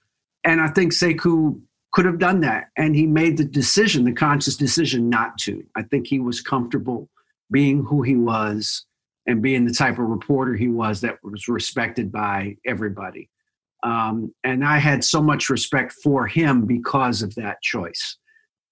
And 0.45 0.61
I 0.61 0.69
think 0.69 0.93
Sekou 0.93 1.61
could 1.93 2.05
have 2.05 2.19
done 2.19 2.41
that. 2.41 2.69
And 2.77 2.97
he 2.97 3.07
made 3.07 3.37
the 3.37 3.45
decision, 3.45 4.05
the 4.05 4.13
conscious 4.13 4.57
decision 4.57 5.09
not 5.09 5.39
to. 5.39 5.65
I 5.77 5.83
think 5.83 6.07
he 6.07 6.21
was 6.21 6.41
comfortable 6.41 7.09
being 7.51 7.85
who 7.85 8.03
he 8.03 8.17
was 8.17 8.85
and 9.27 9.43
being 9.43 9.65
the 9.65 9.75
type 9.75 9.99
of 9.99 10.07
reporter 10.07 10.57
he 10.57 10.69
was 10.69 11.01
that 11.03 11.19
was 11.23 11.49
respected 11.49 12.11
by 12.11 12.57
everybody. 12.67 13.29
Um, 13.83 14.35
and 14.43 14.65
I 14.65 14.79
had 14.79 15.05
so 15.05 15.23
much 15.23 15.51
respect 15.51 15.93
for 15.93 16.27
him 16.27 16.67
because 16.67 17.23
of 17.23 17.35
that 17.35 17.61
choice, 17.63 18.17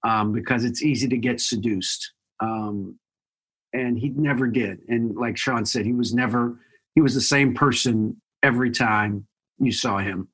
um, 0.04 0.32
because 0.32 0.64
it's 0.64 0.82
easy 0.82 1.08
to 1.08 1.16
get 1.16 1.40
seduced. 1.40 2.12
Um, 2.40 2.98
and 3.72 3.98
he 3.98 4.08
never 4.10 4.46
did. 4.46 4.80
And 4.88 5.16
like 5.16 5.36
Sean 5.36 5.64
said, 5.64 5.86
he 5.86 5.92
was 5.92 6.14
never 6.14 6.58
he 6.94 7.00
was 7.00 7.14
the 7.14 7.20
same 7.20 7.54
person 7.54 8.20
every 8.42 8.70
time 8.70 9.26
you 9.58 9.72
saw 9.72 9.98
him. 9.98 10.28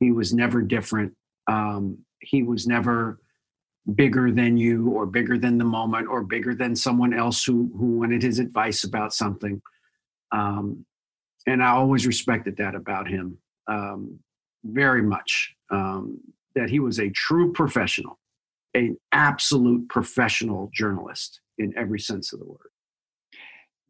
He 0.00 0.10
was 0.10 0.34
never 0.34 0.60
different. 0.60 1.14
Um, 1.46 1.98
he 2.20 2.42
was 2.42 2.66
never 2.66 3.20
bigger 3.94 4.32
than 4.32 4.56
you 4.56 4.88
or 4.90 5.06
bigger 5.06 5.38
than 5.38 5.58
the 5.58 5.64
moment 5.64 6.08
or 6.08 6.22
bigger 6.22 6.54
than 6.54 6.74
someone 6.74 7.12
else 7.12 7.44
who 7.44 7.70
who 7.78 7.98
wanted 7.98 8.22
his 8.22 8.38
advice 8.38 8.82
about 8.82 9.12
something 9.12 9.60
um, 10.32 10.86
and 11.46 11.62
i 11.62 11.68
always 11.68 12.06
respected 12.06 12.56
that 12.56 12.74
about 12.74 13.06
him 13.06 13.36
um, 13.68 14.18
very 14.64 15.02
much 15.02 15.54
um, 15.70 16.18
that 16.54 16.70
he 16.70 16.80
was 16.80 16.98
a 16.98 17.10
true 17.10 17.52
professional 17.52 18.18
an 18.74 18.96
absolute 19.12 19.88
professional 19.88 20.70
journalist 20.72 21.40
in 21.58 21.72
every 21.76 22.00
sense 22.00 22.32
of 22.32 22.40
the 22.40 22.46
word 22.46 22.70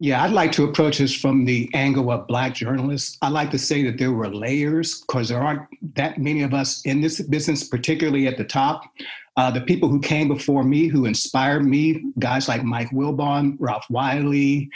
yeah, 0.01 0.23
I'd 0.23 0.33
like 0.33 0.53
to 0.53 0.65
approach 0.65 0.99
this 0.99 1.15
from 1.15 1.45
the 1.45 1.71
angle 1.73 2.11
of 2.11 2.27
Black 2.27 2.55
journalists. 2.55 3.17
I 3.23 3.29
like 3.29 3.51
to 3.53 3.59
say 3.59 3.85
that 3.85 3.97
there 3.97 4.13
were 4.13 4.29
layers 4.29 5.01
because 5.01 5.29
there 5.29 5.41
aren't 5.41 5.63
that 5.95 6.19
many 6.19 6.43
of 6.43 6.53
us 6.53 6.85
in 6.85 7.01
this 7.01 7.21
business, 7.23 7.67
particularly 7.67 8.27
at 8.27 8.37
the 8.37 8.45
top. 8.45 8.83
Uh, 9.37 9.51
the 9.51 9.61
people 9.61 9.89
who 9.89 10.01
came 10.01 10.29
before 10.29 10.65
me, 10.65 10.89
who 10.89 11.07
inspired 11.07 11.65
me, 11.65 12.05
guys 12.19 12.49
like 12.49 12.65
Mike 12.65 12.91
Wilbon, 12.91 13.57
Ralph 13.59 13.87
Wiley, 13.89 14.69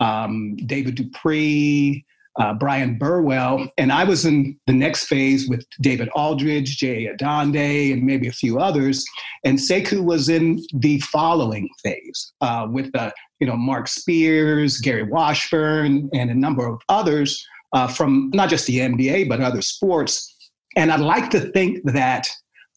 um, 0.00 0.56
David 0.56 0.96
Dupree, 0.96 2.04
uh, 2.40 2.54
Bryan 2.54 2.98
Burwell, 2.98 3.68
and 3.78 3.92
I 3.92 4.04
was 4.04 4.24
in 4.24 4.58
the 4.66 4.72
next 4.72 5.06
phase 5.06 5.48
with 5.48 5.64
David 5.80 6.08
Aldridge, 6.10 6.76
Jay 6.76 7.06
Adande, 7.06 7.92
and 7.92 8.02
maybe 8.02 8.26
a 8.26 8.32
few 8.32 8.58
others. 8.58 9.04
And 9.44 9.58
Sekou 9.58 10.04
was 10.04 10.28
in 10.28 10.60
the 10.74 11.00
following 11.00 11.68
phase 11.82 12.32
uh, 12.40 12.66
with 12.70 12.94
uh, 12.96 13.10
you 13.40 13.46
know 13.46 13.56
Marc 13.56 13.88
Spears, 13.88 14.78
Gary 14.78 15.04
Washburn, 15.04 16.10
and 16.12 16.30
a 16.30 16.34
number 16.34 16.66
of 16.66 16.80
others 16.88 17.46
uh, 17.72 17.88
from 17.88 18.30
not 18.34 18.48
just 18.48 18.66
the 18.66 18.78
NBA 18.78 19.28
but 19.28 19.40
other 19.40 19.62
sports. 19.62 20.30
And 20.76 20.90
I'd 20.90 21.00
like 21.00 21.30
to 21.30 21.40
think 21.52 21.84
that 21.84 22.28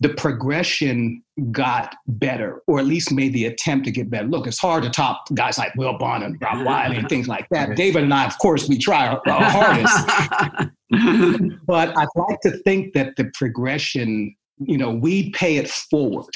the 0.01 0.09
progression 0.09 1.23
got 1.51 1.95
better, 2.07 2.61
or 2.67 2.79
at 2.79 2.85
least 2.85 3.11
made 3.11 3.33
the 3.33 3.45
attempt 3.45 3.85
to 3.85 3.91
get 3.91 4.09
better. 4.09 4.27
Look, 4.27 4.47
it's 4.47 4.59
hard 4.59 4.83
to 4.83 4.89
top 4.89 5.23
guys 5.35 5.57
like 5.57 5.73
Wilbon 5.73 6.25
and 6.25 6.41
Rob 6.41 6.65
Wiley 6.65 6.97
and 6.97 7.07
things 7.07 7.27
like 7.27 7.47
that. 7.51 7.75
David 7.75 8.03
and 8.03 8.13
I, 8.13 8.25
of 8.25 8.37
course, 8.39 8.67
we 8.67 8.77
try 8.77 9.07
our, 9.07 9.21
our 9.27 9.43
hardest. 9.43 10.71
but 11.67 11.95
I'd 11.95 12.07
like 12.15 12.39
to 12.41 12.57
think 12.63 12.93
that 12.93 13.15
the 13.17 13.29
progression, 13.33 14.35
you 14.57 14.77
know, 14.77 14.89
we 14.89 15.29
pay 15.31 15.57
it 15.57 15.69
forward 15.69 16.33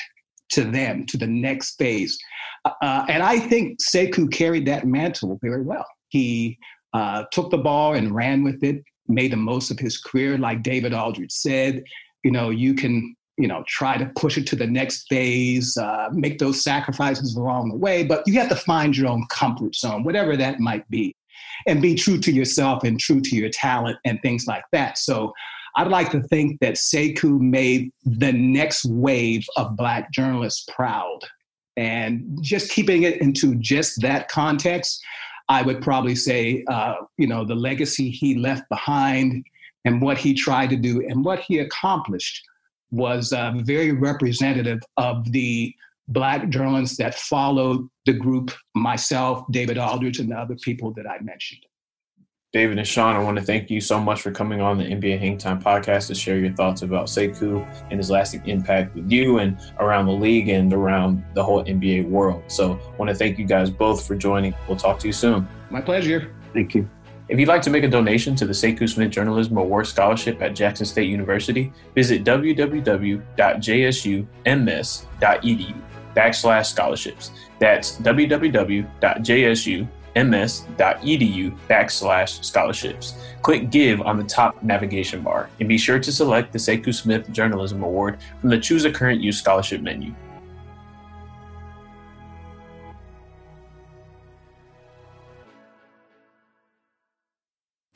to 0.52 0.64
them, 0.64 1.06
to 1.08 1.18
the 1.18 1.28
next 1.28 1.78
phase. 1.78 2.18
Uh, 2.66 3.06
and 3.10 3.24
I 3.24 3.40
think 3.40 3.80
Sekou 3.82 4.32
carried 4.32 4.68
that 4.68 4.86
mantle 4.86 5.40
very 5.42 5.64
well. 5.64 5.86
He 6.10 6.60
uh, 6.94 7.24
took 7.32 7.50
the 7.50 7.58
ball 7.58 7.94
and 7.94 8.14
ran 8.14 8.44
with 8.44 8.64
it, 8.64 8.84
made 9.08 9.32
the 9.32 9.38
most 9.38 9.72
of 9.72 9.80
his 9.80 9.98
career. 9.98 10.38
Like 10.38 10.62
David 10.62 10.94
Aldridge 10.94 11.32
said, 11.32 11.84
you 12.24 12.32
know, 12.32 12.50
you 12.50 12.76
can 12.76 13.16
you 13.38 13.48
know 13.48 13.64
try 13.68 13.98
to 13.98 14.06
push 14.16 14.38
it 14.38 14.46
to 14.48 14.56
the 14.56 14.68
next 14.68 15.08
phase 15.08 15.78
uh, 15.78 16.10
make 16.12 16.38
those 16.38 16.64
sacrifices 16.64 17.36
along 17.36 17.70
the 17.70 17.78
way 17.78 18.04
but 18.04 18.24
you 18.28 18.40
have 18.40 18.50
to 18.50 18.56
find 18.56 18.96
your 18.96 19.08
own 19.08 19.26
comfort 19.30 19.76
zone 19.76 20.04
whatever 20.04 20.36
that 20.36 20.60
might 20.60 20.88
be 20.90 21.16
and 21.68 21.82
be 21.82 21.96
true 21.96 22.18
to 22.20 22.32
yourself 22.32 22.84
and 22.84 23.00
true 23.00 23.22
to 23.22 23.36
your 23.36 23.50
talent 23.50 23.98
and 24.06 24.22
things 24.22 24.48
like 24.48 24.64
that. 24.72 24.98
So 24.98 25.34
i'd 25.78 25.88
like 25.88 26.12
to 26.12 26.22
think 26.24 26.60
that 26.60 26.74
sekou 26.74 27.40
made 27.40 27.92
the 28.04 28.34
next 28.34 28.84
wave 28.86 29.46
of 29.56 29.78
black 29.78 30.12
journalists 30.12 30.66
proud 30.74 31.20
and 31.78 32.38
just 32.42 32.72
keeping 32.72 33.04
it 33.04 33.22
into 33.22 33.56
just 33.56 34.02
that 34.02 34.28
context 34.28 35.02
i 35.48 35.62
would 35.62 35.82
probably 35.82 36.14
say 36.14 36.62
uh, 36.68 36.96
you 37.18 37.26
know 37.26 37.46
the 37.46 37.56
legacy 37.56 38.10
he 38.10 38.36
left 38.36 38.68
behind 38.68 39.46
and 39.86 40.02
what 40.02 40.18
he 40.18 40.34
tried 40.34 40.70
to 40.70 40.76
do 40.76 41.08
and 41.08 41.24
what 41.24 41.40
he 41.40 41.60
accomplished 41.60 42.44
was 42.92 43.34
uh, 43.34 43.54
very 43.64 43.92
representative 43.92 44.80
of 44.98 45.32
the 45.32 45.74
black 46.08 46.50
journalists 46.50 46.98
that 46.98 47.16
followed 47.16 47.88
the 48.06 48.14
group, 48.14 48.52
myself, 48.76 49.46
David 49.52 49.78
Aldridge, 49.78 50.20
and 50.20 50.32
the 50.32 50.36
other 50.36 50.56
people 50.56 50.94
that 50.94 51.08
I 51.08 51.20
mentioned. 51.22 51.62
David 52.54 52.78
and 52.78 52.86
Sean, 52.86 53.16
I 53.16 53.20
want 53.20 53.38
to 53.38 53.44
thank 53.44 53.70
you 53.70 53.80
so 53.80 53.98
much 53.98 54.22
for 54.22 54.30
coming 54.30 54.60
on 54.60 54.78
the 54.78 54.84
NBA 54.84 55.20
Hang 55.20 55.38
Time 55.38 55.62
podcast 55.62 56.08
to 56.08 56.16
share 56.16 56.38
your 56.38 56.52
thoughts 56.52 56.82
about 56.82 57.06
Sekou 57.06 57.66
and 57.90 57.98
his 57.98 58.10
lasting 58.10 58.46
impact 58.46 58.94
with 58.94 59.10
you 59.10 59.38
and 59.38 59.58
around 59.80 60.08
the 60.08 60.12
league 60.12 60.50
and 60.50 60.74
around 60.74 61.24
the 61.34 61.42
whole 61.42 61.64
NBA 61.64 62.10
world. 62.10 62.44
So 62.48 62.74
I 62.74 62.96
want 62.98 63.08
to 63.08 63.16
thank 63.16 63.40
you 63.40 63.46
guys 63.46 63.70
both 63.70 64.06
for 64.06 64.18
joining. 64.18 64.54
We'll 64.68 64.76
talk 64.76 65.00
to 65.00 65.08
you 65.08 65.14
soon. 65.14 65.48
My 65.70 65.80
pleasure. 65.80 66.36
Thank 66.54 66.76
you. 66.76 66.90
If 67.32 67.40
you'd 67.40 67.48
like 67.48 67.62
to 67.62 67.70
make 67.70 67.86
a 67.86 67.88
donation 67.88 68.36
to 68.36 68.46
the 68.46 68.52
Sekou 68.52 68.90
Smith 68.90 69.10
Journalism 69.10 69.56
Award 69.56 69.88
Scholarship 69.88 70.42
at 70.42 70.54
Jackson 70.54 70.86
State 70.86 71.10
University, 71.10 71.72
visit 71.96 72.26
www.jsums.edu 72.26 73.24
backslash 76.14 76.66
scholarships. 76.66 77.32
That's 77.58 77.96
www.jsums.edu 78.00 78.88
backslash 81.70 82.44
scholarships. 82.44 83.14
Click 83.42 83.72
Give 83.72 84.02
on 84.02 84.18
the 84.18 84.26
top 84.26 84.62
navigation 84.62 85.22
bar 85.22 85.50
and 85.62 85.70
be 85.70 85.78
sure 85.78 86.00
to 86.00 86.12
select 86.12 86.52
the 86.52 86.60
Sekou 86.60 86.94
Smith 86.94 87.32
Journalism 87.32 87.82
Award 87.82 88.20
from 88.42 88.50
the 88.50 88.60
Choose 88.60 88.84
a 88.84 88.92
Current 88.92 89.22
Use 89.22 89.40
Scholarship 89.40 89.80
menu. 89.80 90.14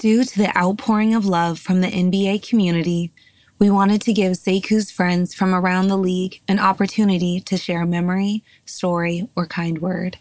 Due 0.05 0.23
to 0.23 0.37
the 0.37 0.55
outpouring 0.55 1.15
of 1.15 1.25
love 1.25 1.57
from 1.57 1.81
the 1.81 1.87
NBA 1.87 2.47
community, 2.47 3.11
we 3.57 3.71
wanted 3.71 4.01
to 4.01 4.13
give 4.13 4.33
Sekou's 4.33 4.91
friends 4.91 5.33
from 5.33 5.51
around 5.51 5.87
the 5.87 5.97
league 5.97 6.43
an 6.47 6.59
opportunity 6.59 7.39
to 7.39 7.57
share 7.57 7.81
a 7.81 7.87
memory, 7.87 8.43
story, 8.67 9.27
or 9.35 9.47
kind 9.47 9.81
word. 9.81 10.19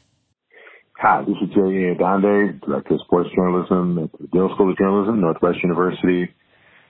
Hi, 0.97 1.21
this 1.29 1.37
is 1.43 1.55
Jerry 1.55 1.95
Adande, 1.95 2.63
Director 2.63 2.95
of 2.95 3.01
Sports 3.03 3.29
Journalism 3.37 3.99
at 3.99 4.21
Medill 4.23 4.55
School 4.55 4.71
of 4.71 4.79
Journalism, 4.79 5.21
Northwest 5.21 5.59
University, 5.63 6.33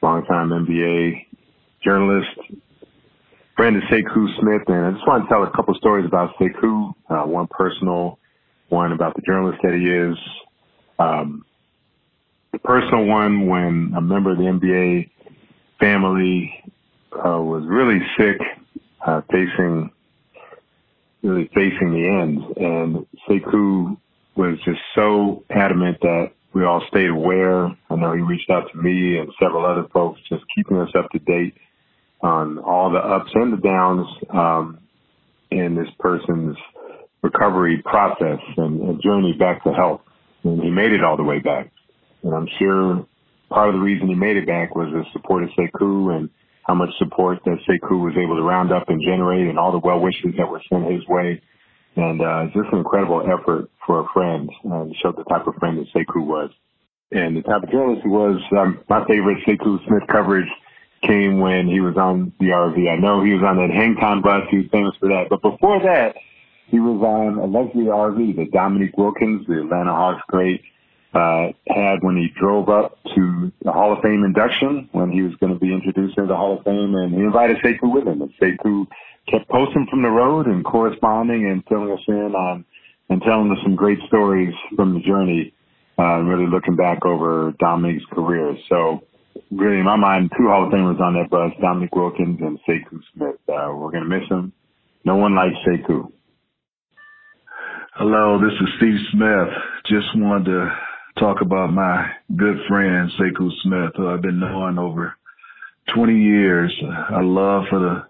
longtime 0.01 0.51
NBA 0.51 1.27
journalist, 1.83 2.39
friend 3.57 3.75
of 3.75 3.83
Sekou 3.91 4.29
Smith, 4.39 4.63
and 4.69 4.87
I 4.87 4.91
just 4.93 5.05
want 5.05 5.25
to 5.25 5.29
tell 5.29 5.43
a 5.43 5.51
couple 5.51 5.75
stories 5.75 6.07
about 6.07 6.37
Sekou, 6.37 6.95
uh, 7.11 7.25
one 7.25 7.49
personal, 7.49 8.21
one 8.69 8.93
about 8.93 9.17
the 9.17 9.23
journalist 9.23 9.59
that 9.65 9.75
he 9.75 9.85
is. 9.85 10.17
Um, 11.01 11.45
personal 12.59 13.05
one 13.07 13.47
when 13.47 13.93
a 13.97 14.01
member 14.01 14.33
of 14.33 14.39
the 14.39 14.45
NBA 14.45 15.11
family 15.81 16.53
uh, 17.13 17.41
was 17.41 17.65
really 17.67 18.01
sick, 18.17 18.39
uh, 19.07 19.23
facing 19.31 19.91
really 21.23 21.49
facing 21.55 21.93
the 21.93 22.07
end, 22.07 22.57
and 22.59 23.07
Sekou 23.27 23.97
was 24.37 24.59
just 24.65 24.81
so 24.95 25.43
adamant 25.51 25.99
that 26.03 26.33
we 26.53 26.65
all 26.65 26.85
stayed 26.89 27.09
aware. 27.09 27.67
I 27.91 27.97
know 27.97 28.13
he 28.13 28.21
reached 28.21 28.51
out 28.51 28.71
to 28.71 28.79
me 28.79 29.19
and 29.19 29.31
several 29.41 29.65
other 29.65 29.89
folks, 29.93 30.21
just 30.29 30.45
keeping 30.55 30.77
us 30.77 30.91
up 30.95 31.11
to 31.11 31.19
date 31.21 31.55
on 32.21 32.59
all 32.59 32.91
the 32.91 32.99
ups 32.99 33.31
and 33.35 33.53
the 33.53 33.57
downs 33.57 34.07
um, 34.31 34.79
in 35.51 35.75
this 35.75 35.89
person's 35.99 36.57
recovery 37.23 37.83
process 37.83 38.39
and, 38.57 38.81
and 38.83 39.03
journey 39.03 39.33
back 39.33 39.65
to 39.65 39.73
health. 39.73 40.03
And 40.45 40.63
he 40.63 40.71
made 40.71 40.93
it 40.93 41.03
all 41.03 41.17
the 41.17 41.23
way 41.23 41.39
back. 41.39 41.71
And 42.25 42.35
I'm 42.35 42.49
sure 42.59 43.07
part 43.51 43.69
of 43.69 43.75
the 43.75 43.81
reason 43.81 44.09
he 44.09 44.15
made 44.15 44.37
it 44.37 44.47
back 44.47 44.75
was 44.75 44.89
the 44.93 45.05
support 45.13 45.45
of 45.45 45.51
Sekou 45.51 46.17
and 46.17 46.31
how 46.65 46.75
much 46.75 46.91
support 46.99 47.39
that 47.45 47.59
Sekou 47.69 48.03
was 48.03 48.15
able 48.17 48.37
to 48.37 48.43
round 48.43 48.73
up 48.73 48.89
and 48.89 49.01
generate 49.03 49.47
and 49.47 49.59
all 49.59 49.71
the 49.71 49.79
well 49.79 50.01
wishes 50.01 50.35
that 50.39 50.49
were 50.49 50.63
sent 50.69 50.91
his 50.91 51.07
way. 51.07 51.41
And 51.97 52.21
uh, 52.21 52.47
just 52.47 52.73
an 52.73 52.79
incredible 52.79 53.23
effort 53.23 53.71
for 53.87 54.01
a 54.01 54.07
friend 54.13 54.51
uh, 54.67 54.85
to 54.85 54.93
show 55.01 55.13
the 55.13 55.23
type 55.25 55.47
of 55.47 55.55
friend 55.57 55.79
that 55.79 55.87
Sekou 55.95 56.27
was. 56.27 56.51
And 57.13 57.37
the 57.37 57.43
type 57.43 57.63
of 57.63 57.71
journalist 57.71 58.03
he 58.03 58.09
was, 58.09 58.41
um, 58.59 58.81
my 58.89 59.05
favorite 59.07 59.39
Sekou 59.47 59.87
Smith 59.87 60.03
coverage 60.11 60.49
came 61.03 61.39
when 61.39 61.69
he 61.69 61.81
was 61.81 61.97
on 61.97 62.33
the 62.41 62.47
RV. 62.47 62.91
I 62.91 62.97
know 62.97 63.23
he 63.23 63.35
was 63.35 63.43
on 63.45 63.57
that 63.59 63.71
hang 63.71 63.95
bus. 64.23 64.49
He 64.51 64.59
was 64.59 64.67
famous 64.73 64.95
for 64.99 65.09
that. 65.11 65.27
But 65.29 65.43
before 65.43 65.81
that, 65.83 66.17
he 66.67 66.81
was 66.81 67.01
on 67.03 67.39
a 67.39 67.45
luxury 67.45 67.85
RV 67.85 68.37
that 68.37 68.51
Dominique 68.51 68.97
Wilkins, 68.97 69.47
the 69.47 69.61
Atlanta 69.61 69.93
Hawks 69.93 70.23
great, 70.29 70.63
uh, 71.15 71.53
had 71.69 72.03
when 72.03 72.17
he 72.17 72.29
drove 72.39 72.69
up 72.69 72.99
to 73.15 73.53
the 73.63 73.73
Hall 73.73 73.93
of 73.93 74.03
Fame 74.03 74.25
induction 74.25 74.89
when 74.93 75.13
he 75.13 75.23
was 75.23 75.35
going 75.37 75.53
to 75.53 75.59
be 75.59 75.73
introduced 75.73 76.19
into 76.19 76.29
the 76.29 76.37
Hall 76.37 76.59
of 76.59 76.65
Fame, 76.65 76.95
and 76.95 77.15
he 77.15 77.21
invited 77.21 77.59
Sekou 77.59 77.95
with 77.95 78.07
him. 78.07 78.21
And 78.21 78.33
Sekou 78.41 78.87
kept 79.29 79.49
posting 79.49 79.87
from 79.89 80.03
the 80.03 80.09
road 80.09 80.47
and 80.47 80.65
corresponding 80.65 81.49
and 81.49 81.63
filling 81.69 81.93
us 81.93 82.05
in 82.09 82.35
on 82.35 82.65
and 83.11 83.23
telling 83.23 83.51
us 83.53 83.59
some 83.63 83.77
great 83.77 83.99
stories 84.09 84.55
from 84.75 84.95
the 84.95 85.01
journey. 85.01 85.55
Uh, 85.97 86.19
really 86.23 86.51
looking 86.51 86.75
back 86.75 87.07
over 87.07 87.55
Dominique's 87.61 88.05
career. 88.11 88.57
So, 88.69 89.05
really, 89.53 89.79
in 89.79 89.85
my 89.85 89.95
mind, 89.95 90.33
two 90.37 90.49
Hall 90.49 90.67
of 90.67 90.73
Famers 90.73 91.01
on 91.01 91.15
that 91.15 91.31
bus: 91.31 91.53
Dominique 91.61 91.95
Wilkins 91.95 92.41
and 92.41 92.59
Sekou 92.69 93.01
Smith. 93.15 93.37
Uh, 93.49 93.71
we're 93.77 93.93
going 93.93 94.03
to 94.03 94.09
miss 94.09 94.29
him. 94.29 94.53
No 95.05 95.15
one 95.15 95.37
likes 95.37 95.55
Sekou. 95.65 96.11
Hello, 97.95 98.41
this 98.41 98.53
is 98.61 98.69
Steve 98.79 98.99
Smith. 99.13 99.55
Just 99.87 100.09
wanted 100.17 100.47
to 100.47 100.77
talk 101.19 101.41
about 101.41 101.73
my 101.73 102.11
good 102.37 102.57
friend 102.69 103.11
Sekou 103.19 103.51
Smith, 103.63 103.93
who 103.97 104.09
I've 104.09 104.23
been 104.23 104.41
knowing 104.41 104.79
over 104.79 105.17
20 105.95 106.13
years. 106.13 106.73
I 107.11 107.21
love 107.21 107.65
for 107.71 107.79
the 107.79 108.07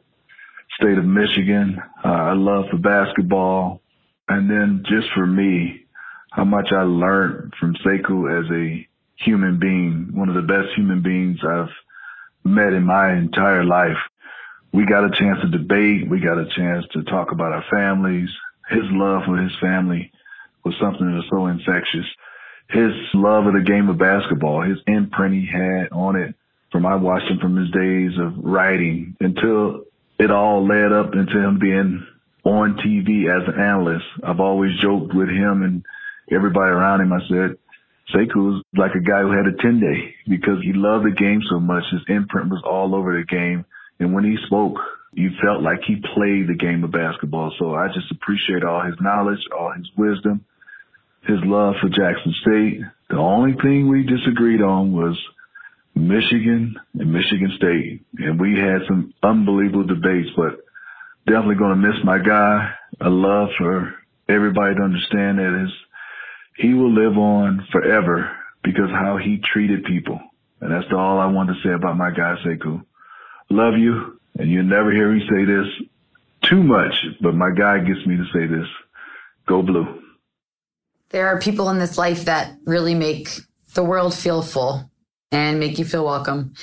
state 0.81 0.97
of 0.97 1.05
Michigan. 1.05 1.77
Uh, 2.05 2.09
I 2.09 2.33
love 2.33 2.65
for 2.71 2.79
basketball. 2.79 3.83
And 4.29 4.51
then 4.51 4.85
just 4.89 5.09
for 5.15 5.27
me, 5.27 5.85
how 6.31 6.45
much 6.45 6.69
I 6.73 6.83
learned 6.83 7.53
from 7.61 7.77
Sekou 7.85 8.41
as 8.41 8.51
a 8.51 8.89
human 9.23 9.59
being, 9.59 10.11
one 10.15 10.29
of 10.29 10.35
the 10.35 10.43
best 10.43 10.75
human 10.75 11.03
beings 11.03 11.39
I've 11.47 11.69
met 12.43 12.73
in 12.73 12.85
my 12.85 13.13
entire 13.13 13.65
life. 13.65 13.99
We 14.73 14.87
got 14.87 15.05
a 15.05 15.11
chance 15.11 15.41
to 15.43 15.49
debate. 15.49 16.09
We 16.09 16.21
got 16.21 16.39
a 16.39 16.49
chance 16.57 16.85
to 16.93 17.03
talk 17.05 17.33
about 17.33 17.53
our 17.53 17.65
families. 17.71 18.29
His 18.71 18.83
love 18.91 19.23
for 19.27 19.37
his 19.37 19.53
family 19.61 20.11
was 20.65 20.75
something 20.81 21.07
that 21.07 21.15
was 21.15 21.29
so 21.31 21.47
infectious. 21.47 22.07
His 22.71 22.93
love 23.15 23.47
of 23.47 23.55
the 23.55 23.61
game 23.61 23.89
of 23.89 23.99
basketball, 23.99 24.63
his 24.63 24.79
imprint 24.87 25.35
he 25.35 25.47
had 25.47 25.91
on 25.93 26.17
it 26.17 26.35
from 26.75 26.87
I 26.87 26.97
watched 26.97 27.31
him 27.31 27.39
from 27.39 27.57
his 27.57 27.71
days 27.71 28.19
of 28.19 28.45
writing 28.45 29.17
until 29.21 29.85
it 30.19 30.33
all 30.33 30.67
led 30.67 30.91
up 30.91 31.15
into 31.15 31.39
him 31.39 31.61
being 31.61 32.05
on 32.43 32.77
TV 32.85 33.31
as 33.31 33.47
an 33.47 33.61
analyst. 33.61 34.05
I've 34.25 34.41
always 34.41 34.73
joked 34.83 35.15
with 35.15 35.29
him 35.29 35.63
and 35.63 35.85
everybody 36.35 36.73
around 36.73 37.01
him. 37.01 37.13
I 37.13 37.21
said, 37.29 37.59
Sekou 38.13 38.61
like 38.77 38.97
a 38.97 39.01
guy 39.01 39.23
who 39.23 39.31
had 39.31 39.47
a 39.47 39.57
10 39.63 39.79
day 39.79 40.15
because 40.29 40.59
he 40.63 40.73
loved 40.73 41.07
the 41.07 41.15
game 41.15 41.43
so 41.49 41.61
much. 41.61 41.85
His 41.93 42.03
imprint 42.09 42.51
was 42.51 42.63
all 42.69 42.97
over 42.97 43.17
the 43.17 43.25
game. 43.25 43.65
And 44.01 44.13
when 44.13 44.25
he 44.25 44.37
spoke, 44.47 44.77
you 45.13 45.31
felt 45.41 45.63
like 45.63 45.79
he 45.87 46.03
played 46.15 46.49
the 46.49 46.59
game 46.59 46.83
of 46.83 46.91
basketball. 46.91 47.55
So 47.59 47.75
I 47.75 47.87
just 47.87 48.11
appreciate 48.11 48.65
all 48.65 48.83
his 48.83 48.97
knowledge, 49.01 49.47
all 49.57 49.73
his 49.73 49.89
wisdom, 49.97 50.45
his 51.27 51.39
love 51.45 51.75
for 51.81 51.89
Jackson 51.89 52.35
State. 52.41 52.81
The 53.11 53.17
only 53.17 53.55
thing 53.63 53.89
we 53.89 54.03
disagreed 54.03 54.61
on 54.61 54.93
was 54.93 55.19
Michigan 55.95 56.77
and 56.99 57.13
Michigan 57.13 57.53
State. 57.57 58.03
And 58.19 58.41
we 58.41 58.59
had 58.59 58.83
some 58.87 59.15
unbelievable 59.23 59.85
debates, 59.85 60.31
but 60.37 60.61
definitely 61.27 61.57
going 61.57 61.81
to 61.81 61.89
miss 61.89 62.05
my 62.05 62.19
guy. 62.19 62.75
I 63.01 63.09
love 63.09 63.49
for 63.59 63.95
everybody 64.29 64.75
to 64.75 64.83
understand 64.83 65.39
that 65.39 65.71
he 66.57 66.75
will 66.75 66.93
live 66.93 67.17
on 67.17 67.67
forever 67.73 68.31
because 68.63 68.91
how 68.91 69.17
he 69.17 69.39
treated 69.39 69.85
people. 69.85 70.21
And 70.61 70.73
that's 70.73 70.93
all 70.93 71.19
I 71.19 71.27
want 71.27 71.51
to 71.51 71.63
say 71.63 71.75
about 71.75 71.97
my 71.97 72.11
guy, 72.11 72.37
Sekou. 72.45 72.85
Love 73.51 73.75
you. 73.77 74.21
And 74.39 74.51
you 74.51 74.63
never 74.63 74.91
hear 74.91 75.13
me 75.13 75.21
say 75.29 75.45
this 75.45 75.67
too 76.43 76.63
much, 76.63 76.95
but 77.21 77.35
my 77.35 77.51
guy 77.51 77.79
gets 77.79 78.05
me 78.07 78.17
to 78.17 78.25
say 78.33 78.47
this. 78.47 78.67
Go 79.47 79.63
blue. 79.63 80.04
There 81.15 81.29
are 81.29 81.39
people 81.39 81.71
in 81.71 81.79
this 81.79 81.97
life 81.97 82.25
that 82.25 82.57
really 82.65 82.97
make 82.97 83.29
the 83.75 83.85
world 83.85 84.13
feel 84.13 84.43
full 84.43 84.91
and 85.31 85.61
make 85.61 85.79
you 85.79 85.85
feel 85.85 86.05
welcome. 86.05 86.55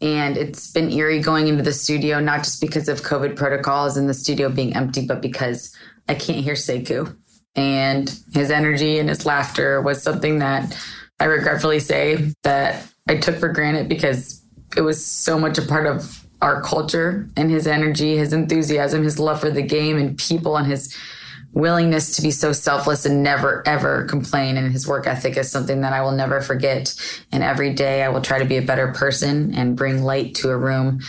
And 0.00 0.36
it's 0.36 0.72
been 0.72 0.90
eerie 0.90 1.20
going 1.20 1.46
into 1.46 1.62
the 1.62 1.72
studio, 1.72 2.18
not 2.18 2.42
just 2.42 2.60
because 2.60 2.88
of 2.88 3.02
COVID 3.02 3.36
protocols 3.36 3.96
and 3.96 4.08
the 4.08 4.14
studio 4.14 4.48
being 4.48 4.74
empty, 4.74 5.06
but 5.06 5.22
because 5.22 5.72
I 6.08 6.16
can't 6.16 6.42
hear 6.42 6.54
Sekou. 6.54 7.16
And 7.54 8.12
his 8.34 8.50
energy 8.50 8.98
and 8.98 9.08
his 9.08 9.26
laughter 9.26 9.80
was 9.80 10.02
something 10.02 10.40
that 10.40 10.76
I 11.20 11.26
regretfully 11.26 11.78
say 11.78 12.34
that 12.42 12.84
I 13.08 13.16
took 13.16 13.36
for 13.36 13.50
granted 13.50 13.88
because 13.88 14.44
it 14.76 14.80
was 14.80 15.06
so 15.06 15.38
much 15.38 15.56
a 15.56 15.62
part 15.62 15.86
of 15.86 16.26
our 16.42 16.60
culture 16.62 17.28
and 17.36 17.48
his 17.48 17.68
energy, 17.68 18.16
his 18.16 18.32
enthusiasm, 18.32 19.04
his 19.04 19.20
love 19.20 19.38
for 19.40 19.52
the 19.52 19.62
game 19.62 19.98
and 19.98 20.18
people, 20.18 20.56
and 20.56 20.66
his 20.66 20.96
willingness 21.52 22.16
to 22.16 22.22
be 22.22 22.30
so 22.30 22.52
selfless 22.52 23.04
and 23.04 23.22
never 23.22 23.62
ever 23.66 24.04
complain. 24.04 24.56
And 24.56 24.72
his 24.72 24.86
work 24.86 25.06
ethic 25.06 25.36
is 25.36 25.50
something 25.50 25.80
that 25.80 25.92
I 25.92 26.02
will 26.02 26.12
never 26.12 26.40
forget. 26.40 26.94
And 27.32 27.42
every 27.42 27.72
day 27.72 28.02
I 28.02 28.08
will 28.08 28.20
try 28.20 28.38
to 28.38 28.44
be 28.44 28.56
a 28.56 28.62
better 28.62 28.92
person 28.92 29.54
and 29.54 29.76
bring 29.76 30.02
light 30.02 30.34
to 30.36 30.50
a 30.50 30.56
room 30.56 31.00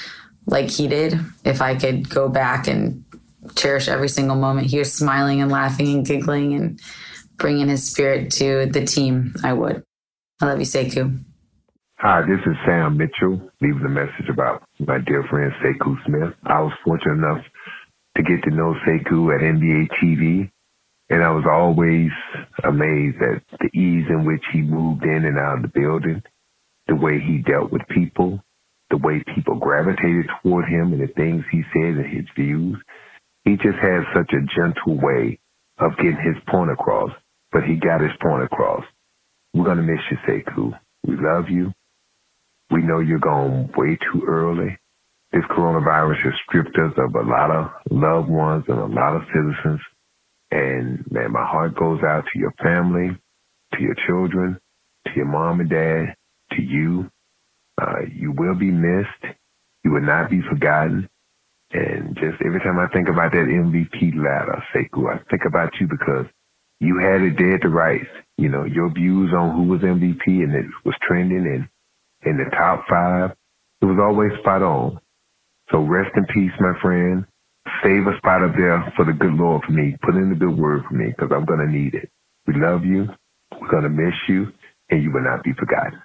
like 0.46 0.70
he 0.70 0.88
did. 0.88 1.20
If 1.46 1.62
I 1.62 1.76
could 1.76 2.10
go 2.10 2.28
back 2.30 2.68
and 2.68 3.04
cherish 3.56 3.88
every 3.88 4.08
single 4.08 4.36
moment 4.36 4.68
he 4.68 4.78
was 4.78 4.94
smiling 4.94 5.42
and 5.42 5.52
laughing 5.52 5.88
and 5.94 6.06
giggling 6.06 6.54
and 6.54 6.80
bringing 7.38 7.70
his 7.70 7.90
spirit 7.90 8.32
to 8.32 8.68
the 8.68 8.86
team 8.86 9.34
I 9.44 9.54
would. 9.54 9.84
I 10.40 10.46
love 10.46 10.60
you 10.60 10.66
Sekou. 10.66 11.24
Hi, 11.98 12.22
this 12.22 12.40
is 12.48 12.56
Sam 12.66 12.98
Mitchell. 12.98 13.40
Leaving 13.62 13.86
a 13.86 13.90
message 13.90 14.28
about 14.30 14.64
my 14.80 14.98
dear 15.00 15.24
friend 15.30 15.52
Sekou 15.64 16.04
Smith. 16.06 16.34
I 16.46 16.62
was 16.62 16.74
fortunate 16.84 17.14
enough 17.14 17.46
to 18.18 18.24
get 18.24 18.44
to 18.44 18.56
know 18.56 18.76
Sekou 18.86 19.34
at 19.34 19.42
NBA 19.42 19.90
TV. 20.02 20.52
And 21.10 21.24
I 21.24 21.32
was 21.32 21.46
always 21.50 22.10
amazed 22.64 23.18
at 23.22 23.44
the 23.60 23.68
ease 23.78 24.06
in 24.10 24.26
which 24.26 24.44
he 24.54 24.62
moved 24.62 25.04
in 25.04 25.26
and 25.26 25.38
out 25.38 25.58
of 25.58 25.62
the 25.64 25.80
building, 25.80 26.24
the 26.88 26.96
way 26.96 27.20
he 27.20 27.40
dealt 27.40 27.72
with 27.72 27.82
people, 27.90 28.42
the 28.90 28.98
way 28.98 29.24
people 29.36 29.56
gravitated 29.56 30.28
toward 30.42 30.66
him 30.70 30.94
and 30.94 31.02
the 31.02 31.14
things 31.14 31.44
he 31.52 31.64
said 31.74 31.96
and 31.96 32.06
his 32.06 32.26
views. 32.36 32.78
He 33.44 33.58
just 33.58 33.78
had 33.82 34.04
such 34.16 34.32
a 34.34 34.46
gentle 34.56 34.98
way 35.02 35.40
of 35.80 35.98
getting 35.98 36.22
his 36.24 36.42
point 36.48 36.72
across, 36.72 37.12
but 37.52 37.64
he 37.64 37.76
got 37.76 38.02
his 38.02 38.12
point 38.22 38.44
across. 38.44 38.84
We're 39.54 39.66
going 39.66 39.78
to 39.78 39.84
miss 39.84 40.00
you, 40.10 40.18
Sekou. 40.28 40.80
We 41.06 41.18
love 41.18 41.50
you. 41.50 41.74
We 42.70 42.84
know 42.84 43.00
you're 43.00 43.20
gone 43.20 43.72
way 43.76 43.98
too 43.98 44.24
early. 44.26 44.78
This 45.32 45.44
coronavirus 45.46 46.24
has 46.24 46.34
stripped 46.46 46.78
us 46.78 46.94
of 46.98 47.16
a 47.16 47.22
lot 47.22 47.52
of 47.52 47.72
loved 47.90 48.30
ones 48.30 48.66
and 48.68 48.80
a 48.80 48.86
lot 48.86 49.16
of 49.16 49.22
citizens. 49.34 49.80
And 50.52 51.10
man, 51.10 51.32
my 51.32 51.46
heart 51.46 51.76
goes 51.76 52.04
out 52.04 52.26
to 52.26 52.40
your 52.40 52.54
family, 52.62 53.18
to 53.74 53.82
your 53.82 53.96
children, 54.06 54.60
to 55.06 55.12
your 55.16 55.26
mom 55.26 55.62
and 55.62 55.70
dad, 55.70 56.16
to 56.52 56.62
you. 56.62 57.10
Uh, 57.82 58.02
you 58.14 58.34
will 58.34 58.56
be 58.56 58.72
missed. 58.72 59.36
You 59.86 59.92
will 59.92 60.02
not 60.02 60.30
be 60.30 60.42
forgotten. 60.42 61.10
And 61.72 62.16
just 62.16 62.42
every 62.46 62.60
time 62.60 62.78
I 62.78 62.88
think 62.88 63.08
about 63.08 63.32
that 63.32 63.48
MVP 63.48 64.16
ladder, 64.18 64.62
Sekou, 64.76 65.10
I 65.10 65.24
think 65.30 65.44
about 65.48 65.72
you 65.80 65.88
because 65.88 66.26
you 66.82 66.98
had 66.98 67.22
it 67.22 67.38
dead 67.38 67.62
to 67.62 67.70
rights. 67.70 68.10
You 68.38 68.50
know, 68.50 68.66
your 68.66 68.92
views 68.94 69.32
on 69.34 69.56
who 69.56 69.64
was 69.64 69.80
MVP 69.80 70.26
and 70.26 70.54
it 70.54 70.66
was 70.84 70.96
trending 71.02 71.48
and 71.48 71.70
in 72.24 72.38
the 72.38 72.50
top 72.52 72.86
five, 72.90 73.32
it 73.82 73.86
was 73.86 73.98
always 74.00 74.38
spot 74.40 74.62
on. 74.62 75.00
So 75.72 75.80
rest 75.82 76.12
in 76.18 76.26
peace, 76.28 76.54
my 76.60 76.74
friend. 76.82 77.26
Save 77.84 78.08
a 78.08 78.18
spot 78.18 78.44
up 78.44 78.56
there 78.58 78.94
for 78.96 79.06
the 79.06 79.14
good 79.14 79.34
Lord 79.34 79.64
for 79.66 79.72
me. 79.74 79.98
Put 80.04 80.16
in 80.16 80.30
the 80.30 80.36
good 80.36 80.58
word 80.58 80.84
for 80.88 80.96
me 80.96 81.08
because 81.08 81.32
I'm 81.34 81.46
going 81.46 81.60
to 81.60 81.72
need 81.72 81.96
it. 81.96 82.10
We 82.48 82.56
love 82.56 82.86
you. 82.86 83.08
We're 83.60 83.72
going 83.72 83.84
to 83.84 83.90
miss 83.90 84.16
you 84.28 84.48
and 84.90 85.04
you 85.04 85.12
will 85.12 85.24
not 85.24 85.44
be 85.44 85.54
forgotten. 85.54 86.02